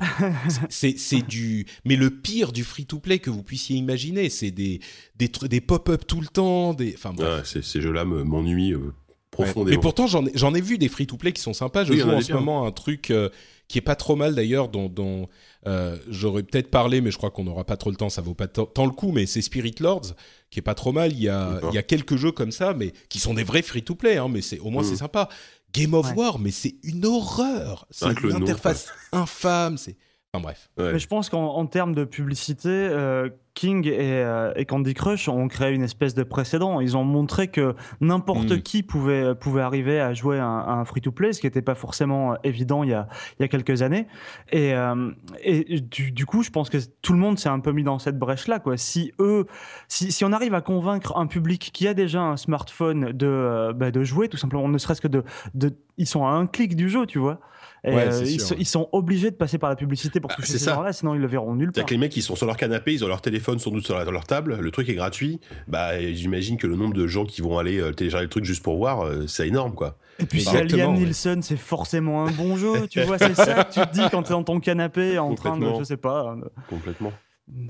[0.68, 4.28] C'est- du, mais le pire du free-to-play que vous puissiez imaginer.
[4.30, 4.80] C'est des
[5.16, 6.94] des, pop-up tout le temps, des.
[6.94, 7.42] Enfin bref.
[7.44, 8.94] C'est- ces jeux-là me- m'ennuient euh,
[9.30, 9.76] profondément.
[9.76, 11.84] Mais pourtant, j'en ai, j'en ai vu des free-to-play qui sont sympas.
[11.84, 13.28] Je Oui, en joue en ce moment un truc euh,
[13.68, 15.28] qui est pas trop mal d'ailleurs, dont, dont
[15.66, 18.34] euh, j'aurais peut-être parlé, mais je crois qu'on n'aura pas trop le temps, ça vaut
[18.34, 19.12] pas tant le coup.
[19.12, 20.14] Mais c'est Spirit Lords,
[20.50, 21.12] qui est pas trop mal.
[21.12, 23.62] Il y a, il y a quelques jeux comme ça, mais qui sont des vrais
[23.62, 24.16] free-to-play.
[24.18, 24.86] Hein, mais c'est au moins Mm.
[24.86, 25.28] c'est sympa.
[25.72, 26.14] Game of Ouais.
[26.14, 27.86] War, mais c'est une horreur.
[27.90, 29.78] C'est une nom, interface infâme.
[29.78, 29.96] C'est
[30.32, 30.70] enfin bref.
[30.78, 30.92] Ouais.
[30.92, 35.28] Mais je pense qu'en en termes de publicité, euh, King et, euh, et Candy Crush
[35.28, 36.80] ont créé une espèce de précédent.
[36.80, 38.62] Ils ont montré que n'importe Mm.
[38.62, 42.84] qui pouvait, pouvait arriver à jouer à un, free-to-play, ce qui n'était pas forcément évident
[42.84, 43.08] il y a,
[43.38, 44.06] il y a quelques années.
[44.50, 45.10] Et, euh,
[45.42, 47.98] et du, du coup, je pense que tout le monde s'est un peu mis dans
[47.98, 48.60] cette brèche-là.
[48.60, 48.76] Quoi.
[48.76, 49.46] Si, eux,
[49.88, 53.72] si, si on arrive à convaincre un public qui a déjà un smartphone de, euh,
[53.72, 55.24] bah, de jouer, tout simplement, ne serait-ce que de,
[55.54, 55.76] de...
[55.98, 57.40] Ils sont à un clic du jeu, tu vois.
[57.84, 58.60] Et, Ouais, euh, ils, sûr, sont, ouais.
[58.60, 61.20] ils sont obligés de passer par la publicité pour Ah, toucher ces gens-là, sinon ils
[61.20, 61.84] le verront nulle part.
[61.86, 63.96] que les mecs, ils sont sur leur canapé, ils ont leur téléphone sans doute sur,
[63.96, 65.40] la- sur leur table, le truc est gratuit.
[65.68, 68.62] Bah, j'imagine que le nombre de gens qui vont aller euh, télécharger le truc juste
[68.62, 69.96] pour voir, euh, c'est énorme, quoi.
[70.18, 70.98] Et puis si Liam ouais.
[70.98, 74.22] Nielsen, c'est forcément un bon jeu, tu vois, c'est ça que tu te dis quand
[74.24, 76.36] t'es dans ton canapé en train de, je sais pas.
[76.68, 77.12] Complètement.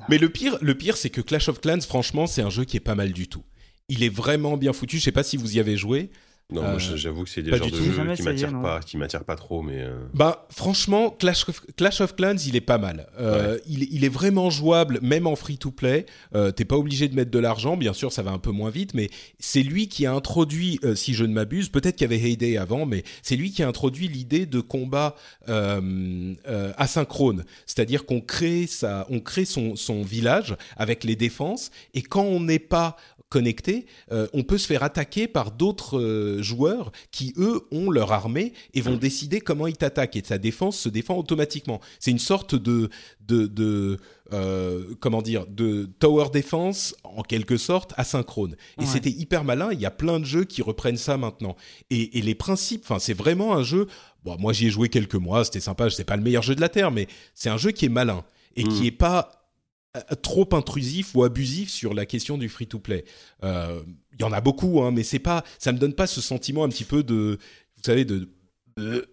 [0.08, 2.76] Mais le pire, le pire, c'est que Clash of Clans, franchement, c'est un jeu qui
[2.76, 3.44] est pas mal du tout.
[3.88, 4.98] Il est vraiment bien foutu.
[4.98, 6.10] Je sais pas si vous y avez joué.
[6.52, 9.24] Non, Euh, moi, j'avoue que c'est des genres de jeux qui m'attirent pas, qui m'attirent
[9.24, 9.78] pas trop, mais.
[9.80, 13.06] euh, Bah franchement, Clash of, Clash of Clans, il est pas mal.
[13.18, 16.06] Euh, il, il est vraiment jouable, même en free-to-play.
[16.34, 18.70] Euh, T'es pas obligé de mettre de l'argent, bien sûr, ça va un peu moins
[18.70, 22.12] vite, mais c'est lui qui a introduit, euh, si je ne m'abuse, peut-être qu'il y
[22.14, 25.14] avait Heyday avant, mais c'est lui qui a introduit l'idée de combat
[25.48, 31.70] euh, euh, asynchrone, c'est-à-dire qu'on crée ça, on crée son, son village avec les défenses,
[31.94, 32.96] et quand on n'est pas
[33.30, 38.12] connecté, euh, on peut se faire attaquer par d'autres euh, joueurs qui eux ont leur
[38.12, 41.80] armée et vont décider comment ils t'attaquent et sa défense se défend automatiquement.
[42.00, 42.90] C'est une sorte de
[43.26, 43.98] de, de
[44.32, 48.56] euh, comment dire de tower defense en quelque sorte asynchrone.
[48.78, 48.86] Et Ouais.
[48.86, 49.68] c'était hyper malin.
[49.72, 51.54] Il y a plein de jeux qui reprennent ça maintenant.
[51.90, 53.86] Et, et les principes, enfin c'est vraiment un jeu.
[54.24, 55.88] Bon, moi j'y ai joué quelques mois, c'était sympa.
[55.88, 58.24] C'est pas le meilleur jeu de la terre, mais c'est un jeu qui est malin
[58.56, 59.39] et qui est pas
[60.22, 63.04] trop intrusif ou abusif sur la question du free to play.
[63.44, 63.80] Euh,
[64.14, 66.64] Il y en a beaucoup, hein, mais c'est pas, ça me donne pas ce sentiment
[66.64, 67.38] un petit peu de,
[67.76, 68.28] vous savez, de,
[68.76, 69.06] de-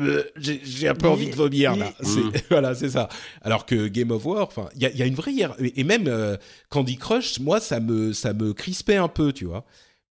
[0.00, 1.92] euh, j'ai un peu envie de vomir là.
[2.02, 2.30] Mm.
[2.50, 3.08] Voilà, c'est ça.
[3.42, 5.80] Alors que Game of War, enfin, il y a, il y a une vraie et
[5.80, 6.36] et même euh,
[6.70, 9.64] Candy Crush, moi ça me ça me crispait un peu, tu vois.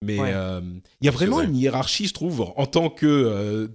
[0.04, 0.32] Mais Ouais.
[0.34, 0.62] euh,
[1.02, 1.46] il y a vraiment vrai.
[1.46, 3.68] une hiérarchie, je trouve, en tant que euh,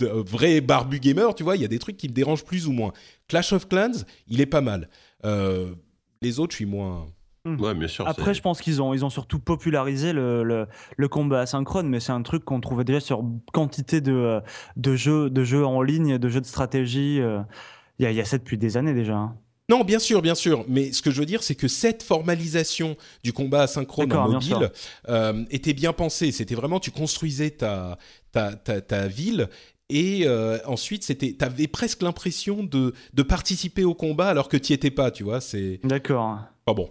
[0.00, 2.72] vrai barbu gamer, tu vois, il y a des trucs qui me dérangent plus ou
[2.72, 2.92] moins.
[3.28, 4.88] Clash of Clans, il est pas mal.
[5.24, 5.74] Euh,
[6.20, 7.06] les autres, je suis moins.
[7.44, 8.06] Ouais, bien sûr.
[8.06, 11.98] Après, je pense qu'ils ont, ils ont surtout popularisé le, le, le combat asynchrone, mais
[11.98, 14.40] c'est un truc qu'on trouvait déjà sur quantité de,
[14.76, 17.18] de, jeux, de jeux en ligne, de jeux de stratégie.
[17.20, 17.40] euh,
[17.98, 19.16] Il y, a, il y a ça depuis des années déjà.
[19.16, 19.36] hein.
[19.68, 20.64] Non, bien sûr, bien sûr.
[20.68, 24.70] Mais ce que je veux dire, c'est que cette formalisation du combat asynchrone en mobile
[25.08, 26.30] euh, était bien pensée.
[26.30, 27.96] C'était vraiment, tu construisais ta,
[28.32, 29.48] ta, ta, ta ville.
[29.94, 34.72] Et euh, ensuite, c'était, t'avais presque l'impression de, de participer au combat alors que tu
[34.72, 35.40] étais pas, tu vois.
[35.42, 36.38] C'est D'accord.
[36.64, 36.88] pas bon.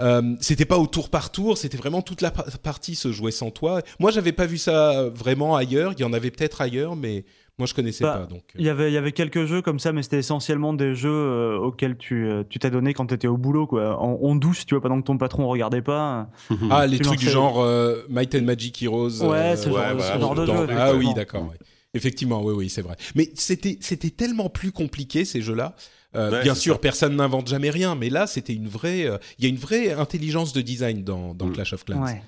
[0.00, 3.30] Euh, c'était pas au tour par tour, c'était vraiment toute la par- partie se jouait
[3.30, 3.82] sans toi.
[3.98, 5.92] Moi, j'avais pas vu ça vraiment ailleurs.
[5.96, 7.24] Il y en avait peut-être ailleurs, mais
[7.58, 8.26] moi, je connaissais Bah, pas.
[8.26, 8.58] Donc, euh.
[8.58, 11.10] Il y avait, il y avait quelques jeux comme ça, mais c'était essentiellement des jeux
[11.10, 14.00] euh, auxquels tu euh, tu t'es donné quand tu étais au boulot, quoi.
[14.00, 16.30] En, en douce, tu vois, pendant que ton patron regardait pas.
[16.70, 19.22] Ah, les trucs du genre euh, Might and Magic Heroes.
[19.22, 20.66] Ouais, ce genre, ouais, ce genre de jeu.
[20.74, 21.42] Ah oui, d'accord.
[21.42, 21.58] ouais.
[21.94, 22.96] Effectivement, oui, oui, c'est vrai.
[23.14, 25.74] Mais c'était, c'était tellement plus compliqué ces jeux-là.
[26.16, 26.80] Euh, Ouais, bien sûr, ça.
[26.80, 29.04] personne n'invente jamais rien, mais là, c'était une vraie.
[29.06, 31.52] euh, Il y a une vraie intelligence de design dans, dans Mm.
[31.52, 32.02] Clash of Clans.
[32.04, 32.22] Ouais.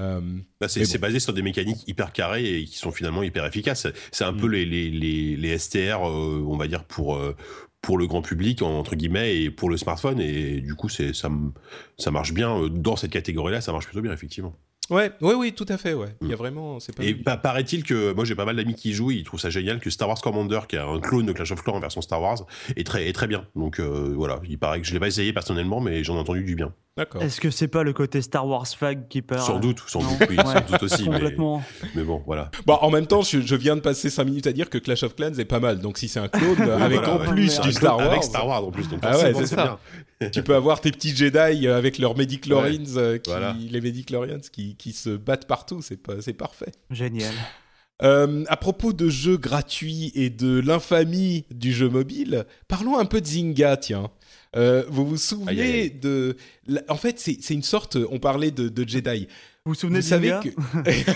[0.00, 0.20] Euh,
[0.60, 0.98] Bah, c'est bon.
[1.00, 3.86] basé sur des mécaniques hyper carrées et qui sont finalement hyper efficaces.
[4.10, 4.40] C'est un Mm.
[4.40, 7.36] peu les, les, les, les STR, euh, on va dire, pour, euh,
[7.82, 10.20] pour le grand public, entre guillemets, et pour le smartphone.
[10.20, 11.30] Et du coup, c'est ça,
[11.98, 12.68] ça marche bien.
[12.68, 14.54] Dans cette catégorie-là, ça marche plutôt bien, effectivement.
[14.90, 15.94] Ouais, ouais, oui, tout à fait.
[15.94, 16.08] Ouais.
[16.20, 16.38] Il y a Mm.
[16.38, 17.04] vraiment, pas.
[17.04, 19.50] Et pa- paraît-il que, moi j'ai pas mal d'amis qui y jouent, ils trouvent ça
[19.50, 22.02] génial, que Star Wars Commander, qui est un clone de Clash of Clans en version
[22.02, 22.44] Star Wars,
[22.76, 23.46] est très, est très bien.
[23.56, 26.42] Donc euh, voilà, il paraît que je l'ai pas essayé personnellement, mais j'en ai entendu
[26.44, 26.72] du bien.
[26.94, 27.22] D'accord.
[27.22, 30.28] Est-ce que c'est pas le côté Star Wars fag qui perd Sans doute, sans doute,
[30.28, 30.60] oui, sans Ouais.
[30.68, 31.04] doute aussi.
[31.08, 31.62] mais, Complètement.
[31.94, 32.50] mais bon, voilà.
[32.66, 35.02] Bon, en même temps, je, je viens de passer 5 minutes à dire que Clash
[35.02, 35.78] of Clans est pas mal.
[35.80, 37.28] Donc, si c'est un clone avec voilà, en ouais.
[37.28, 39.78] plus du Star Wars, Avec Star Wars en plus, donc Ah ouais, c'est ça.
[40.20, 40.28] bien.
[40.30, 43.56] tu peux avoir tes petits Jedi euh, avec leurs Medichlorians, euh, qui, Voilà.
[43.58, 45.80] les Medichlorians qui, qui se battent partout.
[45.80, 46.72] C'est pas, c'est parfait.
[46.90, 47.32] Génial.
[48.02, 53.20] Euh, à propos de jeux gratuits et de l'infamie du jeu mobile, parlons un peu
[53.20, 54.10] de Zynga, tiens.
[54.54, 55.90] Euh, vous vous souvenez Aïe, aïe, aïe.
[55.90, 56.36] de...
[56.88, 57.96] En fait, c'est une sorte...
[58.10, 59.26] On parlait de, de Jedi.
[59.64, 61.12] Vous vous souvenez Vous de savez que...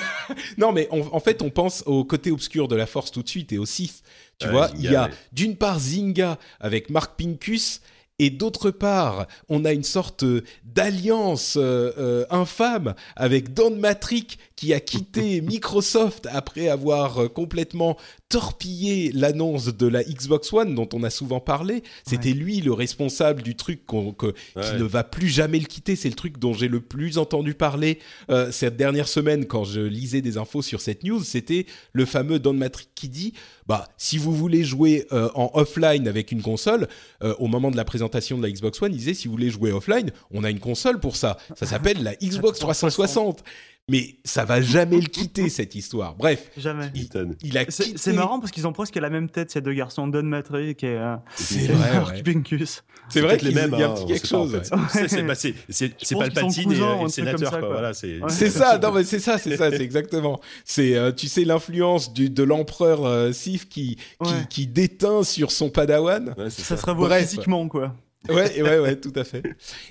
[0.58, 3.28] non, mais on- en fait, on pense au côté obscur de la Force tout de
[3.28, 4.02] suite et au Sith.
[4.38, 5.10] Tu vois, Zynga, il y a ouais.
[5.32, 7.80] d'une part Zynga avec Mark Pincus
[8.18, 14.38] et d'autre part, on a une sorte euh, d'alliance euh, euh, infâme avec Don Matrick
[14.56, 17.98] qui a quitté Microsoft après avoir complètement
[18.28, 21.82] torpillé l'annonce de la Xbox One dont on a souvent parlé.
[22.06, 25.94] C'était lui le responsable du truc qu'on- que- qui ne va plus jamais le quitter.
[25.96, 27.98] C'est le truc dont j'ai le plus entendu parler
[28.30, 31.22] euh, cette dernière semaine quand je lisais des infos sur cette news.
[31.22, 33.32] C'était le fameux Don Matrick qui dit
[33.66, 36.88] bah si vous voulez jouer euh, en offline avec une console,
[37.22, 39.50] euh, au moment de la présentation de la Xbox One, il disait si vous voulez
[39.50, 41.36] jouer offline, on a une console pour ça.
[41.56, 43.44] Ça s'appelle la Xbox 360.
[43.88, 46.16] Mais ça va jamais le quitter cette histoire.
[46.16, 46.90] Bref, Jamais.
[46.96, 47.08] il,
[47.44, 47.98] il a C'est quitté.
[47.98, 50.88] c'est marrant parce qu'ils ont presque la même tête, ces deux garçons, Don Matrick et,
[50.88, 52.20] euh, C'est et Mark.
[52.24, 52.82] Pincus.
[53.08, 53.72] C'est vrai qu'il y mêmes.
[53.74, 54.52] a un hein, petit quelque en chose.
[54.60, 54.74] fait.
[54.90, 57.68] C'est- c'est- bah, c'est- C'est c'est Palpatine et, et le sénateur, quoi.
[57.68, 58.18] Voilà, c'est.
[58.20, 58.28] Ouais.
[58.28, 60.40] C'est ça, non mais c'est ça, c'est ça, c'est exactement.
[60.64, 64.46] C'est euh, tu sais l'influence du de l'empereur euh, Sith qui, qui Ouais.
[64.50, 66.34] qui déteint sur son padawan.
[66.36, 66.82] Ouais, c'est Ça ça.
[66.82, 67.22] se revoit Bref.
[67.28, 67.94] physiquement, quoi.
[68.28, 69.42] Ouais, ouais, ouais, tout à fait.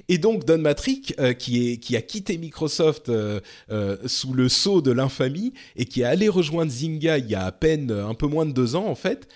[0.07, 3.39] Et donc Don Matrick, euh, qui a quitté Microsoft euh,
[3.71, 7.45] euh, sous le sceau de l'infamie et qui est allé rejoindre Zynga il y a
[7.45, 9.27] à peine un peu moins de deux ans en fait.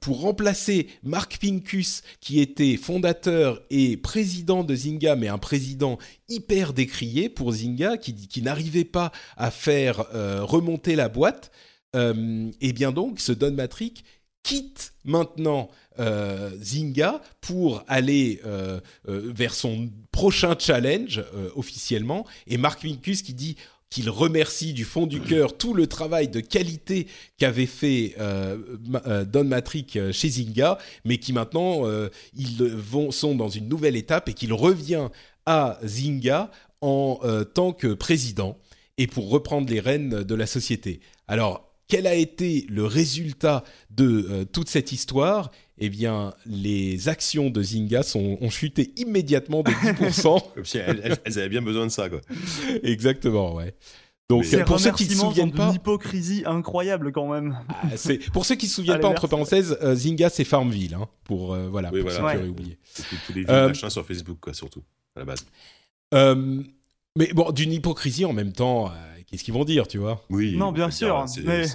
[0.00, 5.98] pour remplacer Mark Pincus, qui était fondateur et président de Zynga, mais un président
[6.28, 10.04] hyper décrié pour Zynga, qui, qui n'arrivait pas à faire
[10.46, 11.50] remonter la boîte,
[11.94, 14.04] et bien donc ce Don Matrick
[14.42, 15.68] quitte maintenant
[15.98, 22.26] euh, Zynga pour aller euh, euh, vers son prochain challenge euh, officiellement.
[22.46, 23.56] Et Mark Pincus qui dit
[23.90, 27.06] qu'il remercie du fond du cœur tout le travail de qualité
[27.38, 28.14] qu'avait fait
[29.26, 31.82] Don Matrick chez Zynga, mais qui maintenant
[32.36, 35.08] ils vont sont dans une nouvelle étape et qu'il revient
[35.44, 37.18] à Zynga en
[37.52, 38.56] tant que président
[38.96, 41.00] et pour reprendre les rênes de la société.
[41.26, 45.50] Alors, quel a été le résultat de euh, toute cette histoire?
[45.78, 50.40] Eh bien, les actions de Zynga sont, ont chuté immédiatement de 10%.
[50.54, 52.20] Comme si elles, elles- elles avaient bien besoin de ça, quoi.
[52.82, 53.74] Exactement, ouais.
[54.28, 57.58] Donc, Mais- euh, pour ceux qui ne se souviennent pas, hypocrisie incroyable quand même.
[57.68, 57.88] ah,
[58.32, 61.52] pour ceux qui se souviennent Allez, pas, entre parenthèses, euh, Zynga c'est Farmville, hein, pour
[61.54, 62.18] euh, voilà, Oui, pour voilà.
[62.18, 62.40] ceux qui Ouais.
[62.42, 62.78] auraient oublié.
[63.26, 64.82] Tous les Euh, machins sur Facebook, quoi, surtout,
[65.16, 65.44] à la base.
[66.14, 66.62] Euh,
[67.16, 70.22] mais bon, d'une hypocrisie en même temps euh, qu'est-ce qu'ils vont dire, tu vois?
[70.30, 70.56] Oui.
[70.56, 71.24] Non, on bien peut sûr,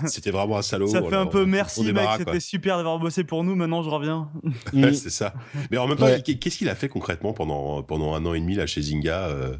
[0.08, 0.88] C'était vraiment un salaud.
[0.88, 4.30] Ça fait un peu merci mec, c'était super d'avoir bossé pour nous, maintenant je reviens.
[4.74, 5.34] Ouais, c'est ça.
[5.72, 6.22] Mais en même temps, Ouais.
[6.22, 9.56] qu'est-ce qu'il a fait concrètement pendant, pendant un an et demi là chez Zynga euh,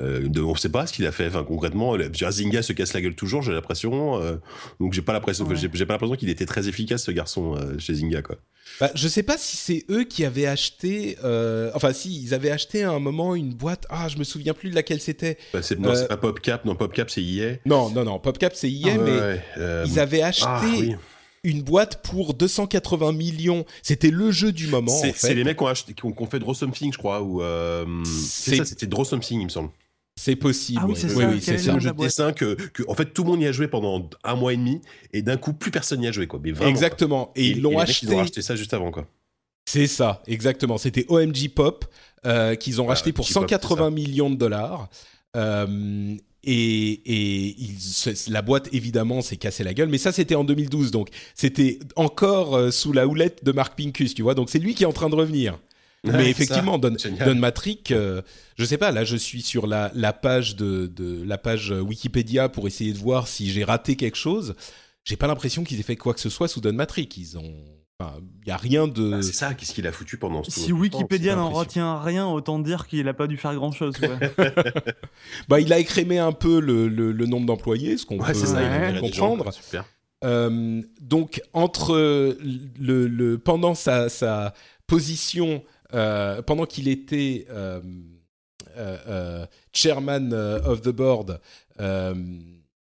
[0.00, 1.28] euh, de- On ne sait pas ce qu'il a fait.
[1.28, 4.20] Enfin, concrètement, Zynga se casse la gueule toujours, j'ai l'impression.
[4.20, 4.36] euh,
[4.80, 5.56] donc, j'ai pas l'impression, Ouais.
[5.56, 8.36] j'ai, j'ai pas l'impression qu'il était très efficace ce garçon euh, chez Zynga, quoi.
[8.80, 11.16] Bah, je sais pas si c'est eux qui avaient acheté.
[11.24, 13.86] euh, enfin, si ils avaient acheté à un moment une boîte.
[13.88, 15.38] Ah, je me souviens plus de laquelle c'était.
[15.52, 17.56] Bah, c'est, non, Euh, c'est pas PopCap, non, PopCap c'est EA.
[17.64, 18.18] Non, non, non.
[18.18, 20.94] PopCap c'est EA, Ouais, mais ouais, euh, ils avaient acheté ah, oui.
[21.44, 23.64] une boîte pour 280 millions.
[23.82, 24.92] C'était le jeu du moment.
[24.92, 25.26] C'est, en fait.
[25.28, 27.22] c'est les mecs qui ont, acheté, qui ont, qui ont fait Draw Something, je crois,
[27.22, 29.70] ou euh, c'est, C'est- ça, c'était Draw Something, il me semble.
[30.18, 30.80] C'est possible.
[30.82, 30.98] Ah oui, ouais.
[30.98, 31.74] c'est oui, ça, oui, quel c'est est C'est ça.
[31.74, 34.08] le jeu de dessin que, que, en fait, tout le monde y a joué pendant
[34.24, 34.80] un mois et demi,
[35.12, 36.40] et d'un coup, plus personne n'y a joué, quoi.
[36.42, 36.70] Mais vraiment.
[36.70, 37.32] Exactement.
[37.36, 38.06] Et, ils l'ont acheté.
[38.06, 39.06] Ils ont acheté ça juste avant, quoi.
[39.68, 40.78] C'est ça, exactement.
[40.78, 41.84] C'était OMG Pop
[42.24, 43.90] euh, qu'ils ont Ah, racheté pour OMG Pop, 180 c'est ça.
[43.90, 44.88] millions de dollars.
[45.36, 49.88] Euh, et et ils- c'est- la boîte, évidemment, s'est cassé la gueule.
[49.88, 50.92] Mais ça, c'était en 2012.
[50.92, 54.34] Donc, c'était encore euh, sous la houlette de Mark Pincus, tu vois.
[54.34, 55.58] Donc, c'est lui qui est en train de revenir.
[56.12, 56.96] Mais effectivement, Don.
[57.24, 58.22] Don Matrick, euh,
[58.56, 62.48] je sais pas, là je suis sur la, la page de, de la page Wikipédia
[62.48, 64.54] pour essayer de voir si j'ai raté quelque chose.
[65.04, 67.16] J'ai pas l'impression qu'ils aient fait quoi que ce soit sous Don Matrick.
[67.16, 67.54] Ils ont,
[68.00, 69.12] enfin, il y a rien de.
[69.14, 72.58] Ah, c'est ça, qu'est-ce qu'il a foutu pendant ce Si Wikipédia n'en retient rien, autant
[72.58, 73.94] dire qu'il a pas dû faire grand chose.
[75.48, 78.34] Bah, il a écrémé un peu le, le, le nombre d'employés, ce qu'on Ouais, peut
[78.34, 78.94] ça, Ouais.
[78.94, 79.00] gens,
[79.36, 79.52] comprendre.
[79.52, 79.84] Super.
[80.24, 81.94] Euh, donc entre
[82.80, 84.54] le, le pendant sa, sa
[84.86, 85.58] position, euh,
[85.90, 87.80] pendant qu'il était euh,
[88.76, 91.40] euh, euh, chairman euh, of the board,
[91.80, 92.14] euh,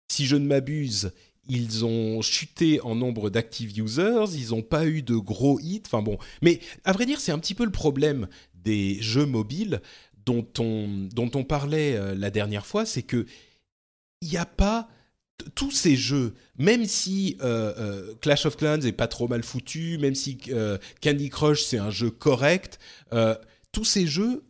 [0.08, 1.12] si je ne m'abuse,
[1.48, 5.82] ils ont chuté en nombre d'active users, ils n'ont pas eu de gros hits.
[5.86, 9.80] Enfin bon, mais à vrai dire, c'est un petit peu le problème des jeux mobiles
[10.24, 13.26] dont on dont on parlait euh, la dernière fois, c'est que
[14.22, 14.88] il n'y a pas
[15.54, 19.98] tous ces jeux, même si euh, euh, Clash of Clans est pas trop mal foutu,
[19.98, 22.78] même si euh, Candy Crush c'est un jeu correct,
[23.72, 24.42] tous ces jeux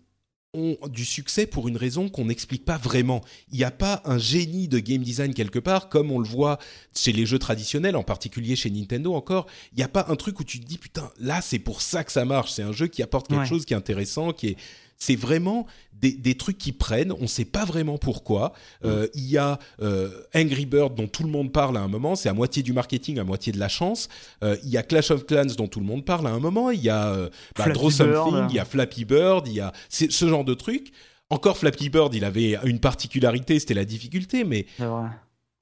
[0.55, 3.23] ont du succès pour une raison qu'on n'explique pas vraiment.
[3.53, 6.59] Il n'y a pas un génie de game design quelque part, comme on le voit
[6.97, 9.47] chez les jeux traditionnels, en particulier chez Nintendo encore.
[9.73, 12.05] Il n'y a pas un truc où tu te dis, putain, là c'est pour ça
[12.05, 12.53] que ça marche.
[12.53, 13.47] C'est un jeu qui apporte quelque Ouais.
[13.47, 14.57] chose qui est intéressant, qui est...
[14.99, 18.53] C'est vraiment des, des trucs qui prennent, on ne sait pas vraiment pourquoi.
[18.85, 22.17] Euh, Il y a euh, Angry Bird dont tout le monde parle à un moment,
[22.17, 24.09] c'est à moitié du marketing, à moitié de la chance.
[24.43, 26.71] Euh, Il y a Clash of Clans dont tout le monde parle à un moment,
[26.71, 28.51] il y a bah, Draw Something, Bird.
[28.51, 30.93] il y a Flappy Bird, il y a ce genre de trucs.
[31.29, 34.67] Encore Flappy Bird, il avait une particularité, c'était la difficulté, mais.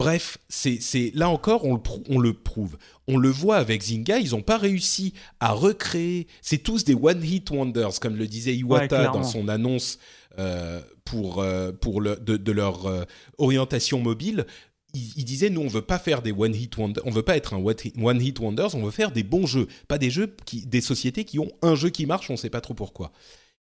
[0.01, 2.76] Bref, c'est là encore, on le, prou- on le prouve.
[3.07, 6.26] On le voit avec Zynga, ils n'ont pas réussi à recréer.
[6.42, 9.99] C'est tous des one-hit wonders, comme le disait Iwata dans son annonce
[10.38, 13.05] euh, pour, euh, pour le, de, de leur euh,
[13.38, 14.47] orientation mobile.
[14.95, 17.36] Il, il disait nous on veut pas faire des one hit wonders, on veut pas
[17.36, 20.66] être un one hit- wonders, on veut faire des bons jeux, pas des jeux qui,
[20.66, 23.12] des sociétés qui ont un jeu qui marche, on sait pas trop pourquoi.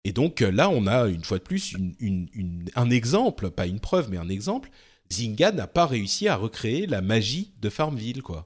[0.06, 3.66] Et donc là, on a une fois de plus une- une- une- un exemple, pas
[3.66, 4.70] une preuve, mais un exemple.
[5.12, 8.46] Zynga n'a pas réussi à recréer la magie de Farmville, quoi.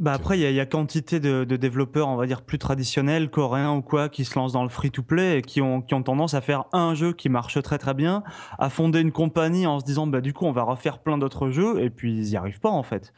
[0.00, 2.42] Bah après, il y, a- il y a quantité de, de développeurs, on va dire,
[2.42, 5.94] plus traditionnels, coréens ou quoi, qui se lancent dans le free-to-play et qui ont, qui
[5.94, 8.24] ont tendance à faire un jeu qui marche très très bien,
[8.58, 11.50] à fonder une compagnie en se disant, bah du coup, on va refaire plein d'autres
[11.50, 13.14] jeux, et puis ils n'y arrivent pas en fait.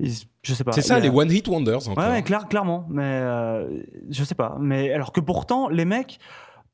[0.00, 0.72] Ils- je sais pas.
[0.72, 2.02] C'est ça, a- les one hit wonders encore.
[2.02, 2.86] Ouais, ouais, clair- clairement.
[2.88, 4.56] Mais euh, je sais pas.
[4.58, 6.18] Mais alors que pourtant, les mecs,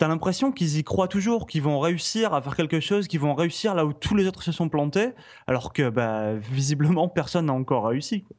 [0.01, 3.34] t'as l'impression qu'ils y croient toujours, qu'ils vont réussir à faire quelque chose, qu'ils vont
[3.34, 5.11] réussir là où tous les autres se sont plantés,
[5.46, 8.22] alors que bah, visiblement personne n'a encore réussi.
[8.22, 8.34] quoi.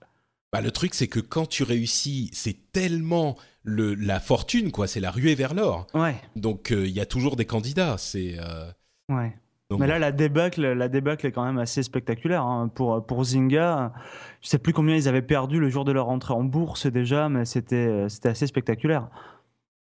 [0.51, 4.87] Bah, le truc, c'est que quand tu réussis, c'est tellement le, la fortune, quoi.
[4.87, 5.85] C'est la ruée vers l'or.
[5.93, 7.95] Ouais, Donc, euh, il y a toujours des candidats.
[7.99, 8.37] C'est.
[8.39, 8.71] euh,
[9.09, 9.37] ouais.
[9.69, 12.69] donc, Mais là, la débâcle, la débâcle est quand même assez spectaculaire hein.
[12.73, 13.93] pour pour Zynga.
[14.41, 17.29] Je sais plus combien ils avaient perdu le jour de leur entrée en bourse déjà,
[17.29, 19.09] mais c'était c'était assez spectaculaire.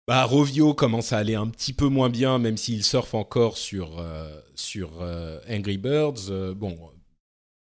[0.08, 4.00] Bah, Rovio commence à aller un petit peu moins bien, même s'il surfe encore sur,
[4.00, 6.28] euh, sur euh, Angry Birds.
[6.30, 6.76] Euh, bon,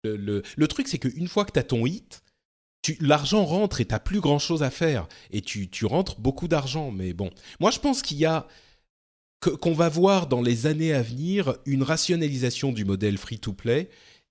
[0.04, 2.24] le, le, truc, c'est qu'une fois que tu as ton hit,
[3.00, 5.08] l'argent rentre et tu plus grand-chose à faire.
[5.30, 6.90] Et tu, tu rentres beaucoup d'argent.
[6.90, 7.30] Mais bon,
[7.60, 8.48] moi, je pense qu'il y a...
[9.42, 13.88] qu'on va voir dans les années à venir une rationalisation du modèle free-to-play.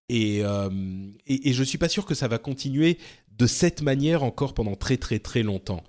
[0.09, 2.99] Et, et, et je suis pas sûr que ça va continuer
[3.39, 5.85] de cette manière encore pendant très très très longtemps.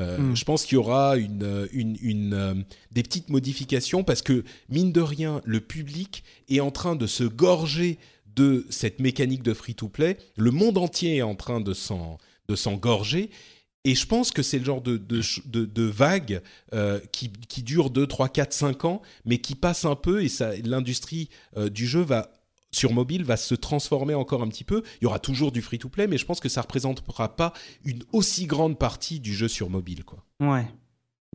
[0.00, 0.36] Euh, Mm.
[0.36, 2.54] Je pense qu'il y aura une, euh, une, une, euh,
[2.90, 7.24] des petites modifications parce que, mine de rien, le public est en train de se
[7.24, 7.98] gorger
[8.34, 10.18] de cette mécanique de free-to-play.
[10.36, 12.18] Le monde entier est en train de s'en,
[12.76, 13.30] de.
[13.84, 16.40] Et je pense que c'est le genre de, de, ch- de, de vague
[16.72, 20.28] euh, qui, qui dure 2, 3, 4, 5 ans, mais qui passe un peu et
[20.28, 21.28] ça, l'industrie
[21.70, 22.32] du jeu va
[22.74, 24.82] sur mobile va se transformer encore un petit peu.
[25.00, 27.52] Il y aura toujours du free-to-play, mais je pense que ça représentera pas
[27.84, 30.24] une aussi grande partie du jeu sur mobile, quoi.
[30.40, 30.66] Ouais.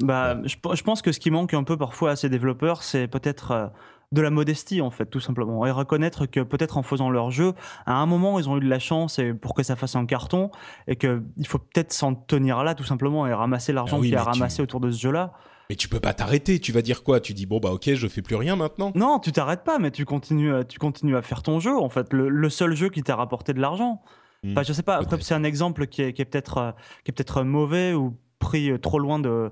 [0.02, 3.08] Bah, je, je pense que ce qui manque un peu parfois à ces développeurs, c'est
[3.08, 3.68] peut-être euh,
[4.14, 7.54] de la modestie en fait, tout simplement, et reconnaître que peut-être en faisant leur jeu,
[7.86, 10.06] à un moment ils ont eu de la chance et pour que ça fasse un
[10.06, 10.52] carton,
[10.88, 14.08] et que il faut peut-être s'en tenir là tout simplement et ramasser l'argent Ah oui,
[14.08, 15.34] qu'il y a tu- ramassé autour de ce jeu-là.
[15.70, 16.60] Mais tu peux pas t'arrêter.
[16.60, 17.20] Tu vas dire quoi?
[17.20, 18.92] Tu dis bon bah ok, je fais plus rien maintenant.
[18.96, 21.78] Non, tu t'arrêtes pas, mais tu continues, à- tu continues à faire ton jeu.
[21.78, 24.02] En fait, le, le seul jeu qui t'a rapporté de l'argent.
[24.44, 24.52] Hmm.
[24.54, 24.96] Enfin, je sais pas.
[24.98, 26.72] Après, c'est un exemple qui est, qui est peut-être, euh,
[27.04, 29.52] qui est peut-être mauvais ou pris euh, trop loin de.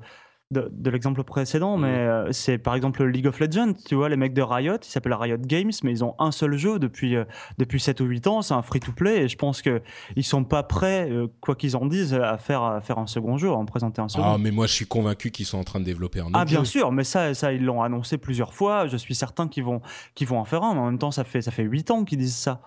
[0.50, 4.16] De, de l'exemple précédent, mais euh, c'est par exemple League of Legends, tu vois, les
[4.16, 7.26] mecs de Riot, ils s'appellent Riot Games, mais ils ont un seul jeu depuis, euh,
[7.58, 11.10] depuis 7 ou 8 ans, c'est un free-to-play, et je pense qu'ils sont pas prêts,
[11.12, 14.02] euh, quoi qu'ils en disent, à faire, à faire un second jeu, à en présenter
[14.02, 14.24] un second.
[14.26, 16.46] Ah mais moi je suis convaincu qu'ils sont en train de développer un autre Ah
[16.46, 16.66] bien jeu.
[16.80, 18.88] sûr, mais ça, ça ils l'ont annoncé plusieurs fois.
[18.88, 19.82] Je suis certain qu'ils vont,
[20.16, 20.76] qu'ils vont en faire un.
[20.76, 22.62] Mais en même temps, ça fait, ça fait huit ans qu'ils disent ça.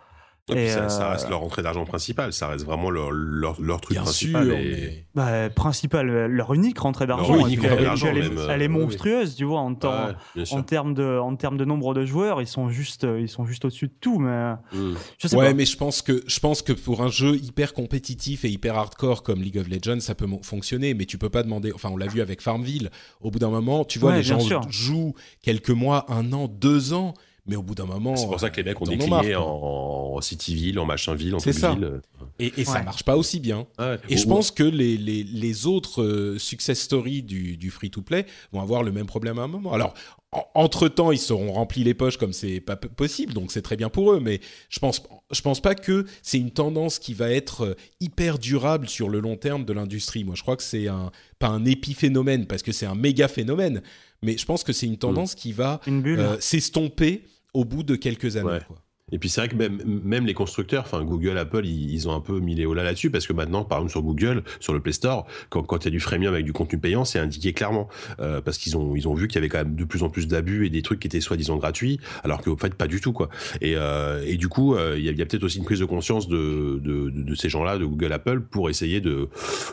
[0.51, 3.11] Et puis Et, ça, ça euh, reste leur entrée d'argent principale, ça reste vraiment leur,
[3.11, 4.61] leur, leur truc Bien sûr, principal.
[4.61, 7.35] et- mais Bah, principal, euh, leur unique rentrée d'argent.
[7.47, 8.73] Elle, d'argent, elle euh, elle est oui.
[8.73, 10.57] monstrueuse, tu vois, en, temps- Ouais, sûr.
[10.57, 13.45] en termes de, en termes de nombre de joueurs, ils sont juste, euh, ils sont
[13.45, 14.19] juste au-dessus de tout.
[14.19, 14.95] Mais Mm.
[15.19, 15.55] je sais ouais, pas.
[15.55, 19.23] mais je pense que je pense que pour un jeu hyper compétitif et hyper hardcore
[19.23, 21.73] comme League of Legends, ça peut fonctionner, mais tu peux pas demander.
[21.73, 22.91] Enfin, on l'a vu avec Farmville.
[23.21, 24.63] Au bout d'un moment, tu vois, Ouais, les gens sûr.
[24.71, 27.15] jouent quelques mois, un an, deux ans,
[27.51, 28.15] mais au bout d'un moment.
[28.17, 31.53] C'est pour ça que les mecs ont décliné en, en Cityville, en machinville, en C'est
[31.53, 31.69] ça.
[31.73, 32.01] Trucville.
[32.39, 32.85] Et, et ça Ouais.
[32.85, 33.67] marche pas aussi bien.
[33.79, 33.99] Ouais.
[34.09, 38.61] Et je pense que les, les, les autres euh, success stories du, du free-to-play vont
[38.63, 39.73] avoir le même problème à un moment.
[39.73, 39.93] Alors,
[40.33, 43.89] en- entre-temps, ils seront remplis les poches comme c'est pas possible, donc c'est très bien
[43.91, 47.65] pour eux, mais je pense, je pense pas que c'est une tendance qui va être
[47.65, 50.23] euh, hyper durable sur le long terme de l'industrie.
[50.25, 53.83] Moi, je crois que c'est un, pas un épiphénomène, parce que c'est un méga phénomène,
[54.23, 57.25] mais je pense que c'est une tendance qui va euh, s'estomper
[57.55, 58.49] au bout de quelques années.
[58.49, 58.61] Ouais.
[58.67, 58.77] quoi.
[59.13, 62.15] Et puis c'est vrai que même, même les constructeurs, enfin Google, Apple, ils, ils ont
[62.15, 64.81] un peu mis les là là-dessus parce que maintenant, par exemple sur Google, sur le
[64.81, 67.53] Play Store, quand, quand il y a du freemium avec du contenu payant, c'est indiqué
[67.53, 67.89] clairement
[68.21, 70.11] euh, parce qu'ils ont ils ont vu qu'il y avait quand même de plus en
[70.11, 73.13] plus d'abus et des trucs qui étaient soi-disant gratuits, alors qu'au fait pas du tout
[73.13, 73.29] quoi.
[73.61, 75.65] Et, euh, et du coup, euh, il y a, il y a peut-être aussi une
[75.65, 79.29] prise de conscience de, de, de, de ces gens-là, de Google, Apple, pour essayer de,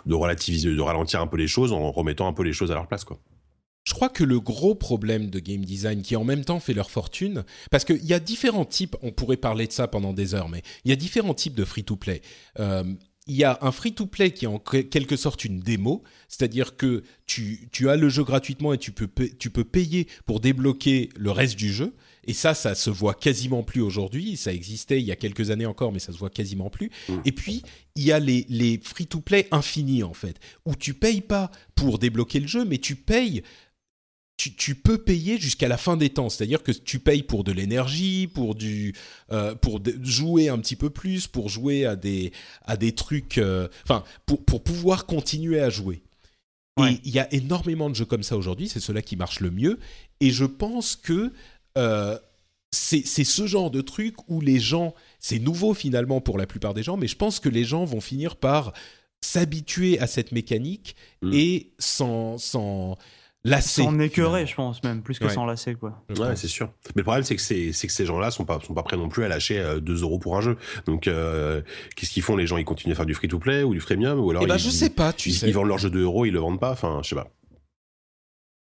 [0.05, 2.73] de relativiser, de ralentir un peu les choses en remettant un peu les choses à
[2.73, 3.19] leur place quoi.
[3.87, 6.91] Je crois que le gros problème de game design, qui en même temps fait leur
[6.91, 10.49] fortune, parce qu'il y a différents types, on pourrait parler de ça pendant des heures,
[10.49, 12.21] mais il y a différents types de free-to-play.
[12.59, 12.83] Euh,
[13.27, 17.03] il y a un free-to-play qui est en que- quelque sorte une démo, c'est-à-dire que
[17.25, 21.07] tu, tu as le jeu gratuitement et tu peux, pa- tu peux payer pour débloquer
[21.17, 21.93] le reste du jeu.
[22.25, 24.35] Et ça, ça se voit quasiment plus aujourd'hui.
[24.35, 26.89] Ça existait il y a quelques années encore, mais ça se voit quasiment plus.
[27.23, 27.63] Et puis,
[27.95, 30.35] il y a les, les free-to-play infinis, en fait,
[30.65, 33.43] où tu payes pas pour débloquer le jeu, mais tu payes
[34.37, 37.51] tu, tu peux payer jusqu'à la fin des temps, c'est-à-dire que tu payes pour de
[37.51, 38.93] l'énergie, pour du,
[39.31, 42.31] euh, pour de- jouer un petit peu plus, pour jouer à des,
[42.65, 46.03] à des trucs, euh, enfin, pour, pour pouvoir continuer à jouer.
[46.79, 46.93] Ouais.
[46.93, 49.49] Et il y a énormément de jeux comme ça aujourd'hui, c'est ceux-là qui marchent le
[49.49, 49.79] mieux.
[50.19, 51.33] Et je pense que
[51.77, 52.17] euh,
[52.71, 56.83] c'est ce genre de truc où les gens, c'est nouveau finalement pour la plupart des
[56.83, 58.73] gens, mais je pense que les gens vont finir par
[59.21, 61.33] s'habituer à cette mécanique Mm.
[61.33, 62.97] et s'en s'en
[63.43, 63.83] lasser.
[63.83, 65.33] Sans écœurer, je pense même, plus que Ouais.
[65.33, 66.03] sans lasser quoi.
[66.09, 66.35] Ouais, pense.
[66.39, 66.67] c'est sûr.
[66.95, 68.97] Mais le problème, c'est que, c'est, c'est que ces gens-là sont pas, sont pas prêts
[68.97, 70.57] non plus à lâcher euh, 2 euros pour un jeu.
[70.85, 71.61] Donc, euh,
[71.95, 74.29] qu'est-ce qu'ils font Les gens, ils continuent à faire du free-to-play ou du freemium ou
[74.31, 75.47] alors Eh ben, ils, je sais pas, tu ils, sais.
[75.47, 76.71] ils vendent leur jeu de euros, ils le vendent pas.
[76.71, 77.27] Enfin, je sais pas.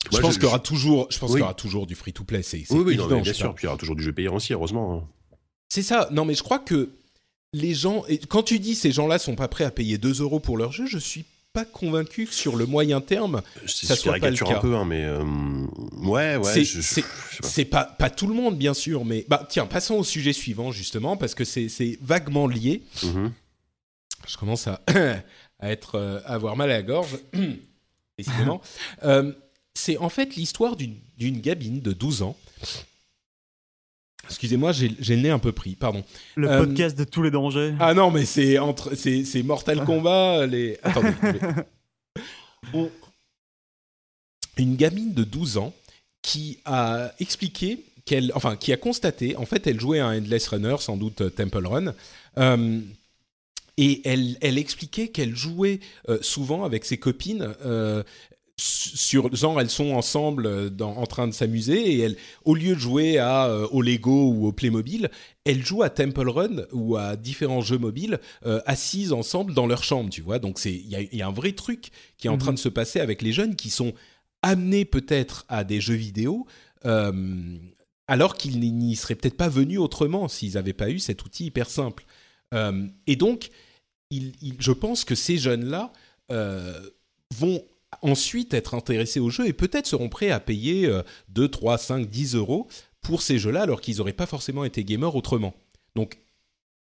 [0.07, 1.35] je Moi, pense je- qu'il y aura toujours, je pense Oui.
[1.35, 2.43] qu'il y aura toujours du free to play.
[2.43, 3.21] C'est Oui, oui, évident.
[3.21, 3.55] bien sûr.
[3.55, 4.95] Puis il y aura toujours du jeu payant aussi, heureusement.
[5.05, 5.09] hein.
[5.68, 6.09] C'est ça.
[6.11, 6.89] Non, mais je crois que
[7.53, 10.41] les gens, et quand tu dis ces gens-là sont pas prêts à payer 2 euros
[10.41, 14.30] pour leur jeu, je suis pas convaincu que sur le moyen terme, Ça soit pas
[14.30, 14.57] le caricature cas.
[14.59, 15.24] un peu, hein, mais euh,
[16.03, 16.64] ouais, ouais.
[16.64, 17.84] C'est- pas.
[17.84, 21.16] pas pas tout le monde bien sûr, mais bah tiens, passons au sujet suivant justement
[21.16, 22.82] parce que c'est c'est vaguement lié.
[23.03, 23.32] Mhm.
[24.28, 24.80] Je commence à,
[25.59, 27.18] à être euh, à avoir mal à la gorge,
[28.18, 28.61] décidément.
[29.03, 29.32] Euh,
[29.74, 32.36] c'est en fait l'histoire d'une d'une gamine de 12 ans.
[34.29, 36.05] Excusez-moi, j'ai le nez un peu pris, pardon.
[36.37, 37.75] Le Euh, podcast de tous les dangers.
[37.81, 41.09] Ah non, mais c'est entre c'est Mortal Kombat les Attendez.
[41.23, 41.41] je vais-
[42.75, 42.91] On-
[44.57, 45.73] Une gamine de 12 ans
[46.23, 50.49] qui a expliqué qu'elle enfin qui a constaté en fait elle jouait à un Endless
[50.49, 51.95] Runner sans doute euh, Temple Run
[52.39, 52.81] euh,
[53.79, 58.03] et elle, elle expliquait qu'elle jouait euh, souvent avec ses copines euh,
[58.61, 62.75] sur genre elles sont ensemble euh, dans- en train de s'amuser et elle au lieu
[62.75, 65.09] de jouer à euh, au Lego ou au Playmobil
[65.45, 69.83] elles jouent à Temple Run ou à différents jeux mobiles euh, assises ensemble dans leur
[69.83, 72.27] chambre tu vois donc c'est il y a, il y a un vrai truc qui
[72.27, 72.41] est en Mhm.
[72.41, 73.93] train de se passer avec les jeunes qui sont
[74.43, 76.47] amenés peut-être à des jeux vidéo
[76.85, 77.57] euh,
[78.09, 81.71] alors qu'ils n'y seraient peut-être pas venus autrement s'ils n'avaient pas eu cet outil hyper
[81.71, 82.05] simple.
[83.07, 83.51] Et donc,
[84.11, 85.93] il- il- je pense que ces jeunes-là
[86.33, 86.81] euh,
[87.37, 87.63] vont
[88.03, 92.09] ensuite être intéressés au jeu et peut-être seront prêts à payer euh, 2, 3, 5,
[92.09, 92.68] 10 euros
[93.01, 95.55] pour ces jeux-là alors qu'ils n'auraient pas forcément été gamers autrement.
[95.97, 96.18] Donc,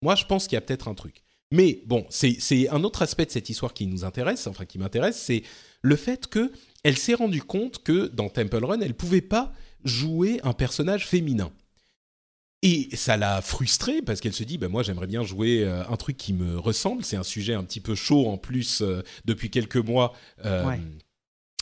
[0.03, 1.23] moi, je pense qu'il y a peut-être un truc.
[1.53, 4.79] Mais bon, c'est c'est un autre aspect de cette histoire qui nous intéresse, enfin qui
[4.79, 5.45] m'intéresse, c'est
[5.81, 6.51] le fait que
[6.83, 9.53] elle s'est rendue compte que dans Temple Run, elle pouvait pas
[9.85, 11.53] jouer un personnage féminin.
[12.67, 15.97] Et ça l'a frustrée parce qu'elle se dit, ben moi j'aimerais bien jouer euh, un
[15.97, 17.05] truc qui me ressemble.
[17.05, 20.13] C'est un sujet un petit peu chaud en plus euh, depuis quelques mois.
[20.45, 20.81] Euh, Ouais.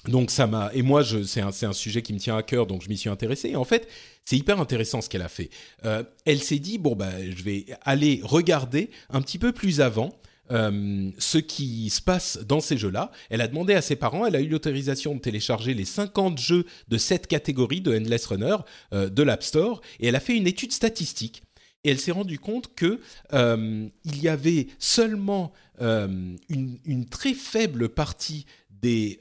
[0.09, 2.42] Donc ça m'a et moi je c'est un c'est un sujet qui me tient à
[2.42, 3.88] cœur donc je m'y suis intéressé et en fait
[4.24, 5.48] c'est hyper intéressant ce qu'elle a fait.
[5.86, 10.11] Euh, elle s'est dit bon bah je vais aller regarder un petit peu plus avant
[10.51, 13.11] euh, ce qui se passe dans ces jeux-là.
[13.30, 16.66] Elle a demandé à ses parents, elle a eu l'autorisation de télécharger les 50 jeux
[16.88, 18.57] de cette catégorie de Endless Runner
[18.92, 21.42] euh, de l'App Store et elle a fait une étude statistique.
[21.84, 23.01] Et elle s'est rendue compte que
[23.34, 29.18] euh, il y avait seulement euh, une, une très faible partie des,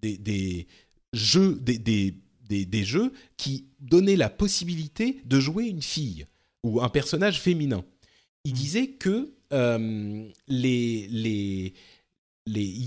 [0.00, 0.66] des, des
[1.12, 2.14] jeux, des, des,
[2.48, 6.26] des- des jeux qui donnaient la possibilité de jouer une fille
[6.64, 7.84] ou un personnage féminin.
[8.44, 11.72] Il disait que euh, il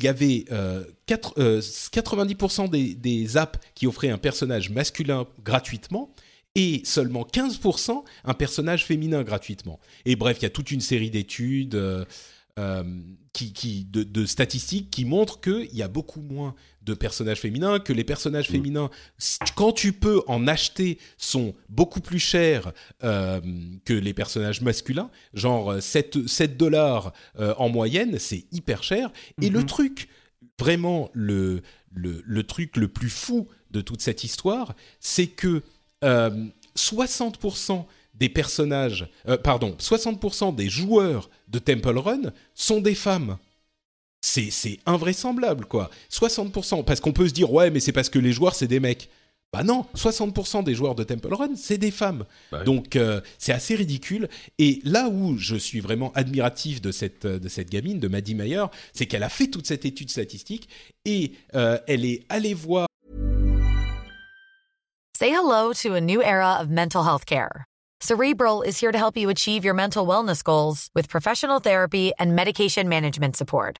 [0.04, 6.14] y avait euh, quatre- euh, 90% des, apps qui offraient un personnage masculin gratuitement
[6.56, 9.80] et seulement 15% un personnage féminin gratuitement.
[10.06, 12.06] Et bref, il y a toute une série d'études euh,
[12.60, 12.84] euh,
[13.34, 16.54] qui, de, de statistiques qui montrent qu'il y a beaucoup moins
[16.84, 22.02] de personnages féminins, que les personnages féminins, si- quand tu peux en acheter, sont beaucoup
[22.02, 22.72] plus chers
[23.04, 23.40] euh,
[23.86, 29.12] que les personnages masculins, genre euh, 7, 7 dollars euh, en moyenne, c'est hyper cher.
[29.42, 30.10] Et le truc,
[30.60, 31.62] vraiment le,
[31.94, 35.64] le, le truc le plus fou de toute cette histoire, c'est que
[36.04, 39.08] euh, 60% des personnages,
[39.44, 42.22] pardon, 60% des joueurs de Temple Run
[42.54, 43.38] sont des femmes.
[44.26, 45.90] C'est, c'est invraisemblable, quoi.
[46.10, 48.80] 60%, parce qu'on peut se dire, ouais, mais c'est parce que les joueurs, c'est des
[48.80, 49.10] mecs.
[49.52, 52.24] Bah non, 60% des joueurs de Temple Run, c'est des femmes.
[52.50, 52.66] Bah oui.
[52.66, 54.30] Donc, euh, c'est assez ridicule.
[54.60, 58.64] Et là où je suis vraiment admiratif de cette, de cette gamine, de Maddie Mayer,
[58.94, 60.70] c'est qu'elle a fait toute cette étude statistique
[61.04, 62.88] et euh, elle est allée voir
[65.20, 67.66] Say hello to a new era of mental health care.
[68.00, 72.34] Cerebral is here to help you achieve your mental wellness goals with professional therapy and
[72.36, 73.80] medication management support.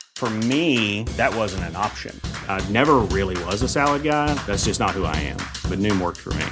[0.21, 2.13] For me, that wasn't an option.
[2.47, 4.31] I never really was a salad guy.
[4.45, 5.37] That's just not who I am.
[5.67, 6.45] But Noom worked for me.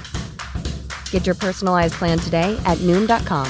[1.12, 3.46] Get your personalized plan today at Noom.com.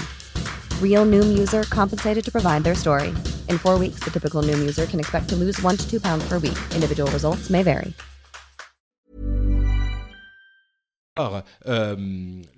[0.82, 3.14] Real Noom user compensated to provide their story.
[3.48, 6.28] In four weeks, the typical Noom user can expect to lose one to two pounds
[6.28, 6.58] per week.
[6.76, 7.94] Individual results may vary.
[11.66, 11.96] euh,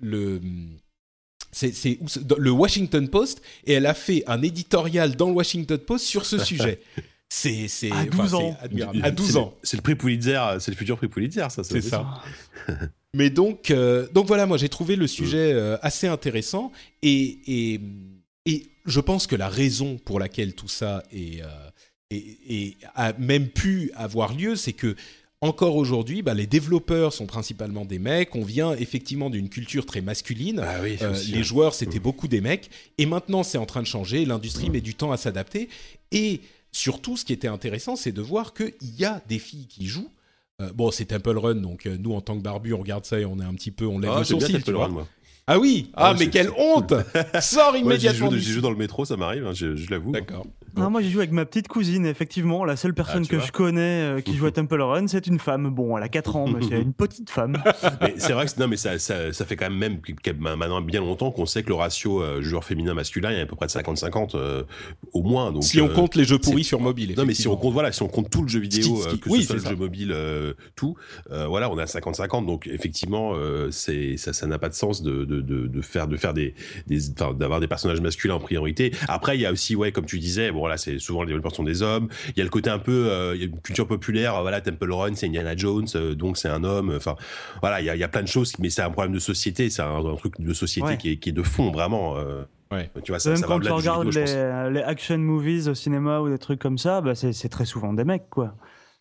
[0.00, 0.40] le
[1.52, 5.34] c'est c'est où c'est- le Washington Post et elle a fait un éditorial dans le
[5.34, 6.80] Washington Post sur ce sujet.
[7.34, 8.56] C'est c'est À 12 enfin, c'est ans.
[8.60, 9.00] admirable.
[9.02, 9.54] À 12 c'est- ans.
[9.62, 11.64] C'est le prix Pulitzer, c'est le futur prix Pulitzer, ça.
[11.64, 12.20] C'est ça.
[13.14, 16.72] Mais donc, euh, donc voilà, moi j'ai trouvé le sujet euh, assez intéressant
[17.02, 17.80] et, et,
[18.44, 21.46] et je pense que la raison pour laquelle tout ça est, euh,
[22.10, 24.94] est- est- a même pu avoir lieu, c'est que
[25.40, 28.36] encore aujourd'hui, bah, les développeurs sont principalement des mecs.
[28.36, 30.60] On vient effectivement d'une culture très masculine.
[30.62, 31.42] Ah oui, Euh, les hein.
[31.42, 32.68] joueurs, c'était beaucoup des mecs.
[32.98, 34.24] Et maintenant, c'est en train de changer.
[34.26, 35.68] L'industrie met du temps à s'adapter.
[36.12, 36.42] Et
[36.72, 40.10] surtout, ce qui était intéressant, c'est de voir qu'il y a des filles qui jouent.
[40.60, 43.18] Euh, bon, c'est Temple Run, donc euh, nous, en tant que barbu, on regarde ça
[43.20, 44.86] et on est un petit peu, on lève Ah, le sourcil, Temple tu vois.
[44.86, 45.08] Run, moi.
[45.46, 46.94] Ah oui, Ah, ah, mais quelle honte
[47.40, 50.12] Sors j'y immédiatement joue, j'y joue dans le métro, ça m'arrive, hein, je, je l'avoue.
[50.12, 50.46] D'accord.
[50.76, 52.64] Non, moi j'ai joué avec ma petite cousine, effectivement.
[52.64, 55.38] La seule personne tu que je connais euh, qui joue à Temple Run, c'est une
[55.38, 55.68] femme.
[55.70, 57.62] Bon, elle a 4 ans, mais c'est une petite femme.
[58.16, 61.00] C'est vrai que non, mais ça, ça, ça fait quand même même que- maintenant bien
[61.00, 63.66] longtemps qu'on sait que le ratio euh, joueur féminin masculin il est à peu près
[63.66, 64.62] de 50-50 euh,
[65.12, 65.52] au moins.
[65.52, 67.14] Donc, si on compte les jeux pourris sur mobile.
[67.16, 69.08] Non, mais si on compte, voilà, si on compte tout le jeu vidéo, Ski- ski-
[69.14, 69.70] euh, que oui, ce soit le ça.
[69.70, 70.96] jeu mobile, euh, tout,
[71.30, 72.46] euh, voilà, on est à 50-50.
[72.46, 76.06] Donc, effectivement, euh, c'est, ça, ça n'a pas de sens de, de, de, de faire,
[76.08, 76.54] de faire des,
[76.86, 76.98] des,
[77.38, 78.92] d'avoir des personnages masculins en priorité.
[79.08, 81.54] Après, il y a aussi, ouais, comme tu disais, bon, là, c'est souvent les développeurs
[81.54, 82.08] sont des hommes.
[82.30, 84.60] Il y a le côté un peu, euh, il y a une culture populaire, voilà,
[84.60, 86.92] Temple Run, c'est Indiana Jones, euh, donc c'est un homme.
[86.96, 87.16] Enfin,
[87.60, 89.18] voilà, il y a, il y a plein de choses, mais c'est un problème de
[89.18, 90.96] société, c'est un, un truc de société Ouais.
[90.96, 92.16] qui, est, qui est de fond, vraiment.
[92.16, 92.90] euh, Ouais.
[93.04, 96.20] Tu vois, ça, Même ça quand tu regardes vidéo, les, les action movies au cinéma
[96.20, 98.54] ou des trucs comme ça, bah c'est très souvent des mecs, quoi.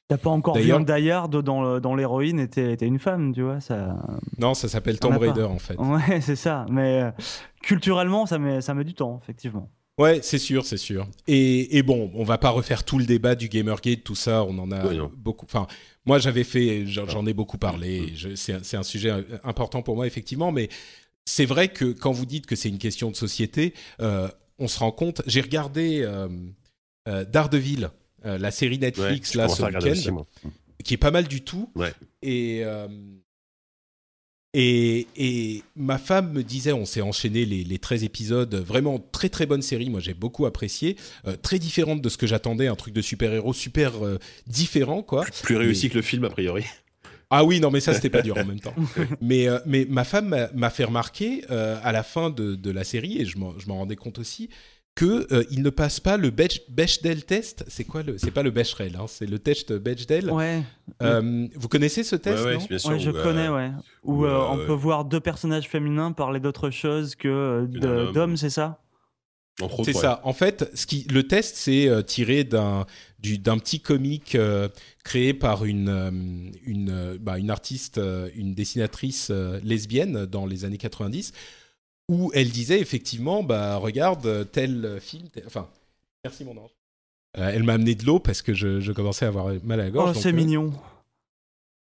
[0.10, 3.34] T'as pas encore vu un Die Hard dans, dans l'héroïne et t'es t'es une femme,
[3.34, 3.62] tu vois.
[3.62, 3.96] Ça...
[4.40, 5.16] Non, ça s'appelle Tomb.
[5.18, 5.78] Raider en fait.
[5.78, 6.66] Ouais, c'est ça.
[6.70, 7.12] Mais euh,
[7.62, 9.70] culturellement, ça met, ça met du temps, effectivement.
[9.98, 11.08] Ouais, c'est sûr, c'est sûr.
[11.28, 14.58] Et, et bon, on va pas refaire tout le débat du Gamergate, tout ça, on
[14.58, 15.46] en a Oui, beaucoup.
[15.46, 15.68] Enfin,
[16.06, 18.14] moi j'avais fait, j'en j'en ai beaucoup parlé.
[18.16, 20.70] je- C'est un- sujet euh, important pour moi effectivement, mais
[21.26, 24.28] c'est vrai que quand vous dites que c'est une question de société, euh,
[24.58, 25.22] on se rend compte.
[25.28, 26.28] J'ai regardé euh,
[27.08, 27.90] euh, Daredevil,
[28.26, 30.26] euh, la série Ouais, Netflix je là ce week-end, moi.
[30.84, 31.70] qui est pas mal du tout.
[31.76, 31.94] Ouais.
[32.24, 32.64] Et
[34.54, 39.30] et, et ma femme me disait, on s'est enchaîné les, les 13 épisodes, vraiment très
[39.30, 40.98] très bonne série, moi j'ai beaucoup apprécié,
[41.28, 45.24] euh, très différente de ce que j'attendais, un truc de super-héros super euh, différent quoi.
[45.44, 46.66] Plus réussi que le film, a priori.
[47.30, 48.76] Ah oui, non mais ça c'était pas dur en même temps.
[49.22, 53.22] Mais, euh, mais ma femme m'a- fait remarquer à la fin de, de la série,
[53.22, 54.50] et je m'en je m'en rendais compte aussi,
[54.94, 57.64] que euh, il ne passe pas le Bech- Bechdel test.
[57.68, 60.30] C'est quoi le C'est pas le Bechdel, hein, c'est le test Bechdel.
[60.30, 60.64] Ouais,
[61.02, 62.60] Euh, vous connaissez ce test ouais, non?
[62.60, 62.90] ouais, bien sûr.
[62.92, 63.72] ouais je où, euh, connais, ouais.
[64.04, 67.68] Où où, euh, euh, on peut voir deux personnages féminins parler d'autre chose que euh,
[67.68, 68.80] Que d'hommes, c'est ça?
[69.84, 70.02] C'est ouais.
[70.02, 70.22] ça.
[70.24, 72.86] En fait, ce qui, le test, c'est euh, tiré d'un
[73.20, 74.68] du- d'un petit comique euh,
[75.04, 76.10] créé par une euh,
[76.66, 81.34] une euh, bah, une artiste, euh, une dessinatrice euh, lesbienne dans les années 90,
[82.12, 85.70] où elle disait effectivement, bah regarde euh, tel film, tel- enfin,
[86.26, 86.72] merci mon ange.
[87.38, 89.84] Euh, elle m'a amené de l'eau parce que je, je commençais à avoir mal à
[89.86, 90.16] la gorge.
[90.18, 90.74] Oh, c'est euh, mignon.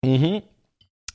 [0.05, 0.41] Mhm.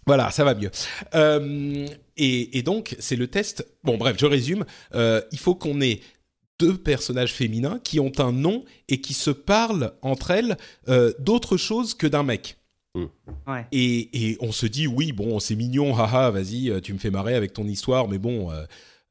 [0.08, 0.72] Voilà, ça va mieux.
[1.14, 1.86] Euh,
[2.18, 3.68] et, et donc, c'est le test.
[3.84, 4.66] Bon, bref, je résume.
[4.96, 6.00] Euh, il faut qu'on ait
[6.60, 10.58] deux personnages féminins qui ont un nom et qui se parlent entre elles
[10.88, 12.58] euh, d'autre chose que d'un mec.
[13.48, 13.66] Ouais.
[13.72, 17.36] Et, et on se dit, oui, bon, c'est mignon, haha, vas-y, tu me fais marrer
[17.36, 18.52] avec ton histoire, mais bon,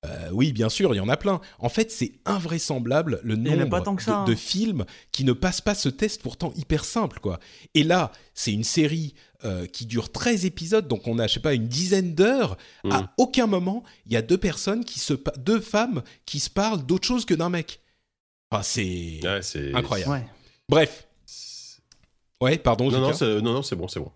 [0.07, 1.41] euh, euh, oui, bien sûr, il y en a plein.
[1.59, 4.25] En fait, c'est invraisemblable le nombre pas tant que ça, de, hein.
[4.25, 7.39] de films qui ne passent pas ce test pourtant hyper simple, quoi.
[7.75, 11.41] Et là, c'est une série euh, qui dure 13 épisodes, donc on a, je sais
[11.41, 12.57] pas, une dizaine d'heures.
[12.91, 16.85] À aucun moment, il y a deux personnes qui se, deux femmes qui se parlent
[16.85, 17.81] d'autre chose que d'un mec.
[18.51, 20.11] Enfin, c'est Ouais, incroyable.
[20.13, 20.27] Ouais.
[20.69, 21.07] Bref.
[22.41, 24.11] Ouais, pardon, Non, non, c'est- non, non, c'est bon, c'est bon.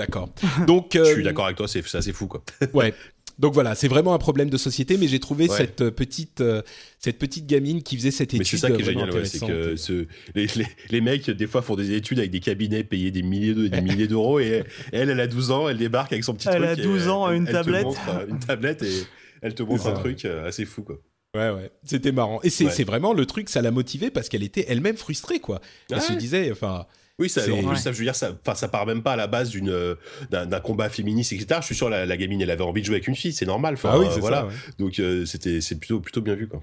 [0.00, 0.28] D'accord.
[0.66, 2.42] Donc, Je euh, suis d'accord avec toi, c'est c'est assez fou, quoi.
[2.74, 2.94] Ouais.
[3.38, 5.56] Donc voilà, c'est vraiment un problème de société, mais j'ai trouvé Ouais.
[5.56, 6.62] cette euh, petite euh,
[6.98, 8.40] cette petite gamine qui faisait cette étude.
[8.40, 11.30] Mais c'est ça qui est vraiment génial, ouais, c'est que ce, les, les, les mecs,
[11.30, 14.40] des fois, font des études avec des cabinets payés des milliers de- des milliers d'euros,
[14.40, 16.66] et elle, elle a 12 ans, elle débarque avec son petit Elle truc.
[16.66, 17.84] a et 12 ans, elle- une elle te tablette.
[17.84, 19.04] montre, euh, une tablette, et
[19.40, 20.96] elle te montre un truc assez fou, quoi.
[21.36, 21.70] Ouais, ouais.
[21.84, 22.40] C'était marrant.
[22.42, 22.70] Et c'est Ouais.
[22.72, 25.60] c'est vraiment le truc, ça l'a motivée parce qu'elle était elle-même frustrée, quoi.
[25.90, 26.02] Elle Ouais.
[26.02, 26.86] se disait, enfin,
[27.20, 27.76] Oui, ça, en plus, Ouais.
[27.76, 29.96] ça, je veux dire, ça, enfin, ça part même pas à la base d'une, euh,
[30.30, 31.58] d'un, d'un combat féministe, etc.
[31.60, 33.46] Je suis sûr, la, la gamine, elle avait envie de jouer avec une fille, c'est
[33.46, 33.76] normal.
[33.82, 34.42] Ah oui, euh, voilà.
[34.42, 34.46] ça.
[34.46, 34.52] ouais.
[34.78, 36.60] Donc, euh, c'était, c'est plutôt, plutôt bien vu, quoi.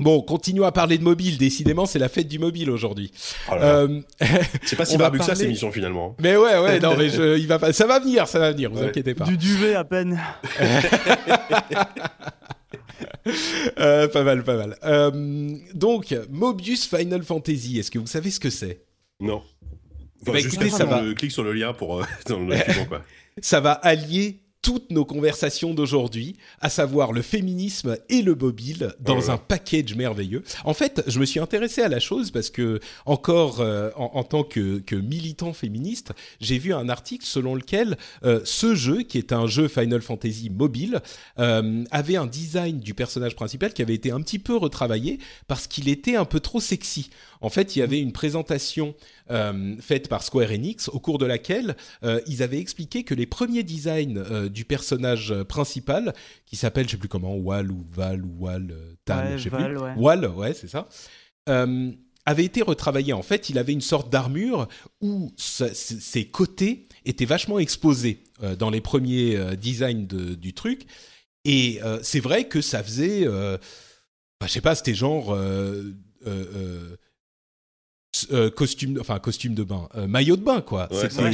[0.00, 1.38] Bon, continuons à parler de mobile.
[1.38, 3.12] Décidément, c'est la fête du mobile aujourd'hui.
[3.48, 3.54] Oh.
[3.54, 4.00] Euh,
[4.64, 6.16] c'est pas si on va barbu que ça, parler- cette émission, finalement.
[6.20, 8.72] mais ouais, ouais, non, mais je, il va pas, ça va venir, ça va venir.
[8.72, 8.88] Vous Ouais.
[8.88, 9.24] inquiétez pas.
[9.26, 10.20] Du duvet à peine.
[13.78, 14.76] Euh, pas mal, pas mal.
[14.84, 17.78] Euh, donc, Mobius Final Fantasy.
[17.78, 18.82] Est-ce que vous savez ce que c'est?
[19.20, 19.42] Non.
[20.22, 21.02] Enfin, Bah, juste écoutez, ça va.
[21.02, 23.02] le- clique sur le lien pour, euh, dans le document, quoi.
[23.40, 29.18] ça va allier toutes nos conversations d'aujourd'hui, à savoir le féminisme et le mobile, dans
[29.18, 29.32] Oh là là.
[29.34, 30.42] un package merveilleux.
[30.64, 34.24] En fait, je me suis intéressé à la chose parce que, encore euh, en, en
[34.24, 39.18] tant que, que militant féministe, j'ai vu un article selon lequel euh, ce jeu, qui
[39.18, 41.02] est un jeu Final Fantasy mobile,
[41.38, 45.66] euh, avait un design du personnage principal qui avait été un petit peu retravaillé parce
[45.66, 47.10] qu'il était un peu trop sexy.
[47.44, 48.94] En fait, il y avait une présentation
[49.30, 53.26] euh, faite par Square Enix au cours de laquelle euh, ils avaient expliqué que les
[53.26, 56.14] premiers designs euh, du personnage principal,
[56.46, 58.74] qui s'appelle, je sais plus comment, Wal ou Val ou Wal,
[59.04, 59.82] Tan, Ouais, je sais Val, plus.
[59.82, 59.92] ouais.
[59.96, 60.88] Wal, ouais, c'est ça.
[62.26, 63.12] Avait été retravaillé.
[63.12, 64.66] En fait, il avait une sorte d'armure
[65.02, 68.24] où sa- ses côtés étaient vachement exposés
[68.58, 70.86] dans les premiers designs de- du truc.
[71.44, 73.58] Et c'est vrai que ça faisait, bah,
[74.46, 75.34] je sais pas, c'était genre
[76.26, 76.96] euh,
[78.32, 80.88] euh, costume, enfin costume de bain, euh, maillot de bain quoi.
[80.92, 81.30] Ouais, c'est un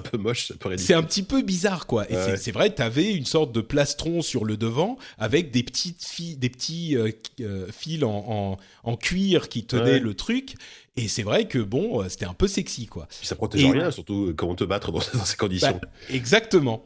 [0.00, 2.10] peu, un moche, c'est un petit peu bizarre, quoi.
[2.10, 2.36] Et Ouais.
[2.36, 6.36] c'est- vrai, tu avais une sorte de plastron sur le devant avec des petites fi-
[6.36, 8.56] des petits euh, fils en, en,
[8.90, 10.00] en cuir qui tenaient Ouais.
[10.00, 10.54] le truc.
[10.96, 13.06] Et c'est vrai que bon, c'était un peu sexy, quoi.
[13.18, 15.78] Puis ça protège Et- rien, surtout comment te battre dans, dans ces conditions.
[15.80, 16.82] Bah, exactement.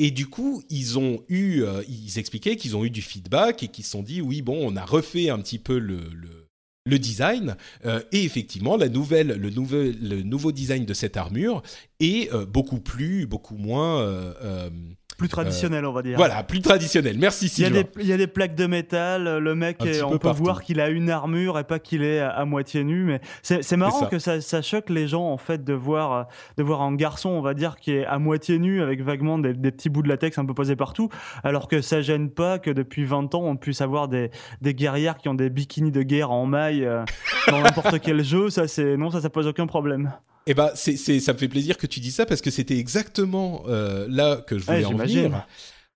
[0.00, 3.68] Et du coup, ils ont eu, euh, ils expliquaient qu'ils ont eu du feedback et
[3.68, 6.43] qu'ils se sont dit, oui, bon, on a refait un petit peu le, le,
[6.86, 7.56] le design.
[7.86, 11.62] euh, et effectivement, la nouvelle, le, nouvel, le nouveau design de cette armure
[12.00, 14.00] est euh, beaucoup plus, beaucoup moins.
[14.00, 14.70] euh, euh,
[15.16, 16.16] Plus traditionnel, on va dire.
[16.16, 17.16] voilà, plus traditionnel.
[17.18, 17.82] Merci, Sylvain.
[18.00, 20.42] il y a des plaques de métal, le mec, est- on peu peut partout.
[20.42, 23.04] voir qu'il a une armure et pas qu'il est à, à moitié nu.
[23.04, 24.06] Mais c'est marrant ça.
[24.06, 26.22] que ça, ça choque les gens en fait de voir, euh,
[26.56, 29.54] de voir un garçon, on va dire, qui est à moitié nu avec vaguement des,
[29.54, 31.08] des petits bouts de latex un peu posés partout,
[31.44, 34.30] alors que ça gêne pas que depuis 20 ans on puisse avoir des,
[34.62, 37.04] des guerrières qui ont des bikinis de guerre en maille euh,
[37.48, 38.50] dans n'importe quel jeu.
[38.50, 40.12] Ça, c'est non, ça, ça pose aucun problème.
[40.46, 43.64] Eh ben, c'est, ça me fait plaisir que tu dis ça parce que c'était exactement
[43.66, 45.46] euh, là que je voulais Ouais, en venir.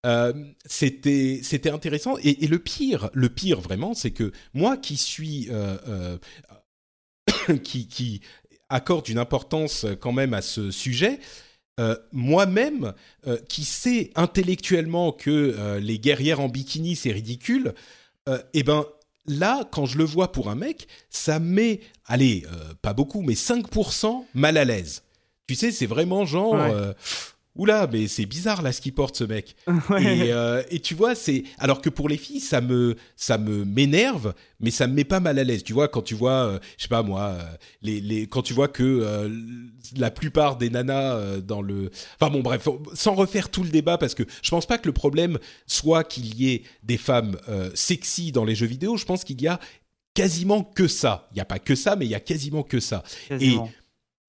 [0.07, 0.33] Euh,
[0.65, 2.17] c'était, c'était intéressant.
[2.23, 6.17] Et, et le pire, le pire vraiment, c'est que moi qui suis, euh,
[7.65, 8.21] qui, qui
[8.69, 11.21] accorde une importance quand même à ce sujet,
[11.79, 12.93] euh, moi-même,
[13.29, 17.75] euh, qui sais intellectuellement que euh, les guerrières en bikini c'est ridicule,
[18.53, 18.85] eh ben
[19.29, 23.23] là, quand je le vois pour un mec, ça me met, allez, euh, pas beaucoup,
[23.23, 25.03] mais 5% mal à l'aise.
[25.47, 26.71] Tu sais, c'est vraiment genre, Ouais.
[26.73, 26.93] euh,
[27.59, 29.57] oula, mais c'est bizarre là ce qu'il porte ce mec.
[29.91, 30.03] Ouais.
[30.03, 33.65] Et, euh, et tu vois, c'est alors que pour les filles, ça me ça me
[33.65, 35.65] m'énerve, mais ça me met pas mal à l'aise.
[35.65, 37.43] Tu vois, quand tu vois, euh, je sais pas moi, euh,
[37.81, 39.31] les, les quand tu vois que
[39.97, 41.91] la plupart des nanas dans le,
[42.21, 44.93] enfin bon bref, sans refaire tout le débat parce que je pense pas que le
[44.93, 47.37] problème soit qu'il y ait des femmes
[47.75, 48.97] sexy dans les jeux vidéo.
[48.97, 49.59] Je pense qu'il y a
[50.19, 51.29] quasiment que ça.
[51.33, 53.05] Il y a pas que ça, mais il y a quasiment que ça.
[53.29, 53.67] Quasiment.
[53.67, 53.71] Et,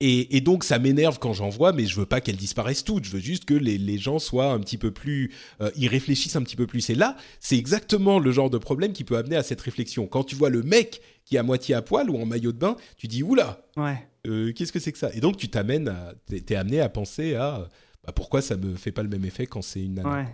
[0.02, 3.04] et donc ça m'énerve quand j'en vois, mais je veux pas qu'elles disparaissent toutes.
[3.04, 5.32] Je veux juste que les, les gens soient un petit peu plus,
[5.62, 6.90] euh, ils réfléchissent un petit peu plus.
[6.90, 10.08] Et là, c'est exactement le genre de problème qui peut amener à cette réflexion.
[10.08, 12.58] Quand tu vois le mec qui est à moitié à poil ou en maillot de
[12.58, 14.08] bain, tu dis oula, Ouais.
[14.26, 15.12] euh, qu'est-ce que c'est que ça?
[15.14, 17.68] Et donc tu t'amènes, à- t'es t'es amené à penser à
[18.06, 20.10] bah, pourquoi ça me fait pas le même effet quand c'est une nana?
[20.10, 20.28] Ouais.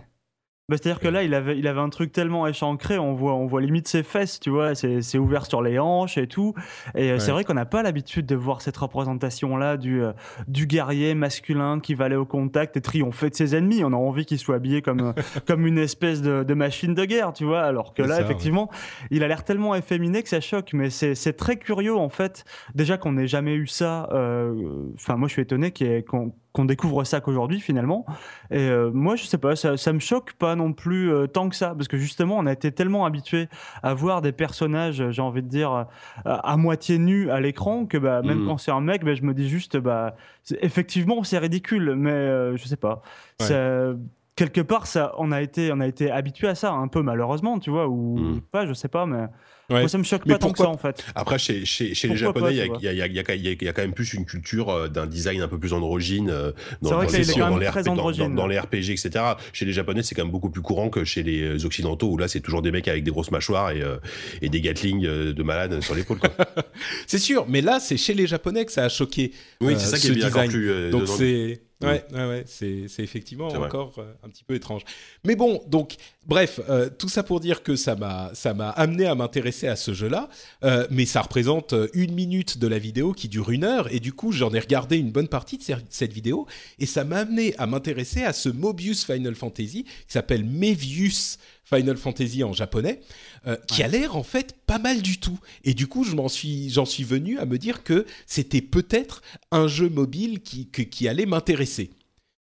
[0.68, 3.46] Bah, C'est-à-dire que là, il avait, il avait un truc tellement échancré, on voit, on
[3.46, 6.54] voit limite ses fesses, tu vois, c'est c'est ouvert sur les hanches et tout.
[6.96, 7.34] Et euh, c'est Ouais.
[7.34, 10.10] vrai qu'on n'a pas l'habitude de voir cette représentation-là du, euh,
[10.48, 13.84] du guerrier masculin qui va aller au contact et triompher de ses ennemis.
[13.84, 15.12] On a envie qu'il soit habillé comme, euh,
[15.46, 17.60] comme une espèce de, de machine de guerre, tu vois.
[17.62, 18.68] Alors que C'est là, ça, effectivement,
[19.12, 20.70] il a l'air tellement efféminé que ça choque.
[20.72, 22.44] Mais c'est c'est très curieux, en fait,
[22.74, 24.08] déjà qu'on n'ait jamais eu ça.
[24.12, 24.52] euh,
[24.96, 28.06] Enfin, moi, je suis étonné qu'il y ait- qu'on qu'on découvre ça qu'aujourd'hui, finalement.
[28.50, 31.50] Et euh, moi, je sais pas, ça, ça me choque pas non plus euh, tant
[31.50, 33.48] que ça, parce que justement, on a été tellement habitué
[33.82, 35.84] à voir des personnages, j'ai envie de dire, euh,
[36.24, 38.46] à moitié nus à l'écran, que bah, même Mhm.
[38.46, 42.10] quand c'est un mec, bah, je me dis juste, bah, c'est- effectivement, c'est ridicule, mais
[42.10, 43.02] euh, je sais pas.
[43.40, 43.46] Ouais.
[43.46, 43.92] Ça-
[44.34, 47.58] quelque part, ça, on a été, on a été habitué à ça, un peu malheureusement,
[47.58, 48.40] tu vois, ou Mhm.
[48.50, 49.26] pas, je sais pas, mais
[49.68, 49.80] Ouais.
[49.80, 51.04] moi, ça me choque Mais pas tant que ça, en fait.
[51.16, 54.14] Après, chez, chez, chez les Japonais, il y, a- y, y, y quand même plus
[54.14, 56.52] une culture euh, d'un design un peu plus androgyne euh,
[56.82, 57.48] dans, les, dans
[57.96, 59.10] dans- dans- RPG, etc.
[59.52, 62.16] Chez les Japonais, c'est quand même beaucoup plus courant que chez les euh, Occidentaux, où
[62.16, 63.96] là, c'est toujours des mecs avec des grosses mâchoires et, euh,
[64.40, 66.18] et des Gatling euh, de malades sur l'épaule.
[66.18, 66.30] quoi.
[67.08, 69.32] C'est sûr, mais là, c'est chez les Japonais que ça a choqué.
[69.60, 70.70] Oui, euh, c'est ça qui est bien plus.
[70.70, 74.82] euh, Donc c'est ouais, ouais, ouais, c'est effectivement encore euh, un petit peu étrange.
[75.24, 75.96] Mais bon, donc
[76.26, 79.76] bref, euh, tout ça pour dire que ça m'a ça m'a amené à m'intéresser à
[79.76, 80.28] ce jeu-là.
[80.64, 84.12] Euh, mais ça représente une minute de la vidéo qui dure une heure et du
[84.12, 86.46] coup j'en ai regardé une bonne partie de cette vidéo
[86.78, 91.96] et ça m'a amené à m'intéresser à ce Mobius Final Fantasy qui s'appelle Mevius Final
[91.96, 93.00] Fantasy en japonais,
[93.46, 95.38] euh, qui a l'air en fait pas mal du tout.
[95.64, 99.20] Et du coup, je m'en suis, j'en suis venu à me dire que c'était peut-être
[99.50, 101.90] un jeu mobile qui, qui allait m'intéresser.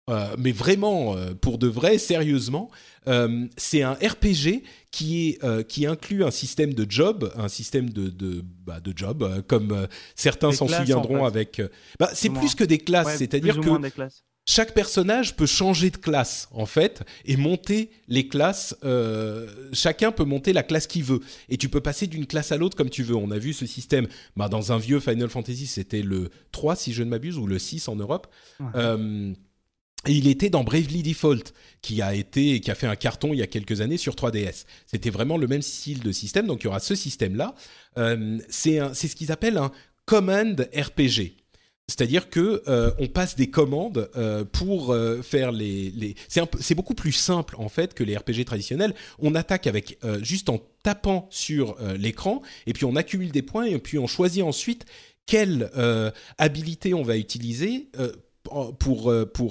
[0.08, 2.70] Euh, mais vraiment, euh, pour de vrai, sérieusement,
[3.08, 8.10] euh, c'est un RPG qui, est, qui inclut un système de job, un système de,
[8.10, 11.60] de, bah, de job, comme certains s'en souviendront en fait.
[11.60, 11.62] avec...
[12.00, 14.24] bah, c'est Plus que des classes, Ouais, c'est-à-dire que moins des classes.
[14.46, 18.76] Chaque personnage peut changer de classe en fait et monter les classes.
[18.84, 22.58] euh, chacun peut monter la classe qu'il veut et tu peux passer d'une classe à
[22.58, 23.16] l'autre comme tu veux.
[23.16, 26.94] On a vu ce système bah, dans un vieux Final Fantasy, c'était le 3 si
[26.94, 28.28] je ne m'abuse ou le 6 en Europe.
[28.60, 28.68] Ouais.
[28.76, 29.34] Euh,
[30.08, 31.52] et il était dans Bravely Default,
[31.82, 34.66] qui a été, qui a fait un carton il y a quelques années sur 3DS.
[34.86, 37.56] C'était vraiment le même style de système, donc il y aura ce système-là.
[37.98, 39.72] Euh, c'est ce qu'ils appellent un
[40.06, 41.34] command RPG.
[41.88, 45.92] C'est-à-dire que euh, on passe des commandes euh, pour euh, faire les.
[45.92, 46.16] les...
[46.28, 48.96] C'est, beaucoup plus simple en fait que les RPG traditionnels.
[49.20, 53.78] On attaque avec juste en tapant sur l'écran et puis on accumule des points et
[53.78, 54.86] puis on choisit ensuite
[55.26, 55.72] quelle
[56.38, 57.90] habilité on va utiliser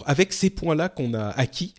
[0.07, 1.75] avec ces points-là qu'on a acquis.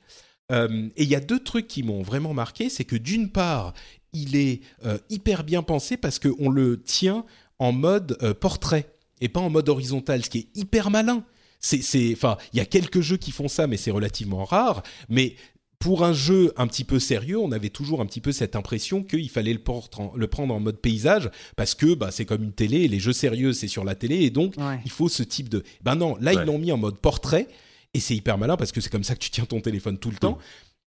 [0.52, 3.74] Et il y a deux trucs qui m'ont vraiment marqué, c'est que d'une part,
[4.14, 4.62] il est
[5.10, 7.24] hyper bien pensé parce qu'on le tient
[7.60, 8.90] en mode portrait
[9.22, 11.24] et pas en mode horizontal, ce qui est hyper malin.
[11.60, 14.84] C'est, c'est, enfin, il y a quelques jeux qui font ça, mais c'est relativement rare.
[15.10, 15.36] Mais
[15.80, 19.04] pour un jeu un petit peu sérieux, on avait toujours un petit peu cette impression
[19.04, 22.44] qu'il fallait le, portre en- le prendre en mode paysage parce que bah, c'est comme
[22.44, 24.80] une télé, et les jeux sérieux c'est sur la télé et donc Ouais.
[24.86, 25.64] il faut ce type de.
[25.82, 26.42] Ben non, là Ouais.
[26.42, 27.48] ils l'ont mis en mode portrait
[27.94, 30.12] et c'est hyper malin parce que c'est comme ça que tu tiens ton téléphone tout
[30.12, 30.38] le temps.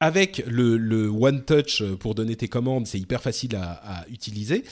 [0.01, 3.71] Avec le, le One Touch euh, pour donner tes commandes, c'est hyper facile à,
[4.01, 4.63] à utiliser.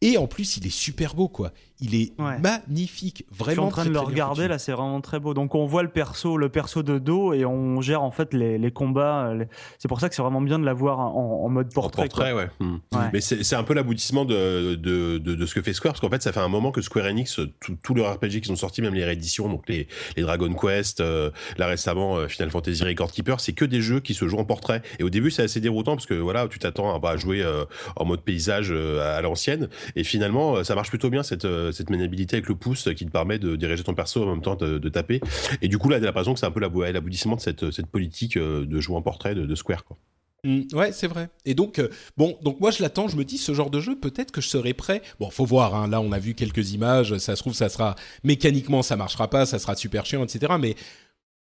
[0.00, 1.52] Et en plus, il est super beau, quoi.
[1.82, 2.38] Il est Ouais.
[2.38, 3.66] magnifique, Je suis vraiment.
[3.66, 5.34] en train très, de le très regarder là, c'est vraiment très beau.
[5.34, 8.56] Donc on voit le perso, le perso de dos et on gère en fait les,
[8.58, 9.26] les combats.
[9.28, 9.48] euh, les-
[9.78, 12.08] C'est pour ça que c'est vraiment bien de l'avoir en, en mode En portrait.
[12.08, 12.24] quoi.
[12.24, 12.48] portrait, ouais.
[12.60, 12.76] Hmm.
[12.92, 13.10] Ouais.
[13.12, 16.10] Mais c'est un peu l'aboutissement de, de, de, de ce que fait Square, parce qu'en
[16.10, 18.80] fait, ça fait un moment que Square Enix, tout- tous leurs RPG qui sont sortis,
[18.82, 23.10] même les rééditions, donc les, les Dragon Quest, euh, là récemment euh, Final Fantasy Record
[23.10, 24.82] Keeper, c'est que des jeux qui se jouent en portrait.
[25.00, 27.42] Et au début, c'est assez déroutant parce que voilà, tu t'attends à, bah, à jouer
[27.42, 27.64] euh,
[27.96, 31.90] en mode paysage euh, à, l'ancienne, et finalement, ça marche plutôt bien cette, euh, cette
[31.90, 34.78] maniabilité avec le pouce qui te permet de diriger ton perso en même temps de,
[34.78, 35.20] de taper.
[35.60, 38.36] Et du coup, là, t'as l'impression que c'est un peu l'abou- l'aboutissement de cette, politique
[38.36, 39.84] euh, de jouer en portrait de, Square.
[39.84, 39.96] Quoi.
[40.44, 41.28] Mm, ouais, c'est vrai.
[41.44, 43.96] Et donc, euh, bon, donc moi je l'attends, je me dis, ce genre de jeu,
[43.98, 45.02] peut-être que je serai prêt.
[45.20, 47.94] Bon, faut voir, hein, là on a vu quelques images, ça se trouve, ça sera.
[48.24, 50.54] Mécaniquement, ça marchera pas, ça sera super chiant, etc.
[50.58, 50.74] Mais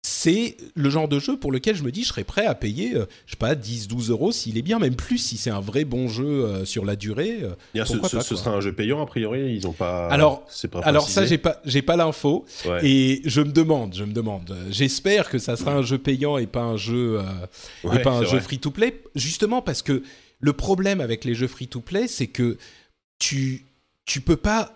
[0.05, 2.95] c'est le genre de jeu pour lequel je me dis, je serais prêt à payer,
[2.95, 5.61] euh, je sais pas, 10, 12 euros s'il est bien, même plus si c'est un
[5.61, 7.39] vrai bon jeu euh, sur la durée.
[7.41, 10.07] euh, Bien, ce, pourquoi ce- ce sera un jeu payant a priori, ils ont pas.
[10.09, 12.45] Alors- pas Alors ça, j'ai pas, j'ai pas l'info.
[12.65, 12.85] Ouais.
[12.85, 14.51] Et je me demande, je me demande.
[14.51, 17.23] euh, J'espère que ça sera un jeu payant et pas un jeu, euh,
[17.87, 19.01] Ouais, et pas un jeu free to play.
[19.15, 20.03] Justement parce que
[20.41, 22.57] le problème avec les jeux free to play, c'est que
[23.19, 23.65] tu,
[24.05, 24.73] tu peux pas.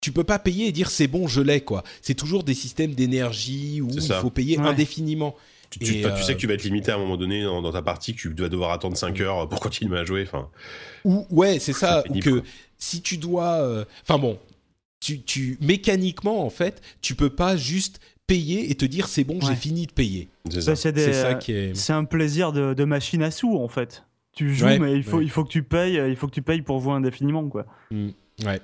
[0.00, 1.82] Tu peux pas payer et dire c'est bon, je l'ai quoi.
[2.02, 4.66] C'est toujours des systèmes d'énergie où il faut payer Ouais.
[4.68, 5.34] indéfiniment.
[5.70, 7.60] Tu, tu- tu sais euh, que tu vas être limité à un moment donné dans,
[7.60, 10.22] dans ta partie, que tu vas devoir attendre 5 heures pour continuer à jouer.
[10.22, 10.48] Enfin,
[11.04, 12.04] Ou ouais, c'est ça.
[12.08, 12.42] Ou que quoi.
[12.78, 14.38] si tu dois, euh, enfin bon,
[15.00, 17.98] tu, tu mécaniquement en fait, tu peux pas juste
[18.28, 20.28] payer et te dire c'est bon, j'ai fini de payer.
[20.50, 20.60] c'est ça.
[20.60, 21.74] Ça, c'est des- C'est ça qui est.
[21.74, 24.04] C'est un plaisir de, de machine à sous en fait.
[24.36, 25.24] Tu joues, Ouais, mais il faut, ouais.
[25.24, 27.66] il faut que tu payes, il faut que tu payes pour jouer indéfiniment quoi.
[27.90, 28.08] Mm,
[28.44, 28.60] ouais.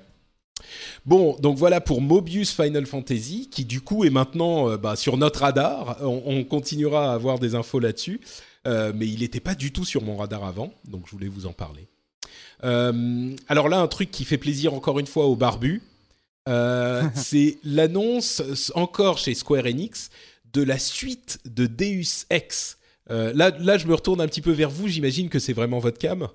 [1.05, 5.17] Bon, donc voilà pour Mobius Final Fantasy, qui du coup est maintenant euh, bah, sur
[5.17, 5.97] notre radar.
[6.01, 8.21] On, on continuera à avoir des infos là-dessus,
[8.65, 11.47] Euh, mais il n'était pas du tout sur mon radar avant, donc je voulais vous
[11.47, 11.85] en parler.
[12.63, 15.81] Euh, alors là, un truc qui fait plaisir encore une fois aux barbus,
[17.13, 18.41] c'est l'annonce
[18.73, 20.11] encore chez Square Enix
[20.53, 22.77] de la suite de Deus Ex.
[23.09, 24.87] Là, là, je me retourne un petit peu vers vous.
[24.87, 26.29] J'imagine que c'est vraiment votre cam?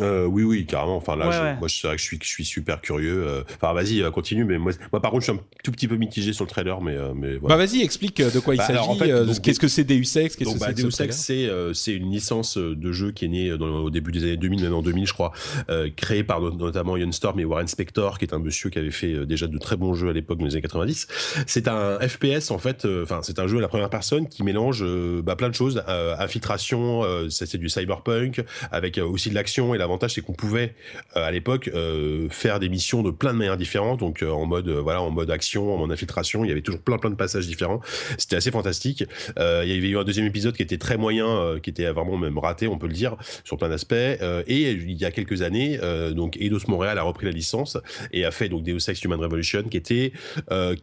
[0.00, 0.96] Euh, oui, oui, carrément.
[0.96, 1.56] Enfin, là, Ouais, je- ouais.
[1.60, 3.24] moi, c'est vrai que je suis, je suis super curieux.
[3.26, 3.42] euh.
[3.60, 4.44] Enfin, vas-y, euh, continue.
[4.44, 6.80] Mais moi, moi, par contre, je suis un tout petit peu mitigé sur le trailer,
[6.80, 7.56] mais, euh, mais voilà.
[7.56, 8.78] Bah vas-y, explique de quoi il Bah, s'agit.
[8.78, 10.90] alors, en fait, Qu'est-ce que c'est Deus Ex Qu'est-ce Donc, que bah, c'est que Deus
[10.90, 14.10] ce Ex, c'est euh, c'est une licence de jeu qui est née dans- au début
[14.12, 15.32] des années 2000, même en 2000, je crois,
[15.70, 18.78] euh, créée par no- notamment Ian Storm et Warren Spector, qui est un monsieur qui
[18.78, 21.06] avait fait déjà de très bons jeux à l'époque dans les années 90.
[21.46, 24.42] C'est un FPS en fait, euh, enfin c'est un jeu à la première personne qui
[24.42, 28.42] mélange euh, bah, plein de choses, euh, infiltration, euh, ça, c'est du cyberpunk,
[28.72, 29.74] avec euh, aussi de l'action.
[29.74, 30.74] Et l'avantage c'est qu'on pouvait
[31.16, 34.46] euh, à l'époque euh, faire des missions de plein de manières différentes, donc euh, en
[34.46, 36.44] mode voilà en mode action, en mode infiltration.
[36.44, 37.80] Il y avait toujours plein plein de passages différents.
[38.18, 39.04] C'était assez fantastique.
[39.36, 42.38] Il y avait eu un deuxième épisode qui était très moyen, qui était vraiment même
[42.38, 43.94] raté, on peut le dire, sur plein d'aspects.
[43.94, 45.78] Et il y a quelques années,
[46.12, 47.76] donc Eidos Montréal a repris la licence
[48.12, 50.12] et a fait donc Deus Ex Human Revolution, qui était,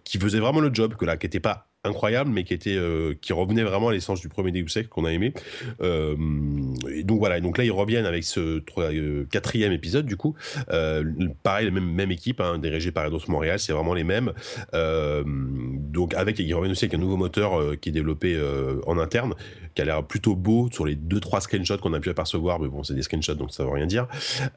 [0.04, 3.16] qui faisait vraiment le job, que là, qui était pas incroyable, mais qui était, euh,
[3.20, 5.34] qui revenait vraiment à l'essence du premier Deus qu'on a aimé.
[5.82, 6.16] Euh,
[6.94, 10.36] et donc voilà, et donc là ils reviennent avec ce euh, quatrième épisode du coup.
[11.44, 14.34] Pareil, la même, équipe, hein, dirigée par Eidos Montréal, c'est vraiment les mêmes.
[14.74, 18.40] Donc avec, ils reviennent aussi avec un nouveau moteur qui est développé
[18.86, 19.34] en interne,
[19.76, 22.68] qui a l'air plutôt beau sur les deux trois screenshots qu'on a pu apercevoir, mais
[22.68, 24.08] bon c'est des screenshots donc ça veut rien dire.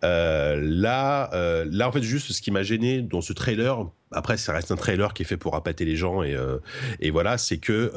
[0.03, 3.87] Euh, là, euh, là en fait juste ce qui m'a gêné dans ce trailer.
[4.17, 6.59] Après, ça reste un trailer qui est fait pour appâter les gens et, euh,
[7.01, 7.91] et voilà, c'est que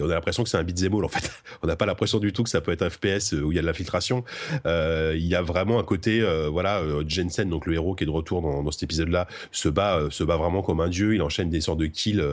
[0.00, 1.30] on a l'impression que c'est un beat'em all en fait.
[1.62, 3.58] On n'a pas l'impression du tout que ça peut être un FPS où il y
[3.58, 4.24] a de l'infiltration.
[4.66, 8.10] Euh, il y a vraiment un côté, voilà, Jensen, donc le héros qui est de
[8.10, 11.14] retour dans, cet épisode-là, se bat, se bat vraiment comme un dieu.
[11.14, 12.24] Il enchaîne des sortes de kills.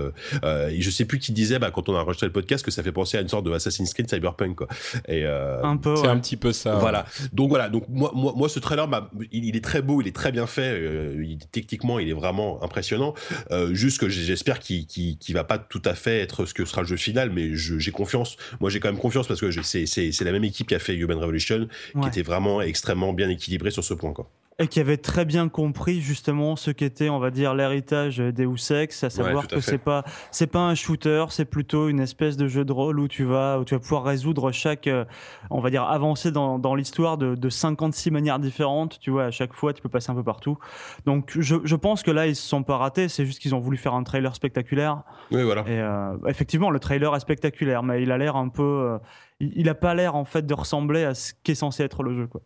[0.43, 2.81] Et je sais plus qui disait, bah, quand on a enregistré le podcast, que ça
[2.81, 4.67] fait penser à une sorte de Assassin's Creed Cyberpunk cyberpunk quoi.
[5.07, 5.95] Et euh, Un peu.
[5.95, 6.07] C'est ouais.
[6.09, 6.75] un petit peu ça.
[6.75, 7.05] voilà.
[7.33, 7.69] Donc voilà.
[7.69, 10.31] Donc moi, moi, moi, ce trailer, bah, il, il est très beau, il est très
[10.31, 10.71] bien fait.
[10.73, 13.13] euh, il- techniquement, il est vraiment impressionnant.
[13.51, 16.65] Euh, juste que j'espère qu'il qu'il qu'il va pas tout à fait être ce que
[16.65, 18.37] sera le jeu final, mais je- j'ai confiance.
[18.59, 20.75] Moi, j'ai quand même confiance parce que je- c'est c'est c'est la même équipe qui
[20.75, 22.01] a fait Human Revolution, Ouais.
[22.01, 24.29] qui était vraiment extrêmement bien équilibré sur ce point quoi.
[24.59, 29.03] Et qui avait très bien compris justement ce qu'était, on va dire, l'héritage Deus Ex,
[29.03, 32.47] à savoir à que c'est pas, c'est pas un shooter, c'est plutôt une espèce de
[32.47, 35.05] jeu de rôle où tu vas, où tu vas pouvoir résoudre chaque, euh,
[35.51, 38.99] on va dire, avancée dans, dans l'histoire de, de 56 manières différentes.
[38.99, 40.57] Tu vois, à chaque fois, tu peux passer un peu partout.
[41.05, 43.09] Donc, je, je pense que là, ils se sont pas ratés.
[43.09, 45.03] C'est juste qu'ils ont voulu faire un trailer spectaculaire.
[45.29, 45.61] Oui, voilà.
[45.67, 48.97] Et euh, effectivement, le trailer est spectaculaire, mais il a l'air un peu, euh,
[49.39, 52.15] il, il a pas l'air en fait de ressembler à ce qu'est censé être le
[52.15, 52.41] jeu, quoi.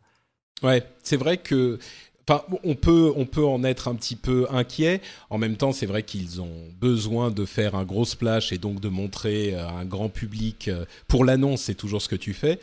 [0.64, 1.80] Ouais, c'est vrai que.
[2.30, 5.02] Enfin, on peut, on peut en être un petit peu inquiet.
[5.32, 8.80] En même temps, c'est vrai qu'ils ont besoin de faire un gros splash et donc
[8.80, 10.68] de montrer à un grand public.
[10.68, 12.60] euh, Pour l'annonce, c'est toujours ce que tu fais.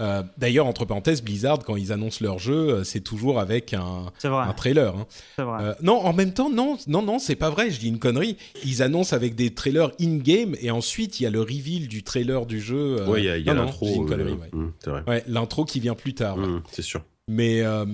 [0.00, 4.06] Euh, D'ailleurs, entre parenthèses, Blizzard, quand ils annoncent leur jeu, euh, c'est toujours avec un,
[4.48, 4.94] un trailer.
[4.96, 5.06] hein.
[5.36, 5.62] C'est vrai.
[5.64, 7.70] Euh, non, en même temps, non, non, non, c'est pas vrai.
[7.70, 8.36] Je dis une connerie.
[8.64, 12.46] Ils annoncent avec des trailers in-game et ensuite il y a le reveal du trailer
[12.46, 13.00] du jeu.
[13.00, 13.86] euh, Ouais, il y a, l'intro.
[13.88, 14.50] euh, ouais.
[14.78, 15.02] c'est vrai.
[15.06, 16.38] Ouais, l'intro qui vient plus tard.
[16.38, 16.44] ouais.
[16.44, 17.02] Hum, c'est sûr.
[17.30, 17.86] Mais, euh,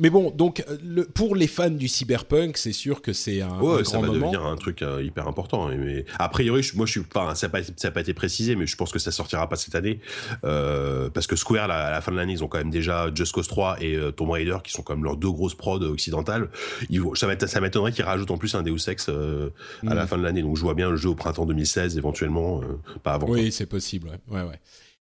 [0.00, 3.58] mais bon, donc euh, le, pour les fans du cyberpunk, c'est sûr que c'est un,
[3.60, 4.20] Ouais, un ça grand va moment.
[4.30, 5.70] devenir un truc euh, hyper important.
[5.70, 8.12] Et Mais a priori, je- moi, je suis ça n'a pas, ça a pas été
[8.14, 10.00] précisé, mais je pense que ça sortira pas cette année
[10.44, 13.10] euh, parce que Square, là, à la fin de l'année, ils ont quand même déjà
[13.12, 15.80] Just Cause 3 et euh, Tomb Raider, qui sont quand même leurs deux grosses prods
[15.82, 16.48] occidentales.
[16.90, 20.06] Ils ça m'éton- ça m'étonnerait qu'ils rajoutent en plus un Deus Ex à la Mm.
[20.06, 20.42] fin de l'année.
[20.42, 22.60] Donc, je vois bien le jeu au printemps 2016, éventuellement,
[23.02, 23.28] pas avant.
[23.28, 24.10] Oui, c'est possible.
[24.30, 24.60] Ouais, ouais, ouais.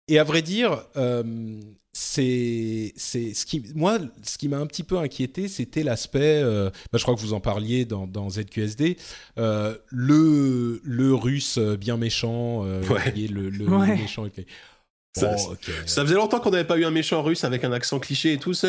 [0.07, 1.23] Et à vrai dire, euh,
[1.93, 6.41] c'est, c'est ce qui, moi, ce qui m'a un petit peu inquiété, c'était l'aspect.
[6.43, 8.97] euh, bah, je crois que vous en parliez dans, dans ZQSD.
[9.39, 13.11] euh, le le russe bien méchant, euh, Ouais.
[13.15, 13.95] le, le Ouais.
[13.97, 14.25] méchant.
[15.19, 15.71] Ça- ok.
[15.85, 18.37] Ça faisait longtemps qu'on n'avait pas eu un méchant russe avec un accent cliché et
[18.37, 18.53] tout.
[18.53, 18.67] Ça,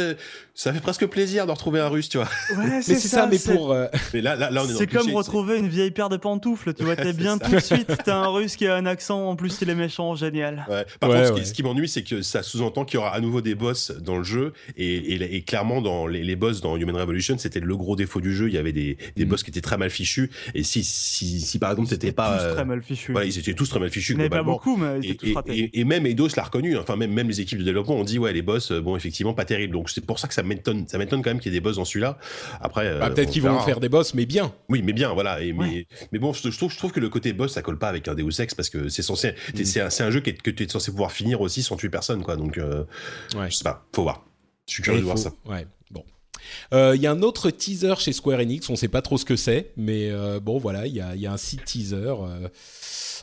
[0.55, 2.29] ça fait presque plaisir de retrouver un russe, tu vois.
[2.57, 3.73] Ouais, Mais c'est ça, mais pour.
[3.73, 5.91] euh, Mais là, là, là on est dans C'est le cliché, comme retrouver une vieille
[5.91, 8.77] paire de pantoufles, tu vois, t'es bien tout de suite, t'as un russe qui a
[8.77, 10.65] un accent, en plus il est méchant, génial.
[10.69, 10.85] Ouais.
[11.01, 11.45] Par Ouais, contre, ce qui- ouais.
[11.47, 14.17] ce qui, m'ennuie, c'est que ça sous-entend qu'il y aura à nouveau des boss dans
[14.19, 14.53] le jeu.
[14.77, 18.21] Et, et- et clairement, dans les, les boss dans Human Revolution, c'était le gros défaut
[18.21, 18.49] du jeu.
[18.49, 19.29] Il y avait des, des Mm.
[19.29, 20.31] boss qui étaient très mal fichus.
[20.55, 22.39] Et si, si, si par exemple, t'étais pas.
[22.39, 23.13] tous euh, très mal fichu.
[23.13, 24.13] voilà, ils étaient tous très mal fichus.
[24.13, 25.59] Il n'y en avait pas beaucoup, mais ils étaient tous ratés.
[25.59, 28.19] et- et même Eidos l'a reconnu, enfin même, même les équipes de développement ont dit
[28.19, 30.87] ouais les boss euh, bon effectivement pas terrible donc c'est pour ça que ça m'étonne
[30.89, 32.19] ça m'étonne quand même qu'il y ait des boss dans celui-là
[32.61, 33.65] après euh, bah, peut-être on qu'ils vont verra.
[33.65, 34.53] faire des boss, mais bien.
[34.69, 35.41] Oui, mais bien, voilà.
[35.43, 35.87] Et, mais, Ouais.
[36.13, 38.07] mais bon, je, je trouve, je trouve que le côté boss, ça colle pas avec
[38.09, 39.65] un Deus Ex parce que c'est censé, t'es- Mm.
[39.67, 42.23] c'est un, c'est un jeu que tu es censé pouvoir finir aussi sans tuer personne,
[42.23, 42.37] quoi.
[42.37, 42.85] Donc, euh,
[43.37, 43.51] Ouais.
[43.51, 44.25] je sais pas, faut voir.
[44.69, 45.31] Je suis curieux de voir ça.
[45.47, 46.05] Ouais, bon.
[46.75, 49.25] Euh, Il y a un autre teaser chez Square Enix, on sait pas trop ce
[49.25, 52.15] que c'est, mais euh, bon voilà, il y a, il y a un site teaser.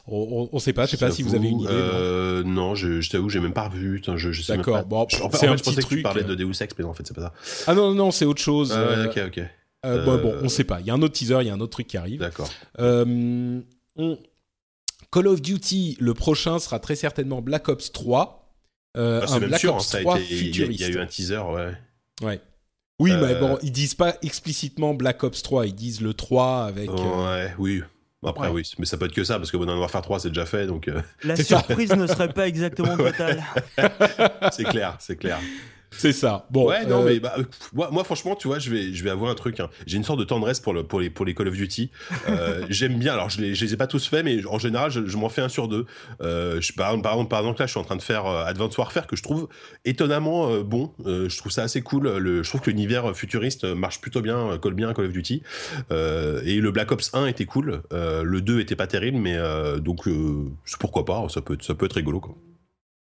[0.07, 1.71] Euh, on, on sait pas, je sais pas si vous avez une idée.
[1.71, 3.95] non Euh, non, je, je t'avoue, j'ai même pas revu.
[3.95, 4.84] Putain, je, je sais D'accord, pas.
[4.84, 6.27] bon, en fait, un je pensais petit que tu truc, parlais euh.
[6.27, 7.34] de Deus Ex, mais en fait, c'est pas ça.
[7.67, 8.71] Ah non, non, c'est autre chose.
[8.75, 9.41] Euh, ok, ok.
[9.85, 10.80] euh, bon, bon, Euh, on sait pas.
[10.81, 12.19] Il y a un autre teaser, il y a un autre truc qui arrive.
[12.19, 12.49] D'accord.
[12.80, 13.61] Euh,
[13.95, 14.17] on-
[15.11, 18.51] Call of Duty, le prochain sera très certainement Black Ops 3.
[18.97, 20.84] Euh, Ah, un même Black sûr, hein, Ops ça a 3 été, il y y,
[20.84, 21.71] a eu un teaser, ouais.
[22.21, 22.41] Ouais.
[22.99, 26.63] Oui, Euh, mais bon, ils disent pas explicitement Black Ops 3, ils disent le 3
[26.65, 26.89] avec.
[26.89, 26.93] euh,
[27.45, 27.81] Ouais, oui.
[28.25, 28.53] Après, Ouais.
[28.53, 30.65] oui, mais ça peut être que ça, parce que Modern Warfare 3, c'est déjà fait,
[30.67, 33.43] donc euh, La surprise ne serait pas exactement totale.
[34.51, 35.39] c'est clair, c'est clair.
[35.98, 36.45] C'est ça.
[36.52, 36.68] Bon.
[36.68, 37.36] ouais, non, euh, mais bah,
[37.74, 39.60] moi, moi, franchement, tu vois, je vais, je vais avouer un truc.
[39.60, 39.70] hein.
[39.88, 41.91] J'ai une sorte de tendresse pour, le, pour, les, pour les Call of Duty.
[42.30, 43.14] Euh, J'aime bien.
[43.14, 45.30] Alors, je les, je les ai pas tous faits, mais en général, je, je m'en
[45.30, 45.86] fais un sur deux.
[46.22, 48.26] Euh, je, par, exemple, par, exemple, par exemple, là, je suis en train de faire
[48.26, 49.48] Advanced Warfare que je trouve
[49.86, 50.91] étonnamment bon.
[51.06, 52.18] Je trouve ça assez cool.
[52.18, 55.41] Le, je trouve que l'univers futuriste marche plutôt bien, colle bien à Call of Duty.
[55.91, 57.82] Et le Black Ops 1 était cool.
[57.91, 59.38] Le 2 était pas terrible, mais
[59.80, 60.07] donc
[60.80, 62.20] pourquoi pas Ça peut, être- ça peut être rigolo.
[62.20, 62.36] Quoi.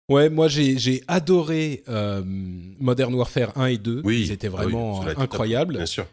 [0.10, 4.02] Ouais, moi j'ai adoré euh, Modern Warfare 1 et 2.
[4.06, 5.76] Oui, Ils étaient ah oui, vraiment à- incroyables.
[5.76, 6.06] Bien sûr.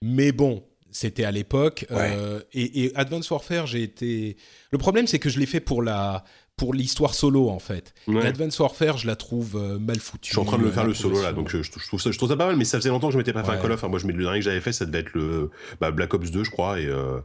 [0.00, 1.86] Mais bon, c'était à l'époque.
[1.90, 2.12] Ouais.
[2.16, 4.36] euh, et, et Advanced Warfare, j'ai été.
[4.70, 6.24] Le problème, c'est que je l'ai fait pour la
[6.58, 7.94] pour l'histoire solo en fait.
[8.06, 8.24] Ouais.
[8.26, 10.28] Advanced Warfare, je la trouve euh, mal foutue.
[10.28, 12.10] Je suis en train de le faire le solo là, donc je, je trouve ça,
[12.10, 13.56] je trouve ça pas mal, mais ça faisait longtemps que je m'étais pas fait Ouais.
[13.56, 13.78] un Call of.
[13.80, 15.50] Enfin, moi, je, le dernier que j'avais fait, ça devait être le
[15.80, 17.20] bah, Black Ops 2, je crois, et, euh,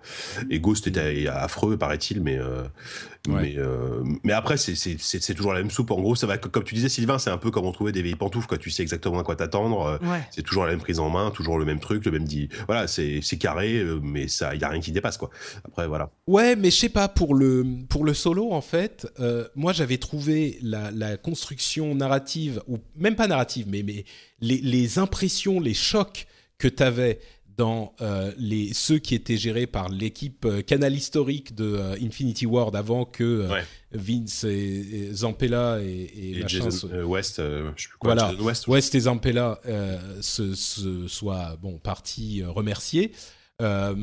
[0.50, 2.64] et Ghost était affreux, paraît-il, mais euh,
[3.28, 3.54] Ouais.
[3.54, 5.92] mais euh, mais après, c'est c'est c'est c'est toujours la même soupe.
[5.92, 8.02] En gros, ça va comme tu disais, Sylvain, c'est un peu comme on trouvait des
[8.02, 8.58] vieilles pantoufles, quoi.
[8.58, 9.82] Tu sais exactement à quoi t'attendre.
[10.02, 10.22] euh, Ouais.
[10.32, 12.50] C'est toujours la même prise en main, toujours le même truc, le même dit.
[12.68, 15.30] Voilà, c'est c'est carré, euh, mais ça, y a rien qui dépasse, quoi.
[15.66, 16.10] Après, voilà.
[16.28, 19.08] Ouais, mais je sais pas pour le pour le solo en fait.
[19.20, 24.06] euh, moi, j'avais trouvé la, la construction narrative ou même pas narrative, mais mais
[24.40, 26.28] les, les impressions, les chocs
[26.58, 27.20] que t'avais
[27.58, 32.46] dans euh, les ceux qui étaient gérés par l'équipe euh, canal historique de euh, Infinity
[32.46, 33.64] Ward avant que euh, Ouais.
[33.92, 34.50] Vince et,
[35.10, 38.14] et Zampella et, et Et machin Jason se- euh, West, euh, je sais plus quoi.
[38.14, 38.32] Voilà.
[38.32, 38.68] Jason West.
[38.68, 43.12] West et Zampella euh, se, se soient bon partis euh, remerciés.
[43.62, 43.96] Euh,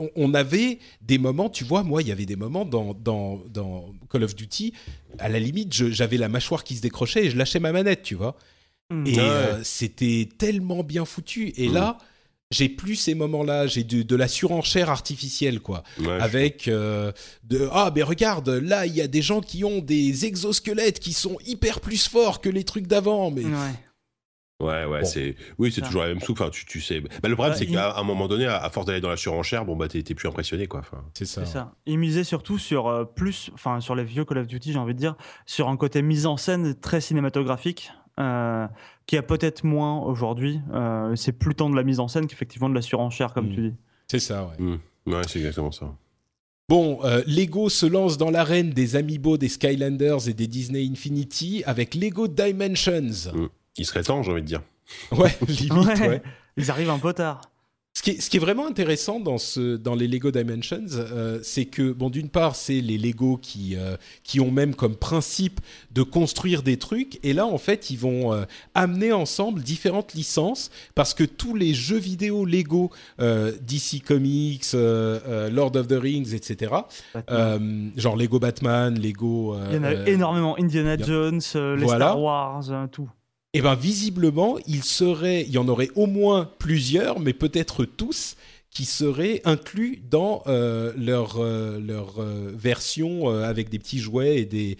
[0.00, 3.42] on, on avait des moments, tu vois, moi, il y avait des moments dans, dans,
[3.52, 4.72] dans Call of Duty,
[5.18, 8.14] à la limite, j'avais la mâchoire qui se décrochait et je lâchais ma manette, tu
[8.14, 8.36] vois.
[8.90, 9.06] Mm.
[9.06, 9.18] Et Ouais.
[9.20, 11.52] euh, c'était tellement bien foutu.
[11.56, 11.74] Et Mhm.
[11.74, 11.98] là,
[12.50, 17.10] j'ai plus ces moments-là, j'ai de, de la surenchère artificielle, quoi Ouais, avec euh,
[17.42, 21.12] de ah mais regarde là il y a des gens qui ont des exosquelettes qui
[21.12, 23.50] sont hyper plus forts que les trucs d'avant mais Ouais.
[24.60, 25.04] Ouais, ouais, Bon.
[25.06, 25.34] c'est.
[25.58, 26.40] Oui, c'est toujours la même soupe.
[26.40, 27.00] Enfin, tu, tu sais.
[27.00, 29.16] Bah, le problème, c'est il- qu'à un moment donné, à, à force d'aller dans la
[29.16, 30.78] surenchère, bon, bah, t'es plus impressionné, quoi.
[30.80, 31.74] Enfin, c'est ça, ça.
[31.86, 34.94] Ils misaient surtout sur euh, plus, enfin sur les vieux Call of Duty, j'ai envie
[34.94, 38.66] de dire, sur un côté mise en scène très cinématographique, euh,
[39.06, 40.60] qui a peut-être moins aujourd'hui.
[40.72, 43.54] Euh, c'est plus tant de la mise en scène qu'effectivement de la surenchère, comme Mm.
[43.54, 43.74] tu dis.
[44.08, 44.78] c'est ça ouais.
[45.12, 45.92] ouais, c'est exactement ça.
[46.68, 51.62] Bon, euh, Lego se lance dans l'arène des Amiibo, des Skylanders et des Disney Infinity
[51.66, 53.50] avec Lego Dimensions.
[53.76, 54.62] Il serait temps, j'ai envie de dire.
[55.12, 56.08] Ouais, limite, ouais.
[56.08, 56.22] Ouais.
[56.56, 57.42] Ils arrivent un peu tard.
[57.96, 61.38] Ce qui, est, ce qui est vraiment intéressant dans, ce, dans les Lego Dimensions, euh,
[61.44, 65.60] c'est que, bon, d'une part, c'est les Lego qui, euh, qui ont même comme principe
[65.92, 70.72] de construire des trucs, et là, en fait, ils vont euh, amener ensemble différentes licences,
[70.96, 76.72] parce que tous les jeux vidéo Lego, DC Comics, Lord of the Rings, etc.,
[77.96, 79.56] genre Lego Batman, Lego...
[79.70, 80.58] Il y en a énormément.
[80.58, 82.06] Indiana Jones, les Voilà.
[82.06, 83.08] Star Wars, tout.
[83.54, 88.36] Eh ben visiblement, il serait, il y en aurait au moins plusieurs, mais peut-être tous,
[88.70, 94.44] qui seraient inclus dans euh, leur euh, leur euh, version avec des petits jouets et
[94.46, 94.76] des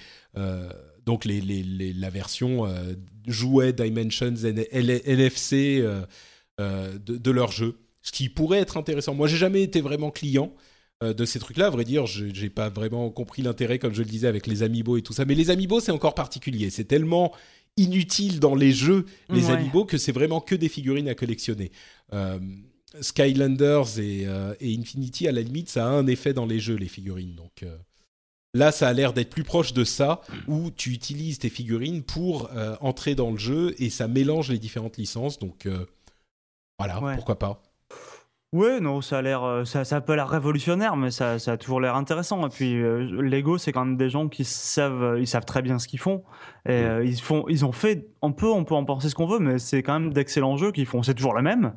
[1.07, 2.67] donc les, les- les- la version
[3.27, 5.81] jouets Dimensions N- L- NFC
[6.61, 9.15] euh, de, de leur jeu, ce qui pourrait être intéressant.
[9.15, 10.53] Moi, j'ai jamais été vraiment client
[11.03, 11.67] de ces trucs-là.
[11.67, 14.63] À vrai dire, je j'ai pas vraiment compris l'intérêt, comme je le disais, avec les
[14.63, 15.25] amiibo et tout ça.
[15.27, 16.71] Mais les amiibo, c'est encore particulier.
[16.71, 17.33] C'est tellement
[17.77, 19.53] inutile dans les jeux, les Ouais.
[19.53, 21.73] amiibo, que c'est vraiment que des figurines à collectionner.
[22.13, 22.39] Euh,
[23.01, 26.77] Skylanders et, euh, et Infinity, à la limite, ça a un effet dans les jeux,
[26.77, 27.35] les figurines.
[27.35, 27.77] Donc euh,
[28.55, 32.51] là, ça a l'air d'être plus proche de ça, où tu utilises tes figurines pour
[32.81, 35.39] entrer dans le jeu et ça mélange les différentes licences.
[35.41, 35.67] Donc
[36.79, 37.17] voilà, Ouais.
[37.17, 37.61] pourquoi pas.
[38.55, 41.53] Ouais, non, ça a l'air, euh, ça, ça a pas l'air révolutionnaire, mais ça, ça
[41.53, 42.47] a toujours l'air intéressant.
[42.47, 45.61] Et puis euh, Lego, c'est quand même des gens qui savent, euh, ils savent très
[45.61, 46.23] bien ce qu'ils font.
[46.65, 49.27] Et euh, ils font, ils ont fait, on peut, on peut en penser ce qu'on
[49.27, 51.03] veut, mais c'est quand même d'excellents jeux qu'ils font.
[51.03, 51.75] C'est toujours le même,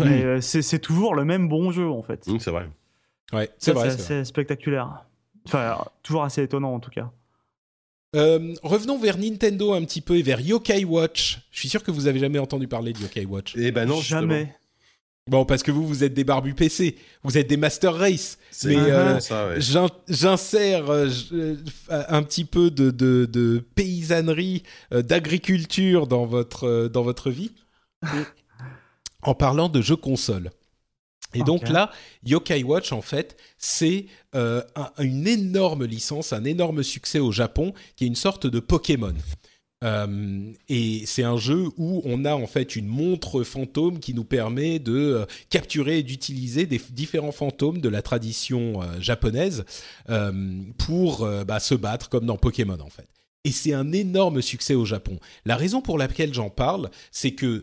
[0.00, 2.26] mais euh, c'est toujours le même bon jeu en fait.
[2.26, 2.70] Hum, c'est vrai.
[3.34, 3.90] Ouais, c'est vrai.
[3.90, 5.04] c'est spectaculaire.
[5.46, 7.10] Enfin, toujours assez étonnant en tout cas.
[8.16, 11.40] Euh, revenons vers Nintendo un petit peu et vers Yokai Watch.
[11.50, 13.54] Je suis sûr que vous avez jamais entendu parler de Yokai Watch.
[13.58, 14.46] Eh ben non, justement.
[15.26, 18.38] Bon, parce que vous, vous êtes des barbus PC, vous êtes des Master Race.
[18.50, 19.60] C'est Mais, exactement euh, ça, ouais.
[19.60, 21.56] J'in- J'insère euh, euh,
[21.88, 27.52] un petit peu de, de, de paysannerie, euh, d'agriculture dans votre, euh, dans votre vie
[29.22, 30.50] en parlant de jeux console.
[31.32, 31.90] Et donc là,
[32.24, 34.06] Yokai Watch, en fait, c'est
[34.36, 38.60] euh, un- une énorme licence, un énorme succès au Japon, qui est une sorte de
[38.60, 39.14] Pokémon.
[39.84, 44.24] Euh, et c'est un jeu où on a en fait une montre fantôme qui nous
[44.24, 49.64] permet de euh, capturer et d'utiliser des différents fantômes de la tradition euh, japonaise
[50.78, 53.08] pour bah, se battre comme dans Pokémon en fait.
[53.44, 55.18] Et c'est un énorme succès au Japon.
[55.44, 57.62] La raison pour laquelle j'en parle, c'est que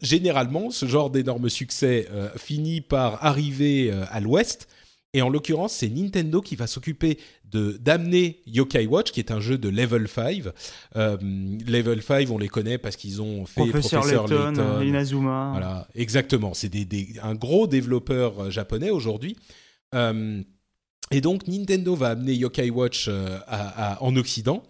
[0.00, 4.68] généralement, ce genre d'énorme succès finit par arriver à l'Ouest.
[5.14, 7.18] Et en l'occurrence, c'est Nintendo qui va s'occuper
[7.50, 10.42] de d'amener Yokai Watch, qui est un jeu de Level 5.
[10.96, 11.16] Euh,
[11.66, 14.82] Level 5, on les connaît parce qu'ils ont fait Professeur, Professeur Layton, Layton.
[14.82, 15.48] Inazuma.
[15.52, 16.52] Voilà, exactement.
[16.52, 19.36] C'est des, des- un gros développeur euh, japonais aujourd'hui.
[19.94, 20.42] Euh,
[21.10, 24.62] et donc, Nintendo va amener Yokai Watch euh, à- à- en Occident.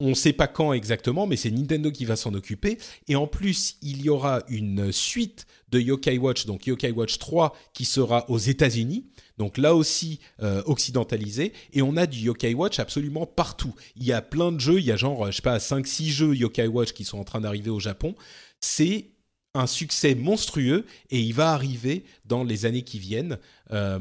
[0.00, 2.76] On ne sait pas quand exactement, mais c'est Nintendo qui va s'en occuper.
[3.06, 7.56] Et en plus, il y aura une suite de Yokai Watch, donc Yokai Watch 3,
[7.72, 9.06] qui sera aux États-Unis.
[9.38, 11.52] Donc là aussi euh, occidentalisé.
[11.72, 13.74] Et on a du Yokai Watch absolument partout.
[13.96, 16.08] Il y a plein de jeux, il y a genre, euh, je sais pas, 5-6
[16.08, 18.14] jeux Yokai Watch qui sont en train d'arriver au Japon.
[18.60, 19.06] C'est
[19.54, 23.38] un succès monstrueux et il va arriver dans les années qui viennent,
[23.72, 23.98] euh,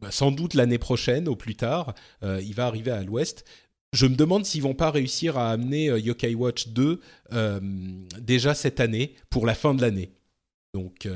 [0.00, 3.46] bah, sans doute l'année prochaine au plus tard, il va arriver à l'ouest.
[3.92, 7.00] Je me demande s'ils vont pas réussir à amener Yokai Watch 2
[7.32, 7.60] euh,
[8.20, 10.12] déjà cette année, pour la fin de l'année.
[10.74, 11.08] Donc,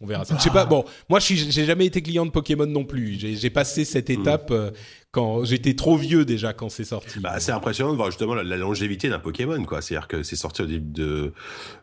[0.00, 0.36] On verra ça.
[0.36, 0.66] Je sais pas.
[0.66, 3.14] Bon, moi, j'ai jamais été client de Pokémon non plus.
[3.18, 4.70] J'ai passé cette étape euh,
[5.10, 7.18] quand j'étais trop vieux déjà quand c'est sorti.
[7.18, 9.80] Bah, c'est impressionnant de voir justement la, la longévité d'un Pokémon, quoi.
[9.80, 11.32] C'est-à-dire que c'est sorti au début de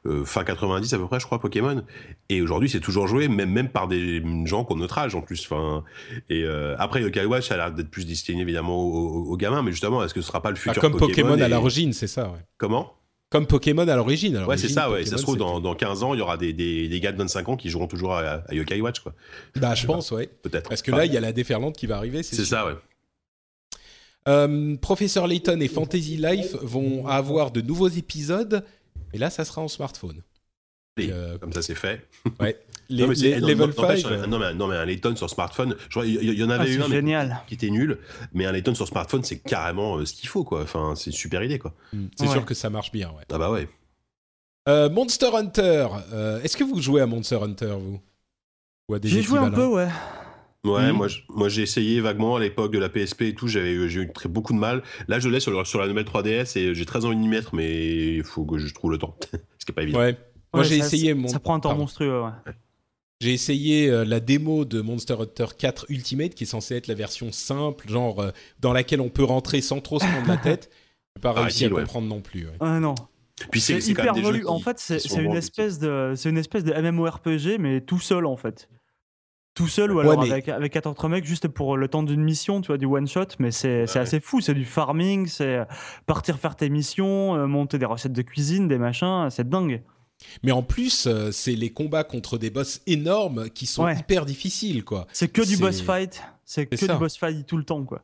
[0.05, 1.81] euh, fin 90 à peu près, je crois, Pokémon.
[2.29, 5.21] Et aujourd'hui, c'est toujours joué, même même par des gens qui ont notre âge en
[5.21, 5.43] plus.
[5.49, 5.83] Enfin,
[6.29, 8.91] et euh, après, Yokai Watch, ça a l'air d'être plus destiné évidemment aux,
[9.23, 11.33] aux- aux gamins, mais justement, est-ce que ce sera pas le Bah, futur comme Pokémon,
[11.41, 12.25] à et- l'origine, c'est ça.
[12.29, 12.37] Ouais.
[12.59, 12.93] Comment?
[13.33, 14.37] Comme Pokémon à l'origine.
[14.45, 14.99] Ouais, c'est ça, ouais.
[14.99, 17.11] Pokémon, Ça se trouve, dans, dans 15 ans, il y aura des, des, des gars
[17.11, 19.15] de 25 ans qui joueront toujours à, à Yokai Watch, quoi.
[19.55, 20.27] Bah, je pense, ouais.
[20.43, 20.69] Peut-être.
[20.69, 22.21] Parce que Enfin, là, il y a la déferlante qui va arriver.
[22.21, 22.73] C'est ça, ouais.
[24.27, 28.63] Euh, Professeur Layton et Fantasy Life vont avoir de nouveaux épisodes,
[29.13, 30.21] et là, ça sera en smartphone.
[30.97, 32.05] Et Euh, Comme ça, c'est fait.
[32.39, 32.55] Ouais.
[32.95, 34.11] Les, Non, mais les- non, level non, n'empêche, 5.
[34.11, 36.73] un- Non, mais, non, mais un Layton sur smartphone, je il y, en Ah, avait
[36.73, 37.37] eu un mais génial.
[37.47, 37.97] qui était nul,
[38.33, 40.61] mais un Layton sur smartphone, c'est carrément euh, ce qu'il faut, quoi.
[40.61, 41.73] Enfin, c'est une super idée, quoi.
[41.93, 42.31] Hmm, C'est Ouais.
[42.31, 43.23] sûr que ça marche bien, ouais.
[43.31, 43.67] Ah bah ouais.
[44.69, 45.87] Euh, Monster Hunter.
[46.13, 47.99] euh, Est-ce que vous jouez à Monster Hunter, vous?
[48.89, 49.87] Ou à des J'ai joué un peu, ouais.
[50.65, 50.97] Ouais, Mhm.
[50.97, 54.13] moi, moi j'ai essayé vaguement à l'époque de la PSP et tout, j'avais j'ai eu
[54.13, 54.81] très beaucoup de mal.
[55.09, 57.27] Là, je l'ai sur, le- sur la nouvelle 3DS et j'ai très envie de m'y
[57.27, 59.17] mettre, mais il faut que je trouve le temps.
[59.59, 59.99] Ce qui est pas évident.
[59.99, 60.17] Ouais.
[60.53, 61.27] Moi, Ouais, j'ai ça- essayé ça, mon.
[61.27, 61.81] Ça prend un temps Pardon.
[61.81, 62.53] monstrueux, ouais.
[63.23, 66.93] J'ai essayé euh, la démo de Monster Hunter 4 Ultimate, qui est censée être la
[66.93, 70.69] version simple, genre euh, dans laquelle on peut rentrer sans trop se prendre la tête.
[71.15, 71.81] J'ai pas Ah, réussi à ouais.
[71.81, 72.47] comprendre non plus.
[72.47, 72.53] ouais.
[72.59, 72.95] Ah non.
[73.49, 74.39] Puis c'est hyper même des jeux volu.
[74.41, 78.25] qui- En fait, c'est une espèce de, c'est une espèce de MMORPG, mais tout seul
[78.25, 78.67] en fait.
[79.55, 82.03] Tout seul ou Ouais, alors mais- avec avec quatre autres mecs juste pour le temps
[82.03, 83.25] d'une mission, tu vois, du one shot.
[83.39, 84.03] Mais c'est c'est Ouais.
[84.03, 84.41] assez fou.
[84.41, 85.59] C'est du farming, c'est
[86.07, 89.29] partir faire tes missions, euh, monter des recettes de cuisine, des machins.
[89.29, 89.81] C'est dingue.
[90.43, 93.97] Mais en plus, euh, c'est les combats contre des boss énormes qui sont Ouais.
[93.97, 95.07] hyper difficiles, quoi.
[95.13, 96.21] C'est que du boss fight.
[96.45, 96.93] C'est que ça.
[96.93, 98.01] du boss fight tout le temps, quoi.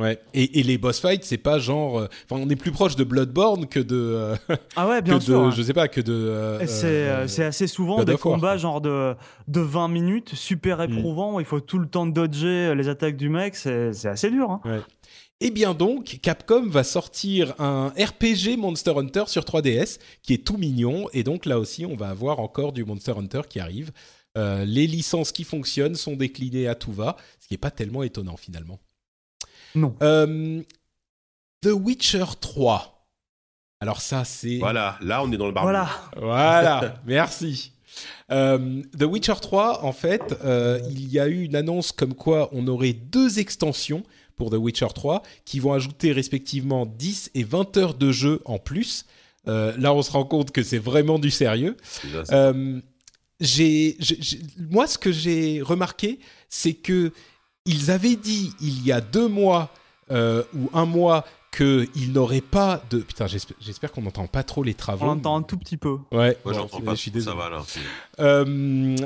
[0.00, 0.18] Ouais.
[0.34, 1.98] Et, et les boss fights, c'est pas genre.
[2.00, 3.94] euh, Enfin, on est plus proche de Bloodborne que de.
[3.94, 4.36] euh,
[4.74, 5.46] Ah ouais, bien que sûr.
[5.46, 5.50] de.
[5.52, 6.58] Je sais pas, que de.
[6.66, 9.14] C'est assez souvent God des War, combats genre de,
[9.48, 10.92] de 20 minutes, super Mm.
[10.98, 11.38] éprouvants.
[11.40, 13.54] Il faut tout le temps dodger les attaques du mec.
[13.54, 14.50] C'est assez dur.
[14.50, 14.60] Hein.
[15.44, 20.56] Eh bien donc, Capcom va sortir un RPG Monster Hunter sur 3DS qui est tout
[20.56, 23.90] mignon et donc là aussi on va avoir encore du Monster Hunter qui arrive.
[24.38, 28.04] Euh, les licences qui fonctionnent sont déclinées à tout va, ce qui n'est pas tellement
[28.04, 28.78] étonnant finalement.
[29.74, 29.96] Non.
[30.00, 30.62] Euh,
[31.60, 33.08] The Witcher 3.
[33.80, 34.58] Alors ça c'est...
[34.58, 35.72] Voilà, là on est dans le barbu.
[35.72, 35.88] Voilà.
[36.16, 37.72] Voilà, merci.
[38.30, 42.48] Euh, The Witcher 3, en fait, euh, il y a eu une annonce comme quoi
[42.52, 44.04] on aurait deux extensions
[44.36, 48.58] pour The Witcher 3 qui vont ajouter respectivement 10 et 20 heures de jeu en
[48.58, 49.04] plus.
[49.48, 51.76] Euh, là, on se rend compte que c'est vraiment du sérieux.
[52.32, 52.80] Euh,
[53.40, 53.96] j'ai-
[54.70, 57.12] moi, ce que j'ai remarqué, c'est que
[57.66, 59.72] ils avaient dit il y a deux mois
[60.10, 61.24] euh, ou un mois
[61.56, 62.98] qu'ils n'auraient pas de.
[62.98, 65.04] Putain, j'espère, qu'on n'entend pas trop les travaux.
[65.04, 65.98] On l'entend un tout petit peu.
[66.10, 67.36] Ouais, Moi bon, j'entends je pas, suis trop, désolé.
[67.36, 67.62] ça va là.
[68.20, 68.96] Euh,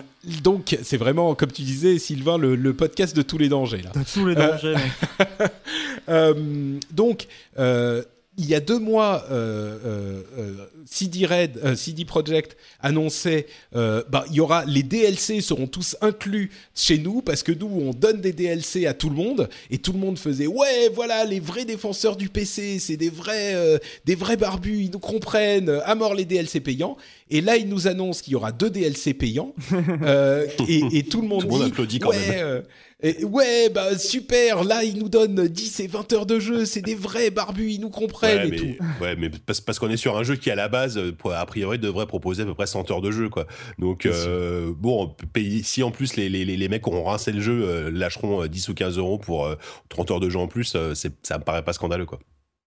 [0.42, 3.82] donc, c'est vraiment, comme tu disais, Sylvain, le, le podcast de tous les dangers.
[3.82, 3.90] Là.
[3.90, 5.50] De tous les dangers, mec.
[6.08, 7.26] Euh, donc,
[7.58, 8.00] euh,
[8.38, 10.54] il y a deux mois, euh, euh, euh,
[10.84, 16.98] CD Red, CD Projekt annonçait, bah, il y aura les DLC seront tous inclus chez
[16.98, 19.98] nous parce que nous on donne des DLC à tout le monde et tout le
[19.98, 24.84] monde faisait ouais voilà les vrais défenseurs du PC c'est des vrais des vrais barbus
[24.84, 26.96] ils nous comprennent à mort les DLC payants
[27.30, 29.54] et là ils nous annoncent qu'il y aura deux DLC payants
[30.68, 32.62] et, et tout le monde Tout dit applaudit quand ouais, même.
[33.02, 36.80] Et ouais, bah super, là ils nous donnent 10 et 20 heures de jeu, c'est
[36.80, 38.84] des vrais barbus, ils nous comprennent Ouais, et mais, tout.
[39.02, 41.44] ouais, mais parce, parce qu'on est sur un jeu qui à la base, euh, a
[41.46, 43.46] priori, devrait proposer à peu près 100 heures de jeu, quoi.
[43.78, 45.14] Donc euh, bon,
[45.62, 48.48] si en plus les, les, les les mecs auront rincé le jeu euh, lâcheront euh,
[48.48, 49.56] 10 ou 15 euros pour euh,
[49.90, 52.18] 30 heures de jeu en plus, ça me paraît pas scandaleux, quoi.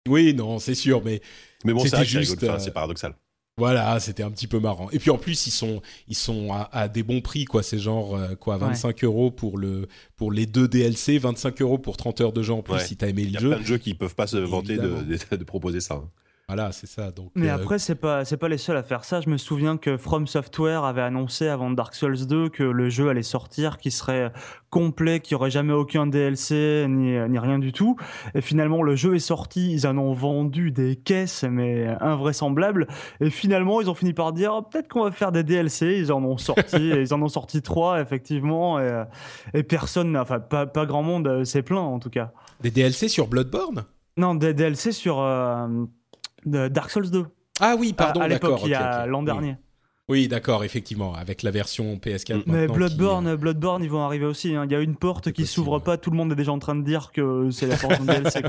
[0.08, 1.20] Oui, non, c'est sûr, mais
[1.64, 3.14] Mais bon, euh, c'est paradoxal.
[3.58, 4.88] Voilà, c'était un petit peu marrant.
[4.92, 7.62] Et puis en plus, ils sont, ils sont à, à des bons prix, quoi.
[7.62, 11.96] C'est genre euh, quoi, 25 euros pour le, pour les deux DLC, 25 euros pour
[11.96, 12.84] 30 heures de jeu en plus Ouais.
[12.84, 13.48] si t'as aimé Il y le a jeu.
[13.50, 15.02] plein de jeux qui peuvent pas se vanter de, Évidemment.
[15.32, 16.00] de, de proposer ça.
[16.48, 17.10] Voilà, c'est ça.
[17.10, 17.30] Donc.
[17.34, 19.20] Mais euh, après, c'est pas, c'est pas les seuls à faire ça.
[19.20, 23.10] Je me souviens que From Software avait annoncé avant Dark Souls 2 que le jeu
[23.10, 24.32] allait sortir, qu'il serait
[24.70, 27.96] complet, qu'il n'y aurait jamais aucun DLC, ni, ni rien du tout.
[28.34, 32.86] Et finalement, le jeu est sorti, ils en ont vendu des caisses, mais invraisemblables.
[33.20, 35.98] Et finalement, ils ont fini par dire, Oh, peut-être qu'on va faire des DLC.
[35.98, 38.78] Ils en ont sorti, et ils en ont sorti trois, effectivement.
[38.80, 39.04] Et, euh,
[39.54, 42.32] et personne, enfin, pas, pas grand monde euh, s'est plaint, en tout cas.
[42.60, 43.84] des DLC sur Bloodborne?
[44.16, 45.68] Non, des DLC sur euh,
[46.50, 47.24] de Dark Souls 2.
[47.60, 49.24] Ah oui, pardon, à, à l'époque, il y a l'an Oui.
[49.26, 49.56] dernier.
[50.10, 52.44] Oui, d'accord, effectivement, avec la version PS4.
[52.46, 54.54] Mais maintenant Bloodborne, qui- Bloodborne, ils vont arriver aussi.
[54.54, 54.64] hein.
[54.64, 56.74] Il y a une porte qui s'ouvre pas, tout le monde est déjà en train
[56.76, 58.40] de dire que c'est la porte de DLC.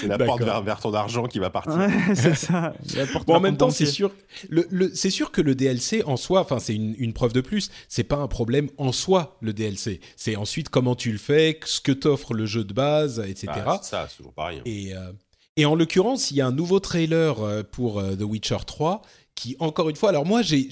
[0.00, 1.74] C'est la porte vers, vers ton argent qui va partir.
[1.76, 2.72] Ouais, c'est ça.
[2.94, 4.12] La porte Bon, en même temps, c'est sûr,
[4.48, 7.40] le, le- c'est sûr que le DLC en soi, enfin, c'est une, une preuve de
[7.40, 7.68] plus.
[7.88, 10.00] C'est pas un problème en soi le DLC.
[10.14, 13.48] C'est ensuite comment tu le fais, ce que t'offre le jeu de base, etc.
[13.66, 14.62] Ah, c'est ça, c'est toujours pareil.
[14.66, 15.10] Et, euh,
[15.56, 19.02] et en l'occurrence, il y a un nouveau trailer euh, pour euh, The Witcher 3
[19.34, 20.68] qui, encore une fois, alors moi j'ai-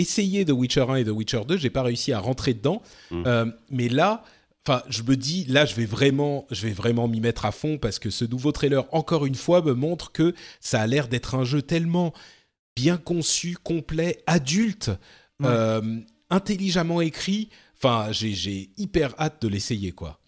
[0.00, 2.80] essayé The Witcher 1 et The Witcher 2, j'ai pas réussi à rentrer dedans,
[3.10, 3.22] Mm.
[3.26, 4.22] Euh, mais là,
[4.64, 7.78] enfin, je me dis, là, je vais vraiment, je vais vraiment m'y mettre à fond
[7.78, 11.34] parce que ce nouveau trailer, encore une fois, me montre que ça a l'air d'être
[11.34, 12.12] un jeu tellement
[12.76, 14.90] bien conçu, complet, adulte,
[15.44, 15.98] euh,
[16.30, 17.48] intelligemment écrit.
[17.76, 20.20] Enfin, j'ai hyper hâte de l'essayer, quoi.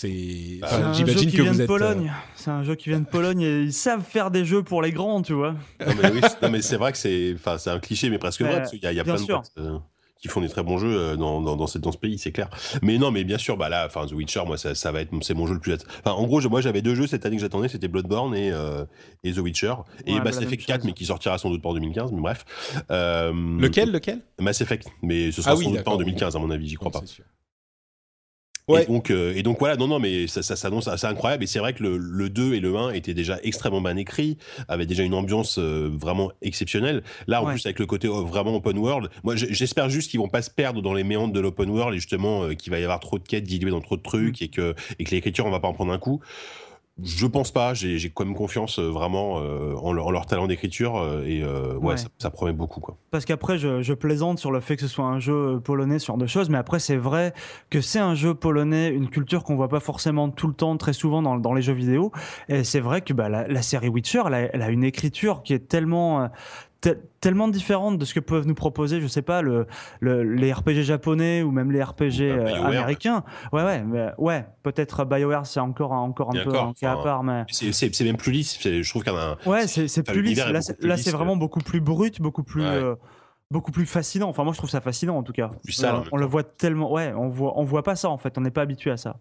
[0.00, 1.70] C'est, Bah, enfin, C'est un jeu j'imagine qui que vient vous de êtes.
[1.70, 2.12] euh, Pologne.
[2.36, 4.92] C'est un jeu qui vient de Pologne et ils savent faire des jeux pour les
[4.92, 5.52] grands, tu vois.
[5.84, 8.18] Non, mais, oui, c'est- non, mais c'est vrai que c'est, enfin, c'est un cliché, mais
[8.18, 8.58] presque vrai.
[8.58, 9.36] Parce qu'il y a, il y a bien plein de sûr.
[9.38, 9.78] boîtes euh,
[10.20, 12.30] qui font des très bons jeux euh, dans, dans, dans, ce, dans ce pays, c'est
[12.32, 12.48] clair.
[12.82, 15.10] Mais non, mais bien sûr, bah là, enfin, The Witcher, moi, ça, ça va être,
[15.22, 15.74] c'est mon jeu le plus.
[16.04, 18.52] Enfin, en gros, je- moi, j'avais deux jeux cette année que j'attendais, c'était Bloodborne et,
[18.52, 18.84] euh,
[19.24, 19.74] et The Witcher.
[20.06, 20.86] Et Ouais, Mass Effect 4, chose.
[20.86, 22.44] mais qui sortira sans doute pas en 2015, mais bref.
[22.92, 24.20] Euh, Lequel, lequel?
[24.40, 25.98] Mass Effect, mais ce sera Ah oui, sans doute pas en d'accord.
[26.06, 27.06] 2015, à mon avis, j'y crois Non, pas.
[28.82, 31.44] Et donc, euh, et donc voilà, non, non, mais ça, ça s'annonce assez incroyable.
[31.44, 34.36] Et c'est vrai que le, le 2 et le 1 étaient déjà extrêmement bien écrits,
[34.68, 37.02] avaient déjà une ambiance euh, vraiment exceptionnelle.
[37.26, 37.52] Là, en Ouais.
[37.54, 40.50] plus, avec le côté euh, vraiment open world, moi, j'espère juste qu'ils vont pas se
[40.50, 43.18] perdre dans les méandres de l'open world et justement euh, qu'il va y avoir trop
[43.18, 45.68] de quêtes diluées dans trop de trucs et que, et que l'écriture, on va pas
[45.68, 46.20] en prendre un coup.
[47.02, 50.46] Je pense pas, j'ai quand même confiance euh, vraiment euh, en, leur, en leur talent
[50.48, 51.96] d'écriture euh, et ouais, Ouais.
[51.96, 52.96] Ça, ça promet beaucoup quoi.
[53.10, 56.06] Parce qu'après, je, je plaisante sur le fait que ce soit un jeu polonais, ce
[56.06, 57.32] genre de choses, mais après, c'est vrai
[57.70, 60.92] que c'est un jeu polonais, une culture qu'on voit pas forcément tout le temps, très
[60.92, 62.10] souvent dans, dans les jeux vidéo.
[62.48, 65.42] Et c'est vrai que bah, la, la série Witcher, elle a, elle a une écriture
[65.42, 66.32] qui est tellement, te-
[67.20, 69.66] tellement différente de ce que peuvent nous proposer, je sais pas, le,
[70.00, 73.24] le- les RPG japonais ou même les RPG Ou, euh, euh, américains.
[73.52, 74.46] Ouais, ouais, mais, ouais.
[74.62, 77.44] Peut-être BioWare, c'est encore, un- encore un peu un cas à part, mais.
[77.50, 79.50] C'est- même plus lisse, je trouve qu'il y en a un.
[79.50, 80.38] Ouais, c'est plus lisse.
[80.38, 81.16] Là, c'est euh.
[81.16, 82.68] vraiment beaucoup plus brut, beaucoup plus, Ouais.
[82.68, 82.94] euh,
[83.50, 84.28] beaucoup plus fascinant.
[84.28, 85.50] Enfin, moi, je trouve ça fascinant en tout cas.
[85.64, 86.92] Plus sale, en on même on le voit tellement.
[86.92, 88.36] Ouais, on voit, on voit pas ça en fait.
[88.38, 89.16] On n'est pas habitué à ça.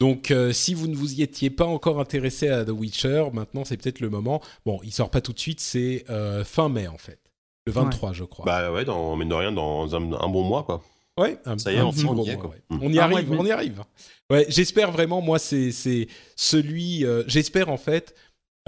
[0.00, 3.64] Donc, euh, si vous ne vous y étiez pas encore intéressé à The Witcher, maintenant
[3.64, 4.40] c'est peut-être le moment.
[4.64, 7.18] Bon, il sort pas tout de suite, c'est euh, fin mai en fait,
[7.66, 8.46] le 23, je crois.
[8.46, 10.82] Bah ouais, dans, mine de rien, dans un, un bon mois quoi.
[11.18, 12.50] ouais, un, ça y est, un on y- on y est, mois, quoi.
[12.50, 12.62] ouais.
[12.70, 12.78] Mm.
[12.82, 13.84] On y Un mois arrive, on y arrive.
[14.30, 15.20] Ouais, j'espère vraiment.
[15.20, 17.04] Moi, c'est c'est celui.
[17.04, 18.14] euh, j'espère en fait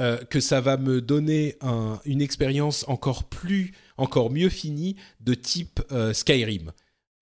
[0.01, 5.33] euh, que ça va me donner un- une expérience encore plus, encore mieux finie de
[5.35, 6.73] type euh, Skyrim.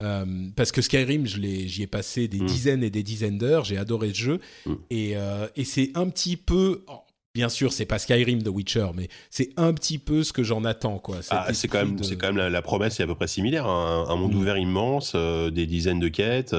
[0.03, 0.25] Euh,
[0.57, 2.47] parce que Skyrim, j'y ai passé des Mm.
[2.47, 3.65] dizaines et des dizaines d'heures.
[3.65, 4.41] J'ai adoré ce jeu.
[4.67, 4.73] Mm.
[4.91, 6.85] Et, euh, et c'est un petit peu.
[6.89, 7.01] oh,
[7.33, 10.65] Bien sûr, c'est pas Skyrim The Witcher, mais c'est un petit peu ce que j'en
[10.65, 11.19] attends, quoi.
[11.31, 13.67] Ah, c'est quand de- quand même la, la promesse est à peu près similaire.
[13.69, 14.07] hein.
[14.09, 14.39] Un, un monde Mm.
[14.39, 16.57] ouvert immense, euh, des dizaines de quêtes.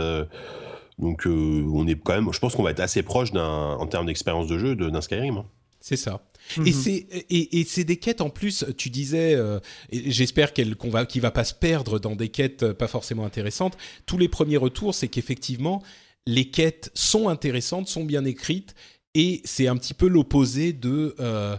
[0.99, 4.47] donc on est quand même, je pense qu'on va être assez proche en termes d'expérience
[4.47, 5.37] de jeu, de- d'un Skyrim.
[5.39, 5.45] hein.
[5.81, 6.21] C'est ça.
[6.57, 6.67] Mhm.
[6.67, 8.65] Et c'est et, et c'est des quêtes en plus.
[8.77, 9.59] Tu disais, euh,
[9.91, 13.77] j'espère qu'elle qu'on va pas se perdre dans des quêtes euh, pas forcément intéressantes.
[14.05, 15.81] Tous les premiers retours, c'est qu'effectivement
[16.27, 18.75] les quêtes sont intéressantes, sont bien écrites,
[19.15, 21.57] et c'est un petit peu l'opposé de euh,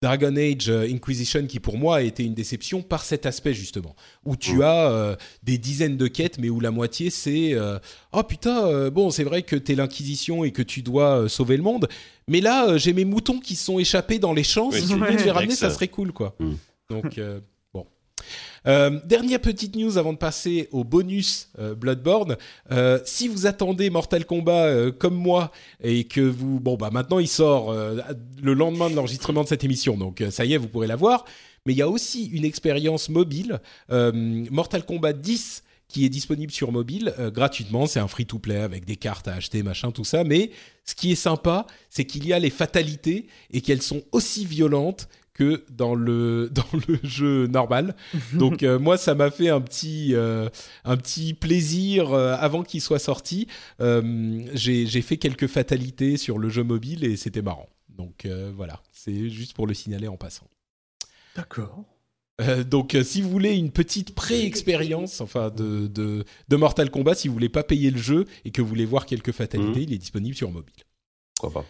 [0.00, 3.96] Dragon Age euh, Inquisition qui pour moi a été une déception par cet aspect justement
[4.24, 7.78] où tu as euh, des dizaines de quêtes mais où la moitié c'est euh,
[8.12, 11.64] oh putain euh, bon c'est vrai que t'es l'inquisition et que tu dois sauver le
[11.64, 11.88] monde
[12.28, 14.70] mais là j'ai mes moutons qui se sont échappés dans les champs.
[14.70, 16.36] Si tu- veux les ramener ça- serait cool quoi.
[16.38, 16.52] Mm.
[16.90, 17.20] donc
[18.66, 22.36] euh, dernière petite news avant de passer au bonus euh, Bloodborne.
[22.70, 25.50] Euh, si vous attendez Mortal Kombat comme moi
[25.82, 29.96] et que vous, bon bah maintenant il sort le lendemain de l'enregistrement de cette émission,
[29.96, 31.24] donc ça y est, vous pourrez la voir.
[31.66, 33.60] Mais il y a aussi une expérience mobile,
[33.90, 37.86] Mortal Kombat 10 qui est disponible sur mobile gratuitement.
[37.86, 40.22] C'est un free-to-play avec des cartes à acheter, machin, tout ça.
[40.22, 40.50] Mais
[40.84, 45.08] ce qui est sympa, c'est qu'il y a les fatalités et qu'elles sont aussi violentes
[45.38, 47.94] que dans le dans le jeu normal.
[48.34, 50.48] Donc euh, moi ça m'a fait un petit euh,
[50.84, 53.46] un petit plaisir euh, avant qu'il soit sorti.
[53.80, 57.68] Euh, j'ai j'ai fait quelques fatalités sur le jeu mobile et c'était marrant.
[57.88, 60.46] Donc euh, voilà, c'est juste pour le signaler en passant.
[61.36, 61.84] D'accord.
[62.40, 67.16] Euh, donc, euh, si vous voulez une petite pré-expérience, enfin de, de, de Mortal Kombat,
[67.16, 69.86] si vous voulez pas payer le jeu et que vous voulez voir quelques fatalités, Mhm.
[69.88, 70.76] il est disponible sur mobile.
[71.40, 71.68] Pourquoi pas?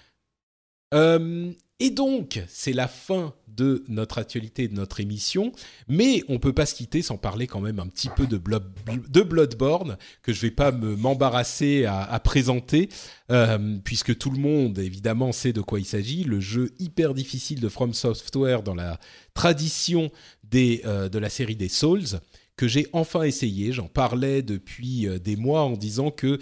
[0.95, 5.53] Euh, et donc, c'est la fin de notre actualité, de notre émission,
[5.87, 8.61] mais on peut pas se quitter sans parler quand même un petit peu de, Blo-
[9.09, 12.89] de Bloodborne, que je vais pas me m'embarrasser à, présenter,
[13.31, 17.61] euh, puisque tout le monde, évidemment, sait de quoi il s'agit, le jeu hyper difficile
[17.61, 18.99] de From Software dans la
[19.35, 20.11] tradition
[20.55, 22.21] euh, de la série des Souls
[22.57, 23.73] que j'ai enfin essayé.
[23.73, 26.41] J'en parlais depuis des mois en disant que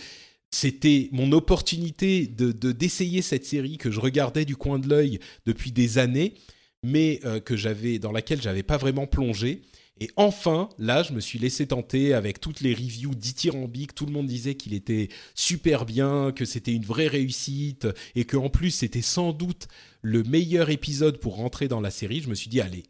[0.51, 5.19] c'était mon opportunité de de- d'essayer cette série que je regardais du coin de l'œil
[5.45, 6.35] depuis des années,
[6.83, 9.63] mais euh, que j'avais dans laquelle j'avais pas vraiment plongé.
[9.99, 13.95] Et enfin, là, je me suis laissé tenter avec toutes les reviews dithyrambiques.
[13.95, 18.37] Tout le monde disait qu'il était super bien, que c'était une vraie réussite, et que
[18.37, 19.69] en plus c'était sans doute
[20.03, 22.21] le meilleur épisode pour rentrer dans la série.
[22.21, 22.83] Je me suis dit, allez,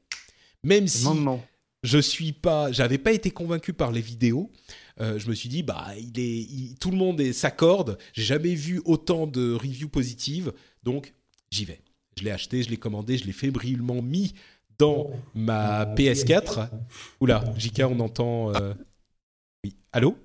[0.64, 1.42] même si Non, non.
[1.84, 4.50] je suis pas, j'avais pas été convaincu par les vidéos.
[5.00, 7.98] Euh, je me suis dit, bah, il est, il- tout le monde est- s'accorde.
[8.14, 10.52] J'ai jamais vu autant de reviews positives,
[10.82, 11.12] donc
[11.50, 11.80] j'y vais.
[12.18, 14.34] Je l'ai acheté, je l'ai commandé, je l'ai fébrilement mis
[14.78, 16.68] dans ma PS4.
[17.20, 18.54] Oula, JK, on entend.
[18.54, 18.74] euh,
[19.64, 20.16] Oui, allô?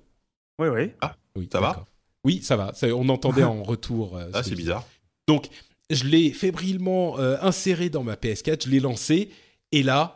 [0.58, 0.90] Oui, oui.
[1.36, 1.84] Oui, Ça va?
[2.24, 2.72] Oui, ça va.
[2.74, 4.16] ça- on entendait en retour.
[4.16, 4.86] euh, Ah, ce- c'est bizarre.
[5.26, 5.48] Donc,
[5.90, 9.30] je l'ai fébrilement euh, inséré dans ma PS4, je l'ai lancé,
[9.72, 10.14] et là,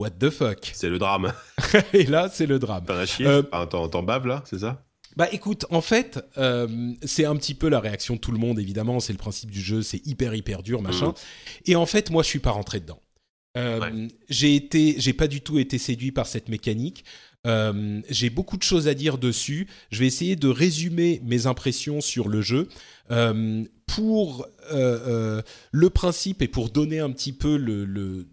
[0.00, 0.70] what the fuck?
[0.74, 1.32] C'est le drame.
[1.92, 2.84] Et là, c'est le drame.
[2.84, 4.82] T'en as chier Euh, Enfin, T'en baves là, c'est ça?
[5.16, 8.58] Bah écoute, en fait, euh, c'est un petit peu la réaction de tout le monde,
[8.60, 11.08] évidemment, c'est le principe du jeu, c'est hyper hyper dur, machin.
[11.08, 11.14] Mhm.
[11.66, 13.00] Et en fait, moi, je suis pas rentré dedans.
[13.58, 14.08] Euh, Ouais.
[14.28, 17.04] J'ai été, j'ai pas du tout été séduit par cette mécanique.
[17.46, 19.66] Euh, j'ai beaucoup de choses à dire dessus.
[19.90, 22.68] Je vais essayer de résumer mes impressions sur le jeu
[23.10, 28.28] Euh, pour le principe et pour donner un petit peu le, le-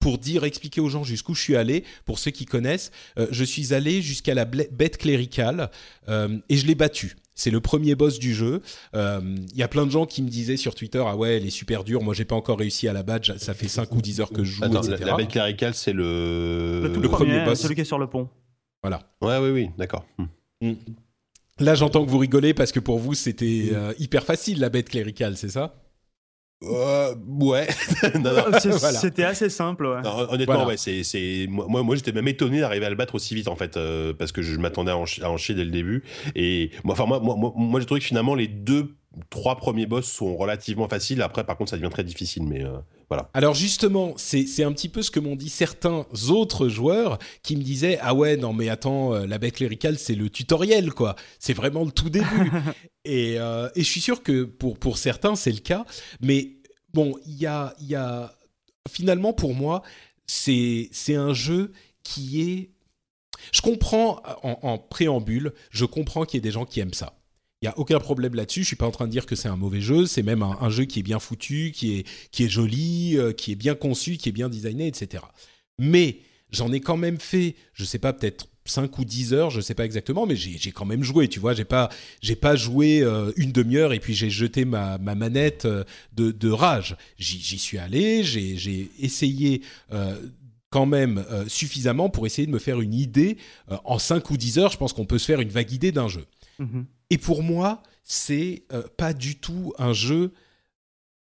[0.00, 1.84] pour dire, expliquer aux gens jusqu'où je suis allé.
[2.06, 5.70] Pour ceux qui connaissent, euh, je suis allé jusqu'à la bête cléricale
[6.08, 7.16] euh, et je l'ai battu.
[7.34, 8.60] C'est le premier boss du jeu.
[8.94, 9.20] Euh,
[9.52, 11.50] Il y a plein de gens qui me disaient sur Twitter ah ouais elle est
[11.50, 12.02] super dure.
[12.02, 13.38] Moi j'ai pas encore réussi à la battre.
[13.38, 15.04] Ça fait 5 ou 10 heures que je joue, Attends, la, etc.
[15.06, 16.80] la bête cléricale, c'est le.
[16.82, 17.60] Le tout le premier premier, boss.
[17.60, 18.28] celui qui est sur le pont.
[18.82, 19.00] Voilà.
[19.20, 20.06] Ouais, oui, oui, d'accord.
[20.18, 20.72] Hmm.
[21.58, 24.88] Là j'entends que vous rigolez parce que pour vous c'était euh, hyper facile la bête
[24.88, 25.74] cléricale, c'est ça?
[26.62, 27.66] Euh, ouais.
[28.16, 28.58] non, non.
[28.60, 28.98] C'est- Voilà.
[28.98, 30.02] C'était assez simple, ouais.
[30.02, 30.68] Non, honnêtement, Voilà.
[30.68, 33.48] ouais, c'est, c'est, moi, moi, moi, j'étais même étonné d'arriver à le battre aussi vite,
[33.48, 36.04] en fait, euh, parce que je m'attendais à à en chier dès le début.
[36.34, 38.94] Et moi, enfin, moi, moi, moi, moi, j'ai trouvé que finalement, les deux,
[39.30, 41.22] trois premiers boss sont relativement faciles.
[41.22, 42.76] Après, par contre, ça devient très difficile, mais euh,
[43.10, 43.28] voilà.
[43.34, 47.62] Alors justement, c'est un petit peu ce que m'ont dit certains autres joueurs qui me
[47.62, 51.52] disaient ah ouais non mais attends euh, la bête cléricale c'est le tutoriel quoi, c'est
[51.52, 52.52] vraiment le tout début
[53.04, 55.84] et, euh, et je suis sûr que pour pour certains c'est le cas,
[56.20, 56.58] mais
[56.94, 58.32] bon il y a il y a
[58.88, 59.82] finalement pour moi
[60.28, 61.72] c'est c'est un jeu
[62.04, 62.70] qui est
[63.52, 67.19] je comprends en, en préambule, je comprends qu'il y ait des gens qui aiment ça.
[67.62, 68.62] Il y a aucun problème là-dessus.
[68.62, 70.06] Je suis pas en train de dire que c'est un mauvais jeu.
[70.06, 73.52] C'est même un, jeu qui est bien foutu, qui est qui est joli, euh, qui
[73.52, 75.22] est bien conçu, qui est bien designé, etc.
[75.78, 76.20] Mais
[76.50, 79.74] j'en ai quand même fait, je sais pas, peut-être 5 ou 10 heures, je sais
[79.74, 81.52] pas exactement, mais j'ai quand même joué, tu vois.
[81.52, 81.90] J'ai pas
[82.40, 85.84] pas joué euh, une demi-heure et puis j'ai jeté ma, ma manette euh,
[86.14, 86.96] de, rage.
[87.18, 89.60] J'y suis allé, j'ai essayé.
[90.70, 93.36] quand même suffisamment pour essayer de me faire une idée
[93.84, 96.08] en 5 ou 10 heures, je pense qu'on peut se faire une vague idée d'un
[96.08, 96.24] jeu.
[96.58, 96.86] Mhm.
[97.10, 100.32] Et pour moi, c'est euh, pas du tout un jeu.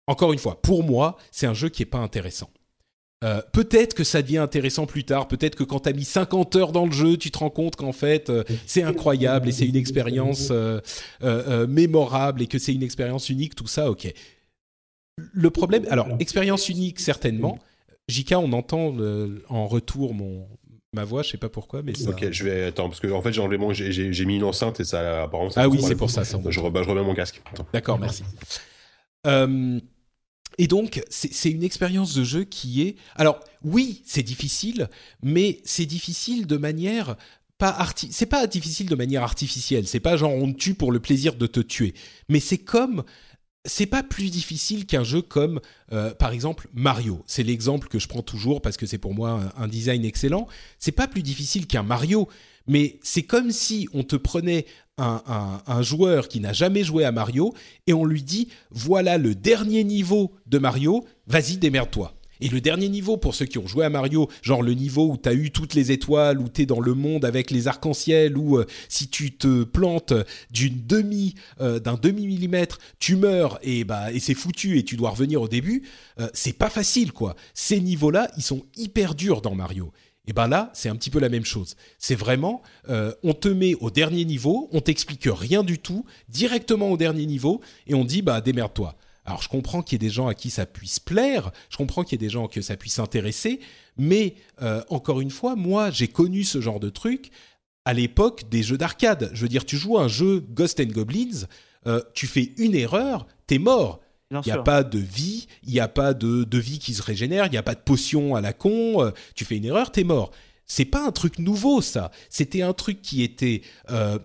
[0.07, 2.51] Encore une fois, pour moi, c'est un jeu qui est pas intéressant.
[3.25, 5.27] Euh, peut-être que ça devient intéressant plus tard.
[5.27, 7.77] Peut-être que quand tu as mis 50 heures dans le jeu, tu te rends compte
[7.77, 10.53] qu'en fait, euh, c'est incroyable et c'est une expérience
[11.23, 14.13] mémorable et que c'est une expérience unique, tout ça, ok.
[15.17, 17.59] Le problème, alors, expérience unique, certainement.
[18.09, 18.95] JK, on entend
[19.49, 20.47] en retour mon,
[20.93, 22.11] ma voix, je sais pas pourquoi, mais ça.
[22.11, 22.65] Ok, je vais.
[22.65, 24.85] Attends, parce que, en fait, j'ai enlevé mon- j'ai, j'ai, j'ai mis une enceinte et
[24.85, 26.25] ça, apparemment, ça Ah oui, c'est pour ça.
[26.25, 27.43] ça Je, re- bah, je remets mon casque.
[27.73, 28.23] D'accord, merci.
[29.27, 29.81] Euh,
[30.59, 32.97] et donc, c'est c'est une expérience de jeu qui est...
[33.17, 34.89] Alors, oui, c'est difficile,
[35.23, 37.17] mais c'est difficile de manière...
[37.59, 38.09] Pas arti...
[38.13, 39.87] C'est pas difficile de manière artificielle.
[39.87, 41.95] C'est pas genre on te tue pour le plaisir de te tuer.
[42.29, 43.03] Mais c'est comme...
[43.67, 45.61] C'est pas plus difficile qu'un jeu comme,
[45.93, 47.23] euh, par exemple, Mario.
[47.27, 50.47] C'est l'exemple que je prends toujours parce que c'est pour moi un, design excellent.
[50.79, 52.29] C'est pas plus difficile qu'un Mario,
[52.67, 54.67] mais c'est comme si on te prenait
[54.99, 57.53] un, un- un joueur qui n'a jamais joué à Mario
[57.87, 62.15] et on lui dit voilà le dernier niveau de Mario, vas-y démerde-toi.
[62.41, 65.17] Et le dernier niveau pour ceux qui ont joué à Mario, genre le niveau où
[65.17, 68.67] t'as eu toutes les étoiles, où t'es dans le monde avec les arcs-en-ciel, où euh,
[68.89, 70.13] si tu te plantes
[70.53, 75.11] demi, euh, d'un demi millimètre, tu meurs et bah et c'est foutu et tu dois
[75.11, 75.83] revenir au début.
[76.21, 77.37] euh, c'est pas facile quoi.
[77.55, 79.93] Ces niveaux-là, ils sont hyper durs dans Mario.
[80.29, 81.77] Et ben là, c'est un petit peu la même chose.
[81.99, 86.97] C'est vraiment, on te met au dernier niveau, on t'explique rien du tout, directement au
[86.97, 88.97] dernier niveau, et on dit bah démerde-toi.
[89.27, 92.05] Alors je comprends qu'il y ait des gens à qui ça puisse plaire, je comprends
[92.05, 93.61] qu'il y ait des gens que ça puisse intéresser,
[93.99, 97.31] mais euh, encore une fois, moi j'ai connu ce genre de truc
[97.85, 99.31] à l'époque des jeux d'arcade.
[99.33, 101.47] Je veux dire, tu joues à un jeu Ghost and Goblins,
[101.87, 104.01] euh, tu fais une erreur, t'es mort.
[104.33, 107.03] Il n'y a pas de vie, il n'y a pas de, de vie qui se
[107.03, 109.05] régénère, il n'y a pas de potion à la con.
[109.05, 110.33] euh, tu fais une erreur, t'es mort.
[110.67, 112.11] C'est pas un truc nouveau, ça.
[112.29, 114.19] C'était un truc qui était, euh,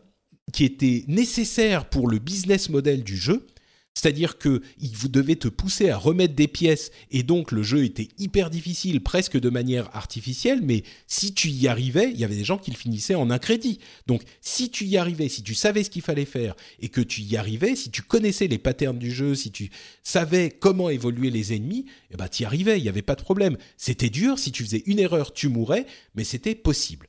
[0.54, 3.46] qui était nécessaire pour le business model du jeu.
[3.94, 8.08] C'est-à-dire que vous devait te pousser à remettre des pièces et donc le jeu était
[8.18, 10.62] hyper difficile, presque de manière artificielle.
[10.64, 13.38] Mais si tu y arrivais, il y avait des gens qui le finissaient en un
[13.38, 13.80] crédit.
[14.08, 17.22] Donc si tu y arrivais, si tu savais ce qu'il fallait faire et que tu
[17.22, 19.70] y arrivais, si tu connaissais les patterns du jeu, si tu
[20.04, 23.58] savais comment évoluer les ennemis, eh ben y arrivais, il n'y avait pas de problème.
[23.78, 25.86] C'était dur, si tu faisais une erreur, tu mourais,
[26.16, 27.08] mais c'était possible.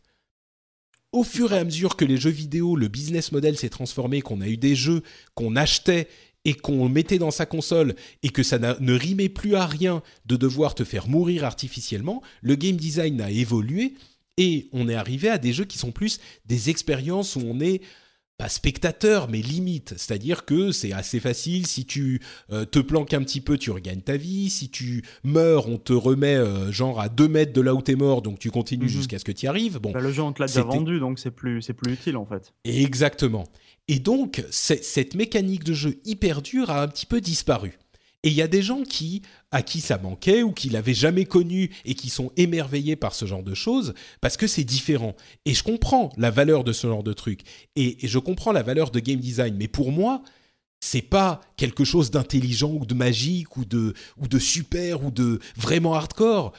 [1.13, 4.41] Au fur et à mesure que les jeux vidéo, le business model s'est transformé, qu'on
[4.41, 5.03] a eu des jeux
[5.35, 6.09] qu'on achetait
[6.44, 10.36] et qu'on mettait dans sa console et que ça ne rimait plus à rien de
[10.36, 13.94] devoir te faire mourir artificiellement, le game design a évolué
[14.39, 17.81] et on est arrivé à des jeux qui sont plus des expériences où on est
[18.39, 19.94] pas spectateur, mais limite.
[19.98, 21.66] C'est-à-dire que c'est assez facile.
[21.66, 22.20] Si tu
[22.51, 24.48] euh, te planques un petit peu, tu regagnes ta vie.
[24.51, 27.94] Si tu meurs, on te remet euh, genre à 2 mètres de là où t'es
[27.94, 28.90] mort, donc tu continues Mhm.
[28.90, 29.78] jusqu'à ce que tu y arrives.
[29.78, 32.16] Bon, Bah, le jeu, on te l'a déjà vendu, donc c'est plus, c'est plus utile
[32.16, 32.52] en fait.
[32.64, 33.44] Exactement.
[33.89, 37.79] Et donc, cette mécanique de jeu hyper dure a un petit peu disparu.
[38.25, 41.25] Et il y a des gens qui, à qui ça manquait ou qui l'avaient jamais
[41.25, 45.17] connu et qui sont émerveillés par ce genre de choses parce que c'est différent.
[45.45, 47.41] Et je comprends la valeur de ce genre de truc.
[47.75, 49.57] Et, et je comprends la valeur de game design.
[49.57, 50.23] Mais pour moi,
[50.79, 55.41] c'est pas quelque chose d'intelligent ou de magique ou de, ou de super ou de
[55.57, 56.53] vraiment hardcore.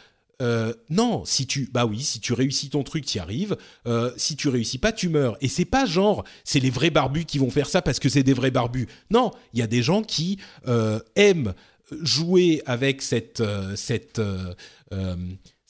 [0.44, 3.57] Euh, non, si tu, bah oui, si tu réussis ton truc, tu y arrives.
[3.88, 5.38] Euh, si tu réussis pas, tu meurs.
[5.41, 8.24] Et c'est pas genre, c'est les vrais barbus qui vont faire ça parce que c'est
[8.24, 8.88] des vrais barbus.
[9.10, 10.38] Non, il y a des gens qui
[10.68, 11.53] euh, aiment
[12.02, 13.41] jouer avec cette,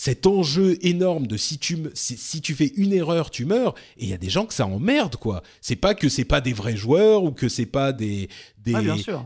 [0.06, 3.74] cet enjeu énorme de si tu, si, tu fais une erreur, tu meurs.
[3.96, 5.44] Et il y a des gens que ça emmerde, quoi.
[5.62, 8.28] C'est pas que c'est pas des vrais joueurs ou que c'est pas des,
[8.58, 8.82] des, Ah,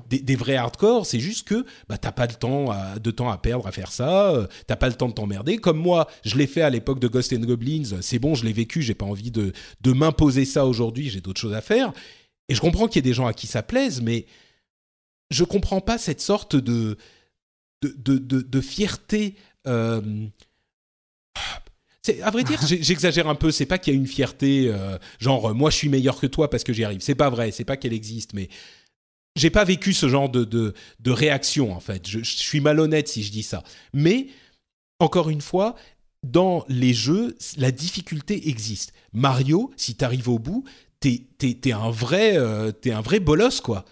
[0.08, 3.32] des, des vrais hardcore, c'est juste que bah, t'as pas le temps à- de temps
[3.32, 5.58] à perdre à faire ça, euh, t'as pas le temps de t'emmerder.
[5.58, 8.54] Comme moi, je l'ai fait à l'époque de Ghost and Goblins, c'est bon, je l'ai
[8.54, 11.92] vécu, j'ai pas envie de, de m'imposer ça aujourd'hui, j'ai d'autres choses à faire.
[12.50, 14.28] Et je comprends qu'il y ait des gens à qui ça plaise, mais
[15.32, 16.98] je comprends pas cette sorte de,
[17.82, 19.34] de, de, de- de fierté.
[19.66, 20.02] euh,
[22.24, 23.52] à vrai dire, j'exagère un peu.
[23.52, 26.28] C'est pas qu'il y a une fierté, euh, genre euh, moi je suis meilleur que
[26.28, 27.02] toi parce que j'y arrive.
[27.02, 27.52] C'est pas vrai.
[27.52, 28.50] C'est pas qu'elle existe, mais
[29.36, 32.08] j'ai pas vécu ce genre de, de, réaction en fait.
[32.08, 33.64] Je, suis malhonnête si je dis ça.
[33.94, 34.28] Mais
[35.00, 35.76] encore une fois,
[36.24, 38.94] dans les jeux, la difficulté existe.
[39.14, 40.64] Mario, si t'arrives au bout,
[41.00, 43.86] t'es t'es- t'es un vrai euh, un vrai bolos quoi.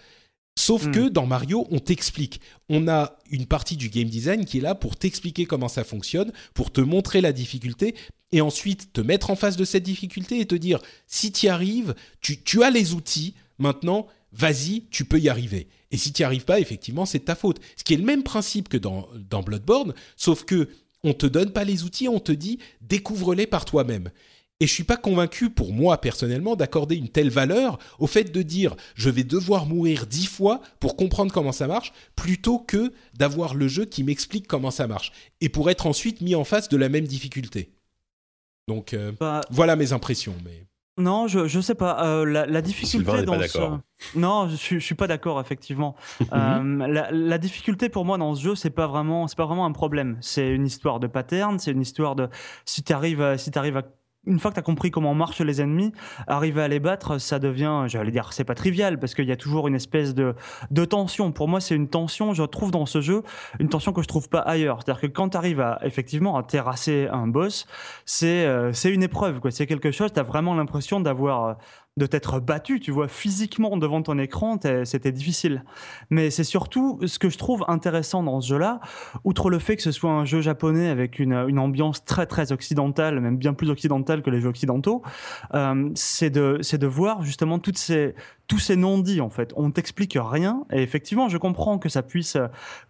[0.58, 0.92] Sauf Mm.
[0.92, 2.40] que dans Mario, on t'explique.
[2.68, 6.32] On a une partie du game design qui est là pour t'expliquer comment ça fonctionne,
[6.54, 7.94] pour te montrer la difficulté,
[8.32, 11.48] et ensuite te mettre en face de cette difficulté et te dire, si tu y
[11.48, 15.68] arrives, tu, tu as les outils, maintenant, vas-y, tu peux y arriver.
[15.92, 17.60] Et si tu n'y arrives pas, effectivement, c'est de ta faute.
[17.76, 20.68] Ce qui est le même principe que dans, dans Bloodborne, sauf que
[21.04, 24.10] on te donne pas les outils, on te dit, découvre-les par toi-même.
[24.60, 28.42] Et je suis pas convaincu, pour moi personnellement, d'accorder une telle valeur au fait de
[28.42, 33.54] dire je vais devoir mourir dix fois pour comprendre comment ça marche, plutôt que d'avoir
[33.54, 35.12] le jeu qui m'explique comment ça marche,
[35.42, 37.70] et pour être ensuite mis en face de la même difficulté.
[38.66, 40.34] Donc euh, Bah, voilà mes impressions.
[40.42, 40.66] Mais
[40.96, 42.06] Non, je, je sais pas.
[42.06, 43.58] Euh, la, la difficulté Sylvain dans pas ce...
[44.18, 45.96] Non, je suis, je suis pas d'accord effectivement.
[46.32, 49.66] Euh, la, la difficulté pour moi dans ce jeu, c'est pas vraiment, c'est pas vraiment
[49.66, 50.16] un problème.
[50.22, 52.28] C'est une histoire de pattern, c'est une histoire de
[52.64, 53.82] si tu arrives, si t'arrives à
[54.26, 55.92] une fois que tu as compris comment marchent les ennemis,
[56.26, 59.36] arriver à les battre, ça devient, j'allais dire, c'est pas trivial parce qu'il y a
[59.36, 60.34] toujours une espèce de,
[60.70, 61.32] de tension.
[61.32, 63.22] Pour moi, c'est une tension, je trouve dans ce jeu,
[63.60, 64.80] une tension que je trouve pas ailleurs.
[64.82, 67.66] C'est-à-dire que quand tu arrives à, effectivement, à terrasser un boss,
[68.04, 69.50] c'est euh, c'est une épreuve, quoi.
[69.50, 71.58] C'est quelque chose, tu as vraiment l'impression d'avoir.
[71.96, 75.64] De t'être battu, tu vois, physiquement devant ton écran, c'était difficile.
[76.10, 78.80] Mais c'est surtout ce que je trouve intéressant dans ce jeu-là,
[79.24, 83.20] outre le fait que ce soit un jeu japonais avec une, ambiance très très occidentale,
[83.20, 85.02] même bien plus occidentale que les jeux occidentaux,
[85.54, 88.14] euh, c'est de, c'est de voir justement toutes ces,
[88.48, 89.52] tous ces non-dits en fait.
[89.56, 92.36] On t'explique rien, et effectivement, je comprends que ça puisse,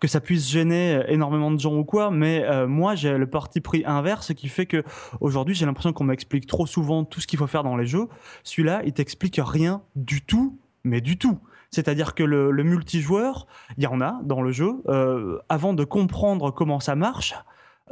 [0.00, 3.60] que ça puisse gêner énormément de gens ou quoi, mais euh, moi j'ai le parti
[3.60, 4.82] pris inverse qui fait que
[5.20, 8.08] aujourd'hui j'ai l'impression qu'on m'explique trop souvent tout ce qu'il faut faire dans les jeux.
[8.42, 11.38] Celui-là, il t'explique rien du tout, mais du tout.
[11.70, 13.46] C'est-à-dire que le, le multijoueur,
[13.76, 14.82] il y en a dans le jeu.
[14.88, 17.34] euh, avant de comprendre comment ça marche,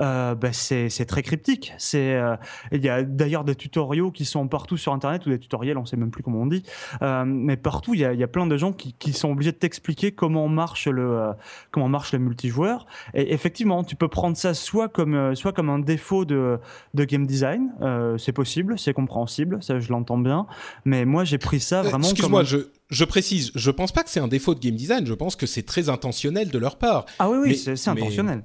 [0.00, 1.72] euh, bah, c'est très cryptique.
[1.78, 2.36] C'est euh,
[2.72, 5.84] il y a d'ailleurs des tutoriaux qui sont partout sur internet ou des tutoriels, on
[5.84, 6.64] sait même plus comment on dit,
[7.02, 9.30] euh, mais partout il y a, il y a plein de gens qui, qui sont
[9.30, 11.30] obligés de t'expliquer comment marche le
[11.70, 12.86] comment marche le multijoueur.
[13.14, 16.58] Et effectivement, tu peux prendre ça soit comme soit comme un défaut de
[16.94, 17.72] de game design,
[18.18, 20.46] c'est possible, c'est compréhensible, ça je l'entends bien.
[20.84, 22.58] Mais moi j'ai pris ça vraiment Excuse-moi, je,
[22.90, 25.46] je précise, je pense pas que c'est un défaut de game design, je pense que
[25.46, 27.06] c'est très intentionnel de leur part.
[27.18, 28.42] ah oui oui c'est mais- intentionnel.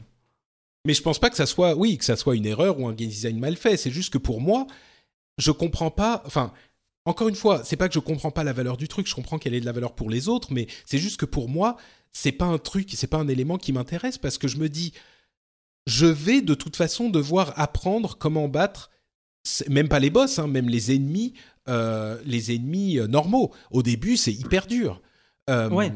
[0.86, 2.94] Mais je pense pas que ça soit, oui, que ça soit une erreur ou un
[2.94, 3.78] game design mal fait.
[3.78, 4.66] C'est juste que pour moi,
[5.38, 6.24] je comprends pas.
[6.26, 6.54] Enfin,
[7.06, 9.08] encore une fois, c'est pas que je comprends pas la valeur du truc.
[9.08, 11.50] Je comprends qu'elle est de la valeur pour les autres, mais c'est juste que pour
[11.50, 11.76] moi,
[12.12, 14.94] c'est pas un truc, c'est pas un élément qui m'intéresse parce que je me dis,
[15.86, 18.90] je vais de toute façon devoir apprendre comment battre,
[19.68, 21.34] même pas les boss, hein, même les ennemis,
[21.68, 23.54] euh, les ennemis euh, normaux.
[23.72, 25.02] Au début, c'est hyper dur.
[25.50, 25.92] Euh, Ouais.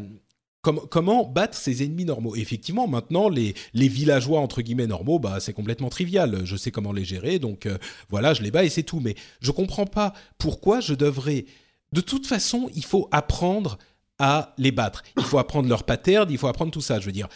[0.64, 2.36] Com- comment battre ces ennemis normaux?
[2.36, 6.42] Effectivement, maintenant, les, les villageois, entre guillemets, normaux, bah, c'est complètement trivial.
[6.44, 7.78] Je sais comment les gérer, donc euh,
[8.10, 9.00] voilà, je les bats et c'est tout.
[9.00, 11.46] Mais je comprends pas pourquoi je devrais...
[11.92, 13.78] De toute façon, il faut apprendre
[14.18, 15.04] à les battre.
[15.18, 17.00] Il faut apprendre leur pattern, il faut apprendre tout ça.
[17.00, 17.28] Je veux dire,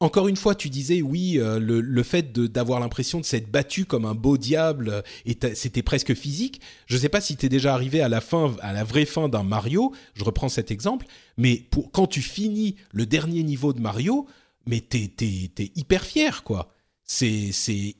[0.00, 3.84] encore une fois, tu disais oui, euh, le, le fait d'avoir l'impression de s'être battu
[3.84, 6.60] comme un beau diable, euh, et c'était presque physique.
[6.86, 9.42] Je sais pas si t'es déjà arrivé à la fin, à la vraie fin d'un
[9.42, 9.92] Mario.
[10.14, 11.06] Je reprends cet exemple,
[11.36, 14.26] mais pour quand tu finis le dernier niveau de Mario,
[14.66, 16.72] mais t'es t'es t'es hyper fier quoi.
[17.10, 17.50] C'est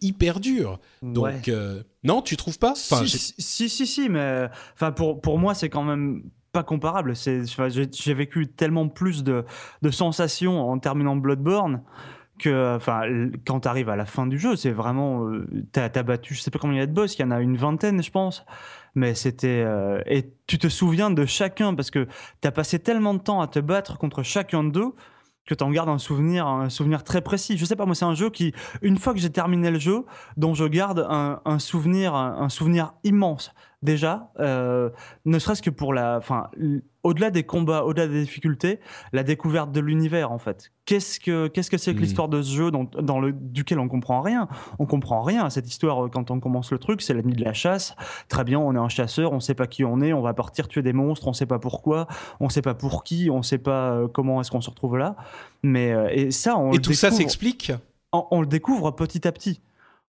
[0.03, 0.79] hyper dur.
[1.03, 1.41] Donc Ouais.
[1.49, 2.73] euh, non, tu trouves pas?
[2.73, 7.15] Enfin, si, si, si, si, mais enfin pour, pour moi, c'est quand même pas comparable.
[7.16, 9.45] J'ai, vécu tellement plus de,
[9.91, 11.83] sensations en terminant Bloodborne
[12.39, 13.03] que, enfin,
[13.47, 16.41] quand tu arrives à la fin du jeu, c'est vraiment, euh, t'as, t'as battu, je
[16.41, 18.12] sais pas combien il y a de boss, il y en a une vingtaine, je
[18.12, 18.45] pense.
[18.95, 22.07] Mais c'était, euh, et tu te souviens de chacun parce que
[22.41, 24.95] t'as passé tellement de temps à te battre contre chacun d'eux
[25.47, 27.57] que t'en gardes un souvenir, un souvenir très précis.
[27.57, 28.53] Je sais pas, moi, c'est un jeu qui,
[28.83, 30.05] une fois que j'ai terminé le jeu,
[30.37, 33.53] dont je garde un, souvenir, un souvenir immense.
[33.81, 34.91] Déjà, euh,
[35.25, 36.49] ne serait-ce que pour la, enfin,
[37.05, 38.81] au-delà des combats, au-delà des difficultés,
[39.13, 40.73] la découverte de l'univers en fait.
[40.85, 42.03] Qu'est-ce que qu'est-ce que c'est que Mhm.
[42.03, 44.49] l'histoire de ce jeu dont- dans le duquel on comprend rien?
[44.81, 47.03] On comprend rien à cette histoire euh, quand on commence le truc.
[47.03, 47.95] C'est la nuit de la chasse.
[48.29, 50.67] Très bien, on est un chasseur, on sait pas qui on est, on va partir
[50.67, 52.09] tuer des monstres, on sait pas pourquoi,
[52.41, 55.15] on sait pas pour qui, on sait pas euh, comment est-ce qu'on se retrouve là.
[55.63, 57.71] Mais et ça, on et le tout ça s'explique?
[58.13, 59.61] on, on le découvre petit à petit.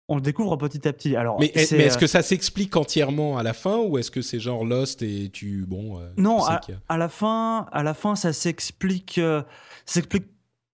[0.09, 1.15] On le découvre petit à petit.
[1.17, 4.39] Alors, Mais, est-ce euh, que ça s'explique entièrement à la fin ou est-ce que c'est
[4.39, 7.93] genre Lost et tu bon euh, Non, tu sais à, a- la fin, à la
[7.93, 9.43] fin, ça s'explique, euh,
[9.85, 10.25] s'explique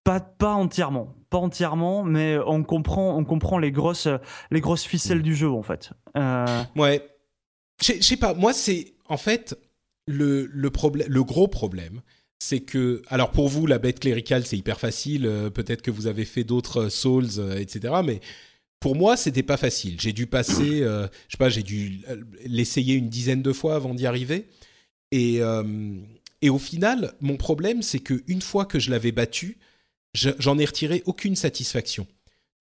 [0.04, 4.08] pas, pas entièrement, pas entièrement, mais on comprend, on comprend les grosses,
[4.52, 5.24] les grosses ficelles Mm.
[5.24, 5.92] du jeu en fait.
[6.18, 6.46] Euh,
[6.76, 7.08] Ouais.
[7.82, 9.58] Je sais pas, moi c'est en fait
[10.06, 12.02] le, le, problème, le gros problème,
[12.38, 15.24] c'est que, alors pour vous, la bête cléricale c'est hyper facile,
[15.54, 17.96] peut-être que vous avez fait d'autres Souls, etc.
[18.06, 18.20] Mais
[18.84, 19.96] pour moi c'était pas facile.
[20.00, 22.02] J'ai dû passer, euh, je sais pas, j'ai dû
[22.46, 24.48] l'essayer une dizaine de fois avant d'y arriver.
[25.12, 25.64] Et, euh,
[26.42, 29.58] et au final, mon problème c'est que une fois que je l'avais battu,
[30.14, 32.06] je- j'en ai retiré aucune satisfaction.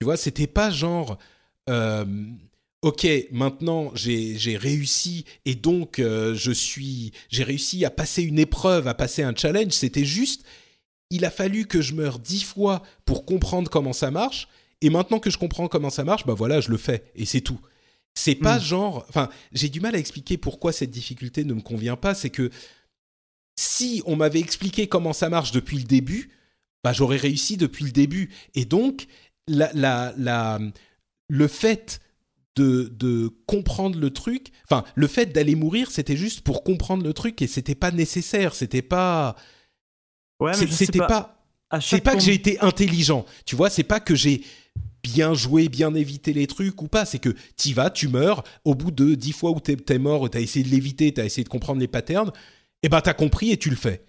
[0.00, 1.18] Tu vois, c'était pas genre.
[1.68, 2.04] euh,
[2.82, 8.86] ok, maintenant j'ai j'ai réussi et donc je suis, j'ai réussi à passer une épreuve,
[8.86, 9.72] à passer un challenge.
[9.72, 10.44] C'était juste,
[11.10, 14.46] il a fallu que je meure dix fois pour comprendre comment ça marche.
[14.82, 17.40] Et maintenant que je comprends comment ça marche, bah voilà, je le fais et c'est
[17.40, 17.60] tout.
[18.14, 18.62] C'est pas Mm.
[18.62, 22.14] genre, enfin, j'ai du mal à expliquer pourquoi cette difficulté ne me convient pas.
[22.14, 22.50] C'est que
[23.58, 26.30] si on m'avait expliqué comment ça marche depuis le début,
[26.84, 28.30] bah j'aurais réussi depuis le début.
[28.54, 29.06] Et donc,
[29.48, 30.58] la, la, la,
[31.28, 32.00] le fait
[32.56, 37.14] de, de comprendre le truc, enfin, le fait d'aller mourir, c'était juste pour comprendre le
[37.14, 39.36] truc et c'était pas nécessaire, c'était pas.
[40.40, 41.06] ouais, mais C'était pas.
[41.06, 41.41] pas.
[41.80, 44.42] C'est pas que j'ai été intelligent, tu vois, c'est pas que j'ai
[45.02, 48.74] bien joué, bien évité les trucs ou pas, c'est que t'y vas, tu meurs, au
[48.74, 51.48] bout de dix fois où t'es t'es mort, t'as essayé de l'éviter, t'as essayé de
[51.48, 52.30] comprendre les patterns,
[52.82, 54.04] et ben t'as compris et tu le fais.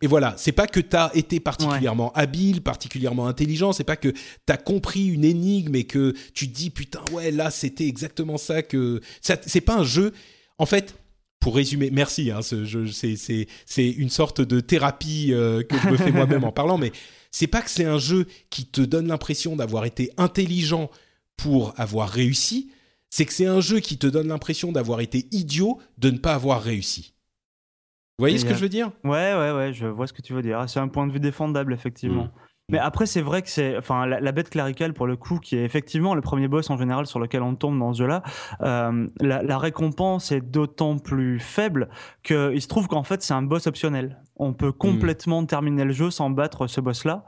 [0.00, 4.12] Et voilà, c'est pas que t'as été particulièrement habile, particulièrement intelligent, c'est pas que
[4.46, 8.62] t'as compris une énigme et que tu te dis putain ouais là c'était exactement ça
[8.62, 10.12] que c'est pas un jeu.
[10.58, 10.94] En fait,
[11.40, 16.44] pour résumer, merci, hein, c'est une sorte de thérapie euh, que je me fais moi-même
[16.44, 16.92] en parlant, mais
[17.30, 20.90] c'est pas que c'est un jeu qui te donne l'impression d'avoir été intelligent
[21.36, 22.70] pour avoir réussi,
[23.10, 26.34] c'est que c'est un jeu qui te donne l'impression d'avoir été idiot de ne pas
[26.34, 27.14] avoir réussi.
[28.18, 28.90] Vous voyez ce que je veux dire?
[29.04, 30.64] Ouais, ouais, ouais, je vois ce que tu veux dire.
[30.68, 32.24] C'est un point de vue défendable, effectivement.
[32.24, 32.30] Mm.
[32.70, 35.56] Mais après, c'est vrai que c'est, enfin, la, la bête cléricale pour le coup, qui
[35.56, 38.22] est effectivement le premier boss en général sur lequel on tombe dans ce jeu-là,
[38.60, 41.88] euh, la, la récompense est d'autant plus faible
[42.22, 44.18] qu'il se trouve qu'en fait c'est un boss optionnel.
[44.36, 47.24] On peut complètement terminer le jeu sans battre ce boss-là.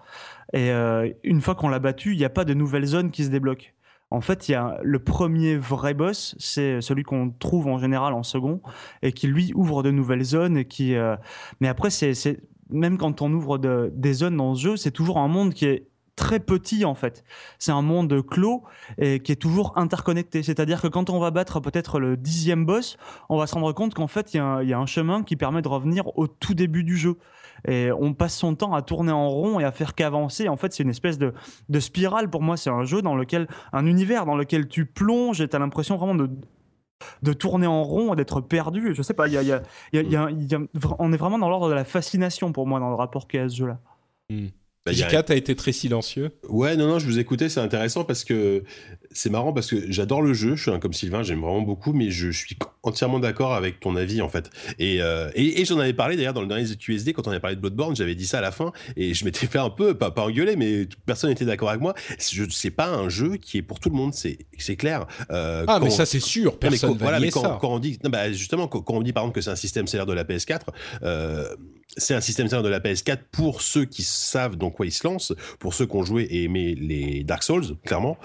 [0.52, 3.24] Et euh, une fois qu'on l'a battu, il n'y a pas de nouvelles zones qui
[3.24, 3.68] se débloquent.
[4.12, 8.12] En fait, il y a le premier vrai boss, c'est celui qu'on trouve en général
[8.12, 8.60] en second
[9.02, 10.96] et qui lui ouvre de nouvelles zones et qui.
[10.96, 11.14] euh,
[11.60, 12.40] Mais après, c'est-
[12.72, 15.66] même quand on ouvre de- des zones dans ce jeu, c'est toujours un monde qui
[15.66, 15.86] est
[16.16, 17.24] très petit en fait.
[17.58, 18.62] C'est un monde clos
[18.98, 20.42] et qui est toujours interconnecté.
[20.42, 22.98] C'est-à-dire que quand on va battre peut-être le dixième boss,
[23.30, 24.86] on va se rendre compte qu'en fait, il y, a un- il y a un
[24.86, 27.16] chemin qui permet de revenir au tout début du jeu.
[27.68, 30.48] Et on passe son temps à tourner en rond et à faire qu'avancer.
[30.48, 31.32] En fait, c'est une espèce de,
[31.68, 32.28] de spirale.
[32.30, 35.56] Pour moi, c'est un jeu dans lequel, un univers dans lequel tu plonges et tu
[35.56, 36.30] as l'impression vraiment de
[37.22, 38.94] de tourner en rond, d'être perdu.
[38.94, 39.62] Je sais pas, y a, y a-
[39.92, 40.60] y a-
[40.98, 43.42] on est vraiment dans l'ordre de la fascination pour moi dans le rapport qu'il y
[43.42, 43.78] a à ce jeu-là.
[44.86, 46.30] Bah, Jika, t'as été très silencieux.
[46.48, 48.64] Ouais, non, non, je vous écoutais, c'est intéressant parce que
[49.12, 51.92] c'est marrant parce que j'adore le jeu, je suis un comme Sylvain, j'aime vraiment beaucoup,
[51.92, 54.48] mais je suis entièrement d'accord avec ton avis en fait.
[54.78, 57.40] Et, euh, et, et j'en avais parlé d'ailleurs dans le dernier QSD quand on avait
[57.40, 59.92] parlé de Bloodborne, j'avais dit ça à la fin et je m'étais fait un peu,
[59.92, 61.94] pas, pas engueuler, mais personne n'était d'accord avec moi.
[62.18, 65.06] Je c'est pas un jeu qui est pour tout le monde, c'est clair.
[65.30, 67.58] Euh, Ah, mais ça, c'est sûr, personne quand, va voilà, mais quand, ça.
[67.60, 69.56] quand on dit, non, bah, justement, quand, quand on dit par exemple que c'est un
[69.56, 70.60] système stellaire de la PS4,
[71.02, 71.54] euh,
[71.96, 75.32] c'est un système de la PS4 pour ceux qui savent dans quoi ils se lancent,
[75.58, 78.18] pour ceux qui ont joué et aimé les Dark Souls, clairement.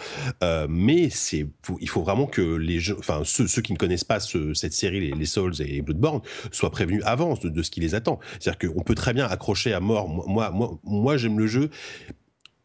[0.43, 1.47] Euh, mais c'est,
[1.79, 5.25] il faut vraiment que les enfin ceux, qui ne connaissent pas ce- cette série, les,
[5.25, 6.21] Souls et Bloodborne,
[6.51, 8.19] soient prévenus avant de, ce qui les attend.
[8.39, 10.07] C'est-à-dire qu'on peut très bien accrocher à mort.
[10.83, 11.69] Moi, j'aime le jeu.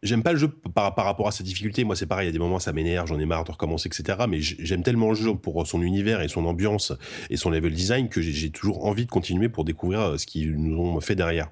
[0.02, 1.84] J'aime pas le jeu par, par rapport à sa difficulté.
[1.84, 2.24] Moi, c'est pareil.
[2.24, 4.20] Il y a des moments, ça m'énerve, j'en ai marre de recommencer, etc.
[4.28, 6.92] Mais j'aime tellement le jeu pour son univers et son ambiance
[7.28, 10.56] et son level design que j'ai- toujours envie de continuer pour découvrir euh, ce qu'ils
[10.56, 11.50] nous ont fait derrière.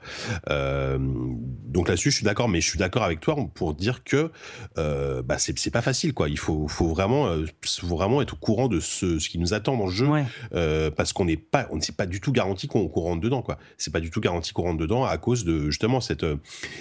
[0.49, 4.31] Euh, donc là-dessus, je suis d'accord, mais je suis d'accord avec toi pour dire que
[4.79, 6.31] euh, bah, c'est pas facile, quoi.
[6.31, 9.53] Il faut, faut vraiment, euh, faut vraiment être au courant de ce, ce qui nous
[9.53, 10.25] attend dans le jeu, Ouais.
[10.97, 13.59] parce qu'on n'est pas, on ne s'est pas du tout garanti qu'on rentre dedans, quoi.
[13.77, 16.25] C'est pas du tout garanti qu'on rentre dedans à cause de justement cette,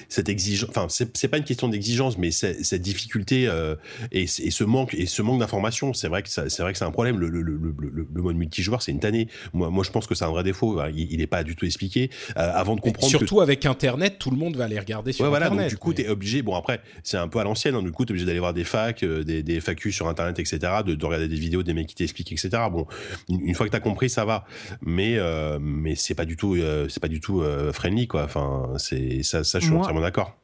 [0.08, 0.70] cette exigence.
[0.70, 3.76] Enfin, c'est pas une question d'exigence, mais cette difficulté euh,
[4.12, 6.92] et, ce manque et ce manque d'information, c'est vrai que c'est vrai que c'est un
[6.92, 7.18] problème.
[7.20, 9.28] Le, le, le, le, le- le mode multijoueur, c'est une tannée.
[9.54, 10.80] Moi, moi, je pense que c'est un vrai défaut.
[10.80, 10.90] hein.
[10.94, 13.12] Il, il est pas du tout expliqué euh, avant de Et comprendre.
[13.12, 15.66] que- surtout avec Internet, tout le monde va aller regarder sur Ouais, voilà, Internet.
[15.66, 17.92] donc du coup, mais- t'es obligé, bon après, c'est un peu à l'ancienne, hein, du
[17.92, 20.94] coup, t'es obligé d'aller voir des facs, euh, des, des FAQ sur Internet, etc., de,
[20.96, 22.50] de regarder des vidéos, des mecs qui t'expliquent, etc.
[22.72, 22.86] Bon,
[23.30, 24.46] une, une fois que t'as compris, ça va,
[24.82, 28.24] mais euh, mais c'est pas du tout, euh, c'est pas du tout euh, friendly, quoi.
[28.26, 30.36] Enfin, c'est ça, ça, je suis Moi- entièrement d'accord.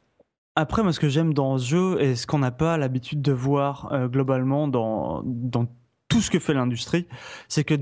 [0.56, 3.32] Après, moi, ce que j'aime dans ce jeu et ce qu'on n'a pas l'habitude de
[3.32, 5.66] voir euh, globalement dans, dans
[6.08, 7.06] tout ce que fait l'industrie,
[7.48, 7.74] c'est que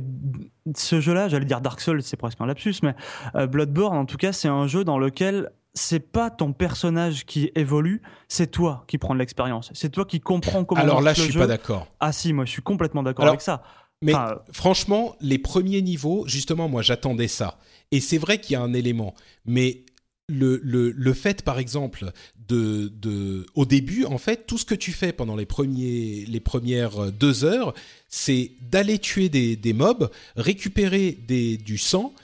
[0.74, 2.94] ce jeu-là, j'allais dire Dark Souls, c'est presque un lapsus, mais
[3.34, 7.50] euh, Bloodborne, en tout cas, c'est un jeu dans lequel c'est pas ton personnage qui
[7.54, 9.70] évolue, c'est toi qui prends de l'expérience.
[9.74, 11.40] C'est toi qui comprends comment Alors là, je suis jeu.
[11.40, 11.88] pas d'accord.
[12.00, 13.62] Ah si, moi, je suis complètement d'accord avec ça.
[14.02, 17.58] Mais Enfin, franchement, les premiers niveaux, justement, moi, j'attendais ça.
[17.90, 19.14] Et c'est vrai qu'il y a un élément.
[19.46, 19.84] Mais
[20.32, 22.12] le, le, le fait, par exemple,
[22.48, 26.40] de, de, au début, en fait, tout ce que tu fais pendant les, premiers, les
[26.40, 27.74] premières euh, deux heures,
[28.08, 32.14] c'est d'aller tuer des, des mobs, récupérer des, du sang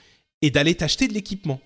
[0.41, 1.59] et d'aller t'acheter de l'équipement.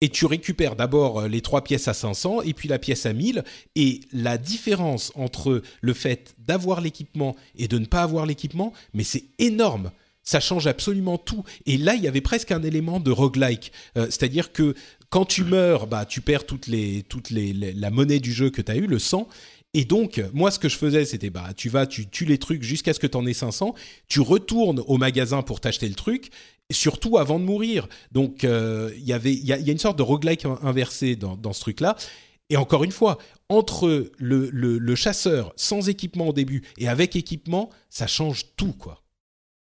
[0.00, 3.12] Et tu récupères d'abord euh, les trois pièces à 500 et puis la pièce à
[3.12, 3.44] 1000.
[3.74, 9.04] Et la différence entre le fait d'avoir l'équipement et de ne pas avoir l'équipement, mais
[9.04, 9.90] c'est énorme.
[10.28, 11.42] Ça change absolument tout.
[11.64, 13.72] Et là, il y avait presque un élément de roguelike.
[13.96, 14.74] Euh, C'est-à-dire que
[15.08, 17.02] quand tu meurs, bah, tu perds toutes les,
[17.74, 19.26] la monnaie du jeu que tu as eu, le sang.
[19.72, 22.62] Et donc, moi, ce que je faisais, c'était, bah, tu vas, tu tues les trucs
[22.62, 23.74] jusqu'à ce que tu en aies 500.
[24.06, 26.28] Tu retournes au magasin pour t'acheter le truc
[26.70, 27.88] surtout avant de mourir.
[28.12, 31.60] Donc euh, il y il y, a- une sorte de roguelike in- inversé dans, ce
[31.60, 31.96] truc-là.
[32.50, 33.16] Et encore une fois,
[33.48, 38.74] entre le, le, le chasseur sans équipement au début et avec équipement, ça change tout,
[38.74, 39.02] quoi.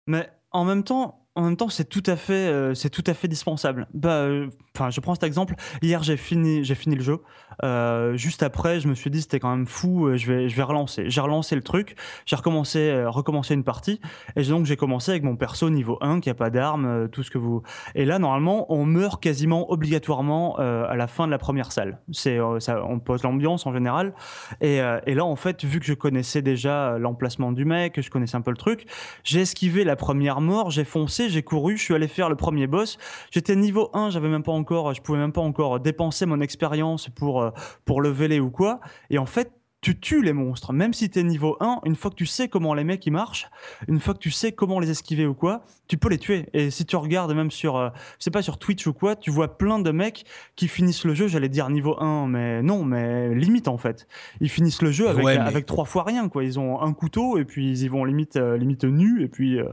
[0.08, 3.14] Mais en même temps, en même temps, c'est tout à fait, euh, c'est tout à
[3.14, 3.88] fait dispensable.
[3.94, 5.56] Bah, euh, enfin, je prends cet exemple.
[5.82, 7.20] Hier, j'ai fini, j'ai fini le jeu.
[7.64, 10.16] Euh, juste après, je me suis dit c'était quand même fou.
[10.16, 11.10] Je vais, je vais relancer.
[11.10, 11.98] J'ai relancé le truc.
[12.26, 14.00] J'ai recommencé, recommencé une partie.
[14.38, 17.32] Et donc j'ai commencé avec mon perso niveau 1 qui a pas d'armes, tout ce
[17.32, 17.64] que vous.
[17.96, 22.00] Et là, normalement, on meurt quasiment obligatoirement à la fin de la première salle.
[22.12, 24.14] C'est, on pose l'ambiance en général.
[24.62, 28.10] Et, et là, en fait, vu que je connaissais déjà l'emplacement du mec, que je
[28.10, 28.86] connaissais un peu le truc,
[29.24, 32.68] j'ai esquivé la première mort, j'ai foncé, j'ai couru, je suis allé faire le premier
[32.68, 32.98] boss.
[33.32, 37.10] J'étais niveau 1, j'avais même pas encore, je pouvais même pas encore dépenser mon expérience
[37.10, 37.52] pour, euh,
[37.86, 38.80] pour leveler ou quoi.
[39.10, 40.74] Et en fait, tu tues les monstres.
[40.74, 43.52] Même si t'es niveau 1, une fois que tu sais comment les mecs ils marchent,
[43.88, 46.48] une fois que tu sais comment les esquiver ou quoi, tu peux les tuer.
[46.54, 49.30] Et si tu regardes même sur, euh, je sais pas, sur Twitch ou quoi, tu
[49.30, 50.26] vois plein de mecs
[50.56, 54.08] qui finissent le jeu, j'allais dire niveau 1, mais non, mais limite en fait.
[54.42, 56.44] Ils finissent le jeu avec, Ouais, mais- avec trois fois rien, quoi.
[56.44, 59.60] Ils ont un couteau et puis ils y vont limite, euh, limite nus et puis
[59.60, 59.70] euh,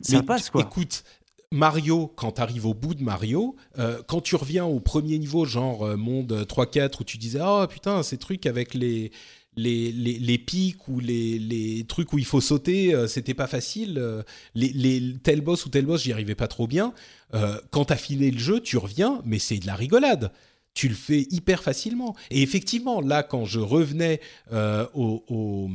[0.00, 0.62] ça Mais passe quoi.
[0.62, 1.04] Écoute,
[1.52, 5.44] Mario, quand tu arrives au bout de Mario, euh, quand tu reviens au premier niveau,
[5.44, 9.12] genre euh, monde 3-4, où tu disais, oh putain, ces trucs avec les,
[9.56, 13.46] les, les, les pics ou les, les trucs où il faut sauter, euh, c'était pas
[13.46, 13.94] facile.
[13.98, 14.22] euh,
[14.54, 16.92] les, tel boss ou tel boss, j'y arrivais pas trop bien.
[17.34, 20.32] Euh, quand t'as fini le jeu, tu reviens, mais c'est de la rigolade.
[20.74, 22.14] Tu le fais hyper facilement.
[22.30, 24.20] Et effectivement, là, quand je revenais
[24.52, 25.70] euh, au, au,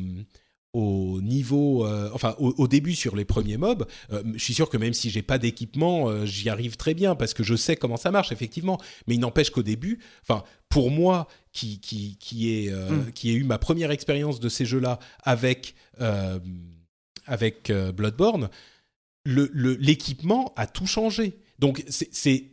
[0.73, 4.69] au niveau, euh, enfin au, au début sur les premiers mobs, euh, je suis sûr
[4.69, 7.75] que même si j'ai pas d'équipement, euh, j'y arrive très bien parce que je sais
[7.75, 8.79] comment ça marche effectivement.
[9.05, 13.11] Mais il n'empêche qu'au début, enfin pour moi qui qui qui est euh, Mm.
[13.11, 15.75] qui ai eu ma première expérience de ces jeux-là avec
[17.27, 18.49] avec Bloodborne,
[19.25, 21.37] le le- l'équipement a tout changé.
[21.59, 22.45] Donc c'est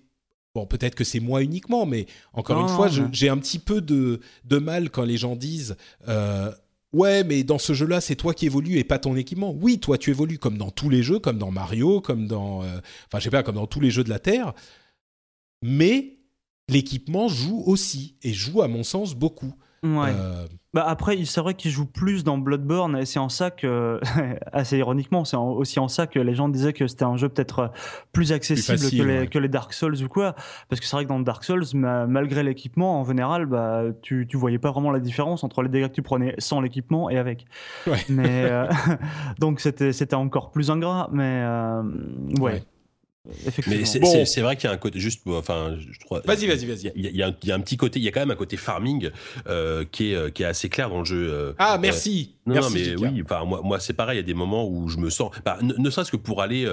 [0.55, 3.81] Bon, peut-être que c'est moi uniquement, mais encore Non, une fois, j'ai un petit peu
[3.81, 5.77] de, de mal quand les gens disent
[6.95, 9.53] Ouais, mais dans ce jeu-là, c'est toi qui évolues et pas ton équipement.
[9.53, 12.63] Oui, toi, tu évolues comme dans tous les jeux, comme dans Mario, comme dans.
[12.63, 14.55] euh, Enfin, je sais pas, comme dans tous les jeux de la Terre.
[15.63, 16.19] Mais
[16.69, 19.55] l'équipement joue aussi, et joue, à mon sens, beaucoup.
[19.83, 20.11] Ouais.
[20.15, 20.47] Euh,
[20.79, 23.99] Bah après, c'est vrai qu'il joue plus dans Bloodborne et c'est en ça que,
[24.53, 27.59] assez ironiquement, c'est aussi en ça que les gens disaient que c'était un jeu peut-être
[27.59, 27.69] euh,
[28.13, 29.27] plus accessible facile, que, les, ouais.
[29.27, 30.37] que les Dark Souls ou quoi.
[30.69, 34.29] Parce que c'est vrai que dans Dark Souls, ma- malgré l'équipement, en général, bah, tu,
[34.29, 37.19] tu voyais pas vraiment la différence entre les dégâts que tu prenais sans l'équipement et
[37.19, 37.47] avec.
[37.89, 37.99] Ouais.
[38.09, 38.69] Mais, euh,
[39.41, 41.83] donc c'était c'était encore plus ingrat, mais euh,
[42.39, 42.53] ouais.
[42.53, 42.63] Ouais.
[43.47, 43.79] Effectivement.
[43.81, 43.85] Mais
[44.25, 44.47] c'est Bon.
[44.47, 46.23] vrai qu'il y a un côté juste, enfin, je crois.
[46.25, 46.93] Vas-y, vas-y, vas-y.
[46.97, 48.21] Il y, a- y un- il y a un petit côté, il y a quand
[48.21, 49.11] même un côté farming
[49.49, 51.29] euh, qui, est, euh, qui est assez clair dans le jeu.
[51.31, 52.37] euh, Ah, euh, merci.
[52.47, 54.67] non, merci, non, mais oui, enfin, moi, moi c'est pareil, il y a des moments
[54.67, 56.65] où je me sens, bah, ne, ne serait-ce que pour aller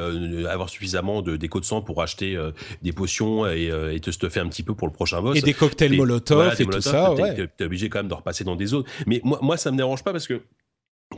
[0.49, 2.39] avoir suffisamment de déco de sang pour acheter
[2.81, 5.37] des potions et, et te stuffer un petit peu pour le prochain boss.
[5.37, 7.49] Et des cocktails Mais Molotov voilà, et tout ça, t'es- ouais.
[7.65, 8.85] obligé quand même de repasser dans des zones.
[9.07, 10.41] Mais moi, moi, ça me dérange pas parce que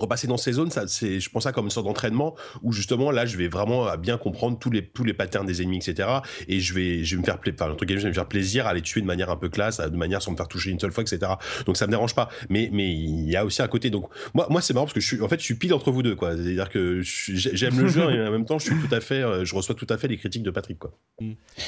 [0.02, 3.12] repasser dans ces zones, ça, c'est, je pense ça comme une sorte d'entraînement où justement
[3.12, 6.08] là, je vais vraiment à bien comprendre tous les tous les patterns des ennemis, etc.
[6.48, 8.74] Et je vais, je vais me faire, pla- enfin, je vais me faire plaisir à
[8.74, 10.92] les tuer de manière un peu classe, de manière sans me faire toucher une seule
[10.92, 11.32] fois, etc.
[11.66, 12.30] Donc ça me dérange pas.
[12.50, 13.90] Mais mais il y a aussi un côté.
[13.90, 15.92] Donc moi, moi, c'est marrant parce que je suis, en fait, je suis pile entre
[15.92, 16.36] vous deux, quoi.
[16.36, 19.46] C'est-à-dire que j'aime le jeu et en même temps, je suis tout à fait, euh,
[19.46, 20.92] je reçois tout à fait les critiques de Patrick, quoi.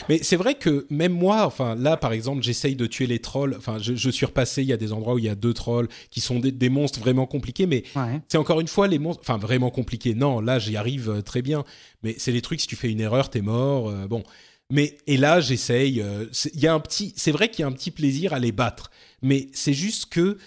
[0.10, 3.56] Mais c'est vrai que même moi, enfin là par exemple, j'essaye de tuer les trolls.
[3.57, 4.61] Enfin, je, je suis repassé.
[4.61, 6.69] Il y a des endroits où il y a deux trolls qui sont des, des
[6.69, 7.65] monstres vraiment compliqués.
[7.65, 8.18] Mais Ouais.
[8.27, 9.21] C'est encore une fois les monstres.
[9.23, 10.13] Enfin, vraiment compliqués.
[10.15, 11.63] Non, là j'y arrive euh, très bien.
[12.03, 12.61] Mais c'est les trucs.
[12.61, 13.89] Si tu fais une erreur, t'es mort.
[13.89, 14.23] euh, bon.
[14.71, 16.01] Mais et là j'essaye.
[16.01, 17.13] euh, c'est- Il y a un petit.
[17.17, 18.91] C'est vrai qu'il y a un petit plaisir à les battre.
[19.21, 20.37] Mais c'est juste que.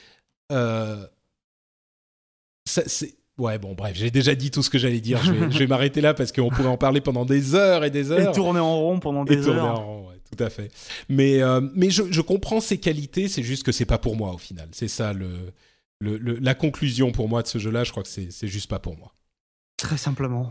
[0.52, 1.04] euh,
[2.68, 5.18] ça, c'est Ouais, bon, bref, j'ai déjà dit tout ce que j'allais dire.
[5.24, 8.12] Je vais, m'arrêter là parce qu'on pourrait en parler pendant des heures et des Et
[8.12, 8.32] heures.
[8.34, 9.80] tourner en rond pendant Et des tourner heures.
[9.80, 10.70] en rond, ouais, tout à fait.
[11.08, 14.32] Mais, euh, mais je, je comprends ses qualités, c'est juste que c'est pas pour moi
[14.34, 14.68] au final.
[14.72, 15.30] C'est ça le,
[16.02, 17.84] le, le- la conclusion pour moi de ce jeu-là.
[17.84, 19.14] Je crois que c'est juste pas pour moi.
[19.76, 20.50] Très simplement.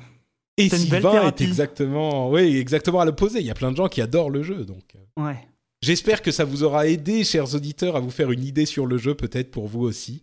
[0.57, 3.40] Et Sylvain est exactement, oui, exactement à l'opposé.
[3.40, 4.95] Il y a plein de gens qui adorent le jeu, donc.
[5.18, 5.38] Ouais.
[5.82, 8.99] J'espère que ça vous aura aidé, chers auditeurs, à vous faire une idée sur le
[8.99, 10.22] jeu, peut-être pour vous aussi.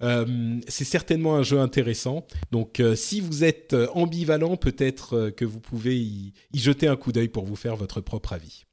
[0.00, 2.24] Euh, c'est certainement un jeu intéressant.
[2.52, 6.86] Donc, euh, si vous êtes euh, ambivalent, peut-être euh, que vous pouvez y, y jeter
[6.86, 8.64] un coup d'œil pour vous faire votre propre avis.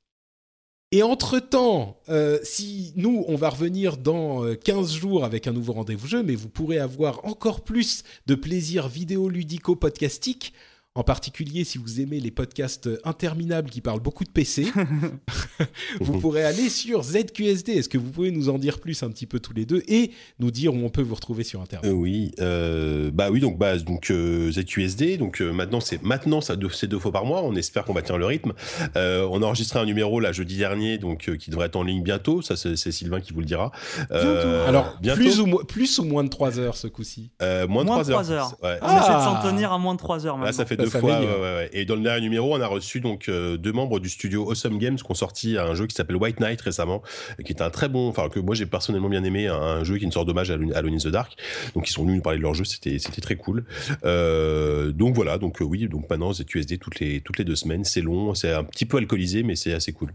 [0.94, 5.72] Et entre-temps, euh, si nous, on va revenir dans euh, 15 jours avec un nouveau
[5.72, 10.54] rendez-vous jeu, mais vous pourrez avoir encore plus de plaisir vidéo-ludico-podcastique,
[10.94, 14.68] en particulier si vous aimez les podcasts interminables qui parlent beaucoup de PC,
[16.02, 17.70] vous pourrez aller sur ZQSD.
[17.72, 20.12] Est-ce que vous pouvez nous en dire plus un petit peu tous les deux et
[20.40, 21.90] nous dire où on peut vous retrouver sur Internet?
[21.90, 26.42] Euh, oui, euh, bah oui, donc bah donc euh, ZQSD, donc euh, maintenant c'est maintenant
[26.42, 27.42] ça c'est deux fois par mois.
[27.44, 28.52] On espère qu'on va tenir le rythme.
[28.98, 31.84] Euh, on a enregistré un numéro là jeudi dernier, donc euh, qui devrait être en
[31.84, 32.42] ligne bientôt.
[32.42, 33.72] Ça c'est Sylvain qui vous le dira.
[34.12, 35.22] Euh, Alors, bientôt.
[35.22, 37.32] plus ou, plus ou moins de 3 heures ce coup-ci?
[37.42, 38.22] Euh, moins de Moins 3 de heures.
[38.24, 38.58] trois heures.
[38.62, 38.78] Ouais.
[38.82, 39.40] On essaie de Ah.
[39.42, 40.58] s'en tenir à moins de 3 heures Là, maintenant.
[40.58, 41.02] ça fait deux fois.
[41.02, 41.40] s'améliore.
[41.40, 41.70] ouais, ouais, ouais.
[41.74, 44.78] Et dans le dernier numéro, on a reçu donc euh, deux membres du studio Awesome
[44.78, 47.02] Games qui ont sorti un jeu qui s'appelle White Knight récemment,
[47.44, 50.04] qui est un très bon, enfin que moi j'ai personnellement bien aimé, un jeu qui
[50.04, 51.38] est une sorte d'hommage à Alone in the Dark.
[51.76, 53.66] Donc ils sont venus nous parler de leur jeu, c'était c'était très cool.
[54.06, 57.84] Euh, donc voilà, donc euh, oui, donc maintenant ZQSD toutes les toutes les deux semaines,
[57.84, 60.14] c'est long, c'est un petit peu alcoolisé, mais c'est assez cool.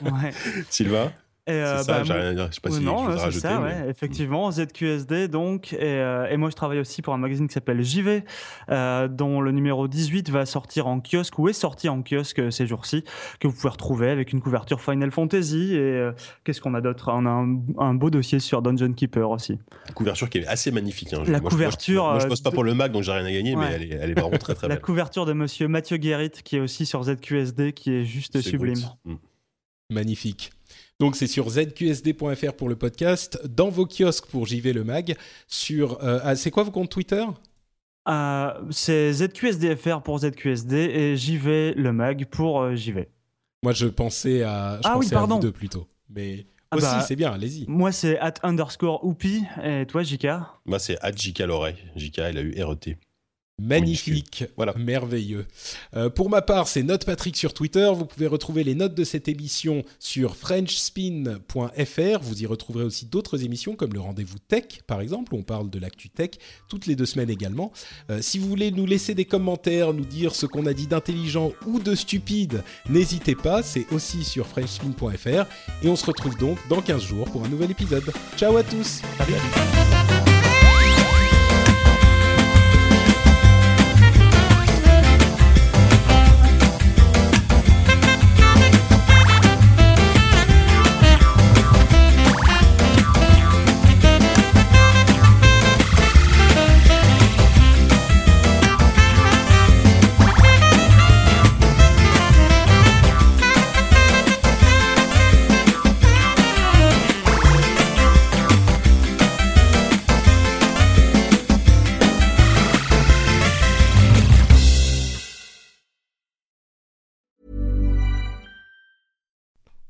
[0.70, 1.12] Sylvain,
[1.48, 3.40] Et, euh, c'est ça, bah, j'ai rien à dire, je sais pas si non, rajouter.
[3.40, 7.16] ça, mais- ouais, effectivement, ZQSD donc, et, euh, et moi je travaille aussi pour un
[7.16, 8.22] magazine qui s'appelle JV,
[8.70, 12.66] euh, dont le numéro 18 va sortir en kiosque, ou est sorti en kiosque ces
[12.66, 13.02] jours-ci,
[13.40, 16.12] que vous pouvez retrouver avec une couverture Final Fantasy, et euh,
[16.44, 17.10] qu'est-ce qu'on a d'autre?
[17.14, 19.52] On a un, un beau dossier sur Dungeon Keeper aussi.
[19.88, 21.14] Une couverture qui est assez magnifique.
[21.14, 21.22] hein.
[21.24, 23.04] La Moi, je- moi, je- couverture, Moi, je, bosse pas de- pour le Mac, donc
[23.04, 24.82] j'ai rien à gagner, mais elle est, elle est vraiment très très La belle.
[24.82, 28.74] couverture de monsieur Mathieu Guérit, qui est aussi sur ZQSD, qui est juste C'est sublime.
[28.74, 29.14] good.
[29.14, 29.94] Mm.
[29.94, 30.50] Magnifique.
[31.00, 35.14] Donc c'est sur zqsd.fr pour le podcast, dans vos kiosques pour JV le mag,
[35.46, 36.02] sur...
[36.02, 37.24] euh, ah, c'est quoi vos comptes Twitter?
[38.08, 43.08] Euh, c'est ZQSDFR pour ZQSD, et JV le mag pour euh, JV.
[43.62, 45.36] Moi je pensais à, je Ah oui, pensais à pardon.
[45.36, 45.86] vous deux plutôt.
[46.10, 47.64] Mais Ah Aussi, bah, c'est bien, allez-y.
[47.68, 49.44] Moi, c'est at underscore oupi.
[49.62, 51.76] Et toi, Jika Moi, c'est Adjika Loret.
[51.96, 52.96] JK, il a eu RET.
[53.60, 54.72] Magnifique, Voilà.
[54.78, 55.46] merveilleux.
[55.96, 57.90] Euh, pour ma part, c'est Note Patrick sur Twitter.
[57.94, 62.18] Vous pouvez retrouver les notes de cette émission sur frenchspin.fr.
[62.22, 65.70] Vous y retrouverez aussi d'autres émissions comme le Rendez-vous Tech, par exemple, où on parle
[65.70, 66.30] de l'actu tech
[66.68, 67.72] toutes les deux semaines également.
[68.10, 71.52] Euh, si vous voulez nous laisser des commentaires, nous dire ce qu'on a dit d'intelligent
[71.66, 73.62] ou de stupide, n'hésitez pas.
[73.62, 75.46] C'est aussi sur frenchspin.fr.
[75.82, 78.04] Et on se retrouve donc dans 15 jours pour un nouvel épisode.
[78.36, 79.02] Ciao à tous.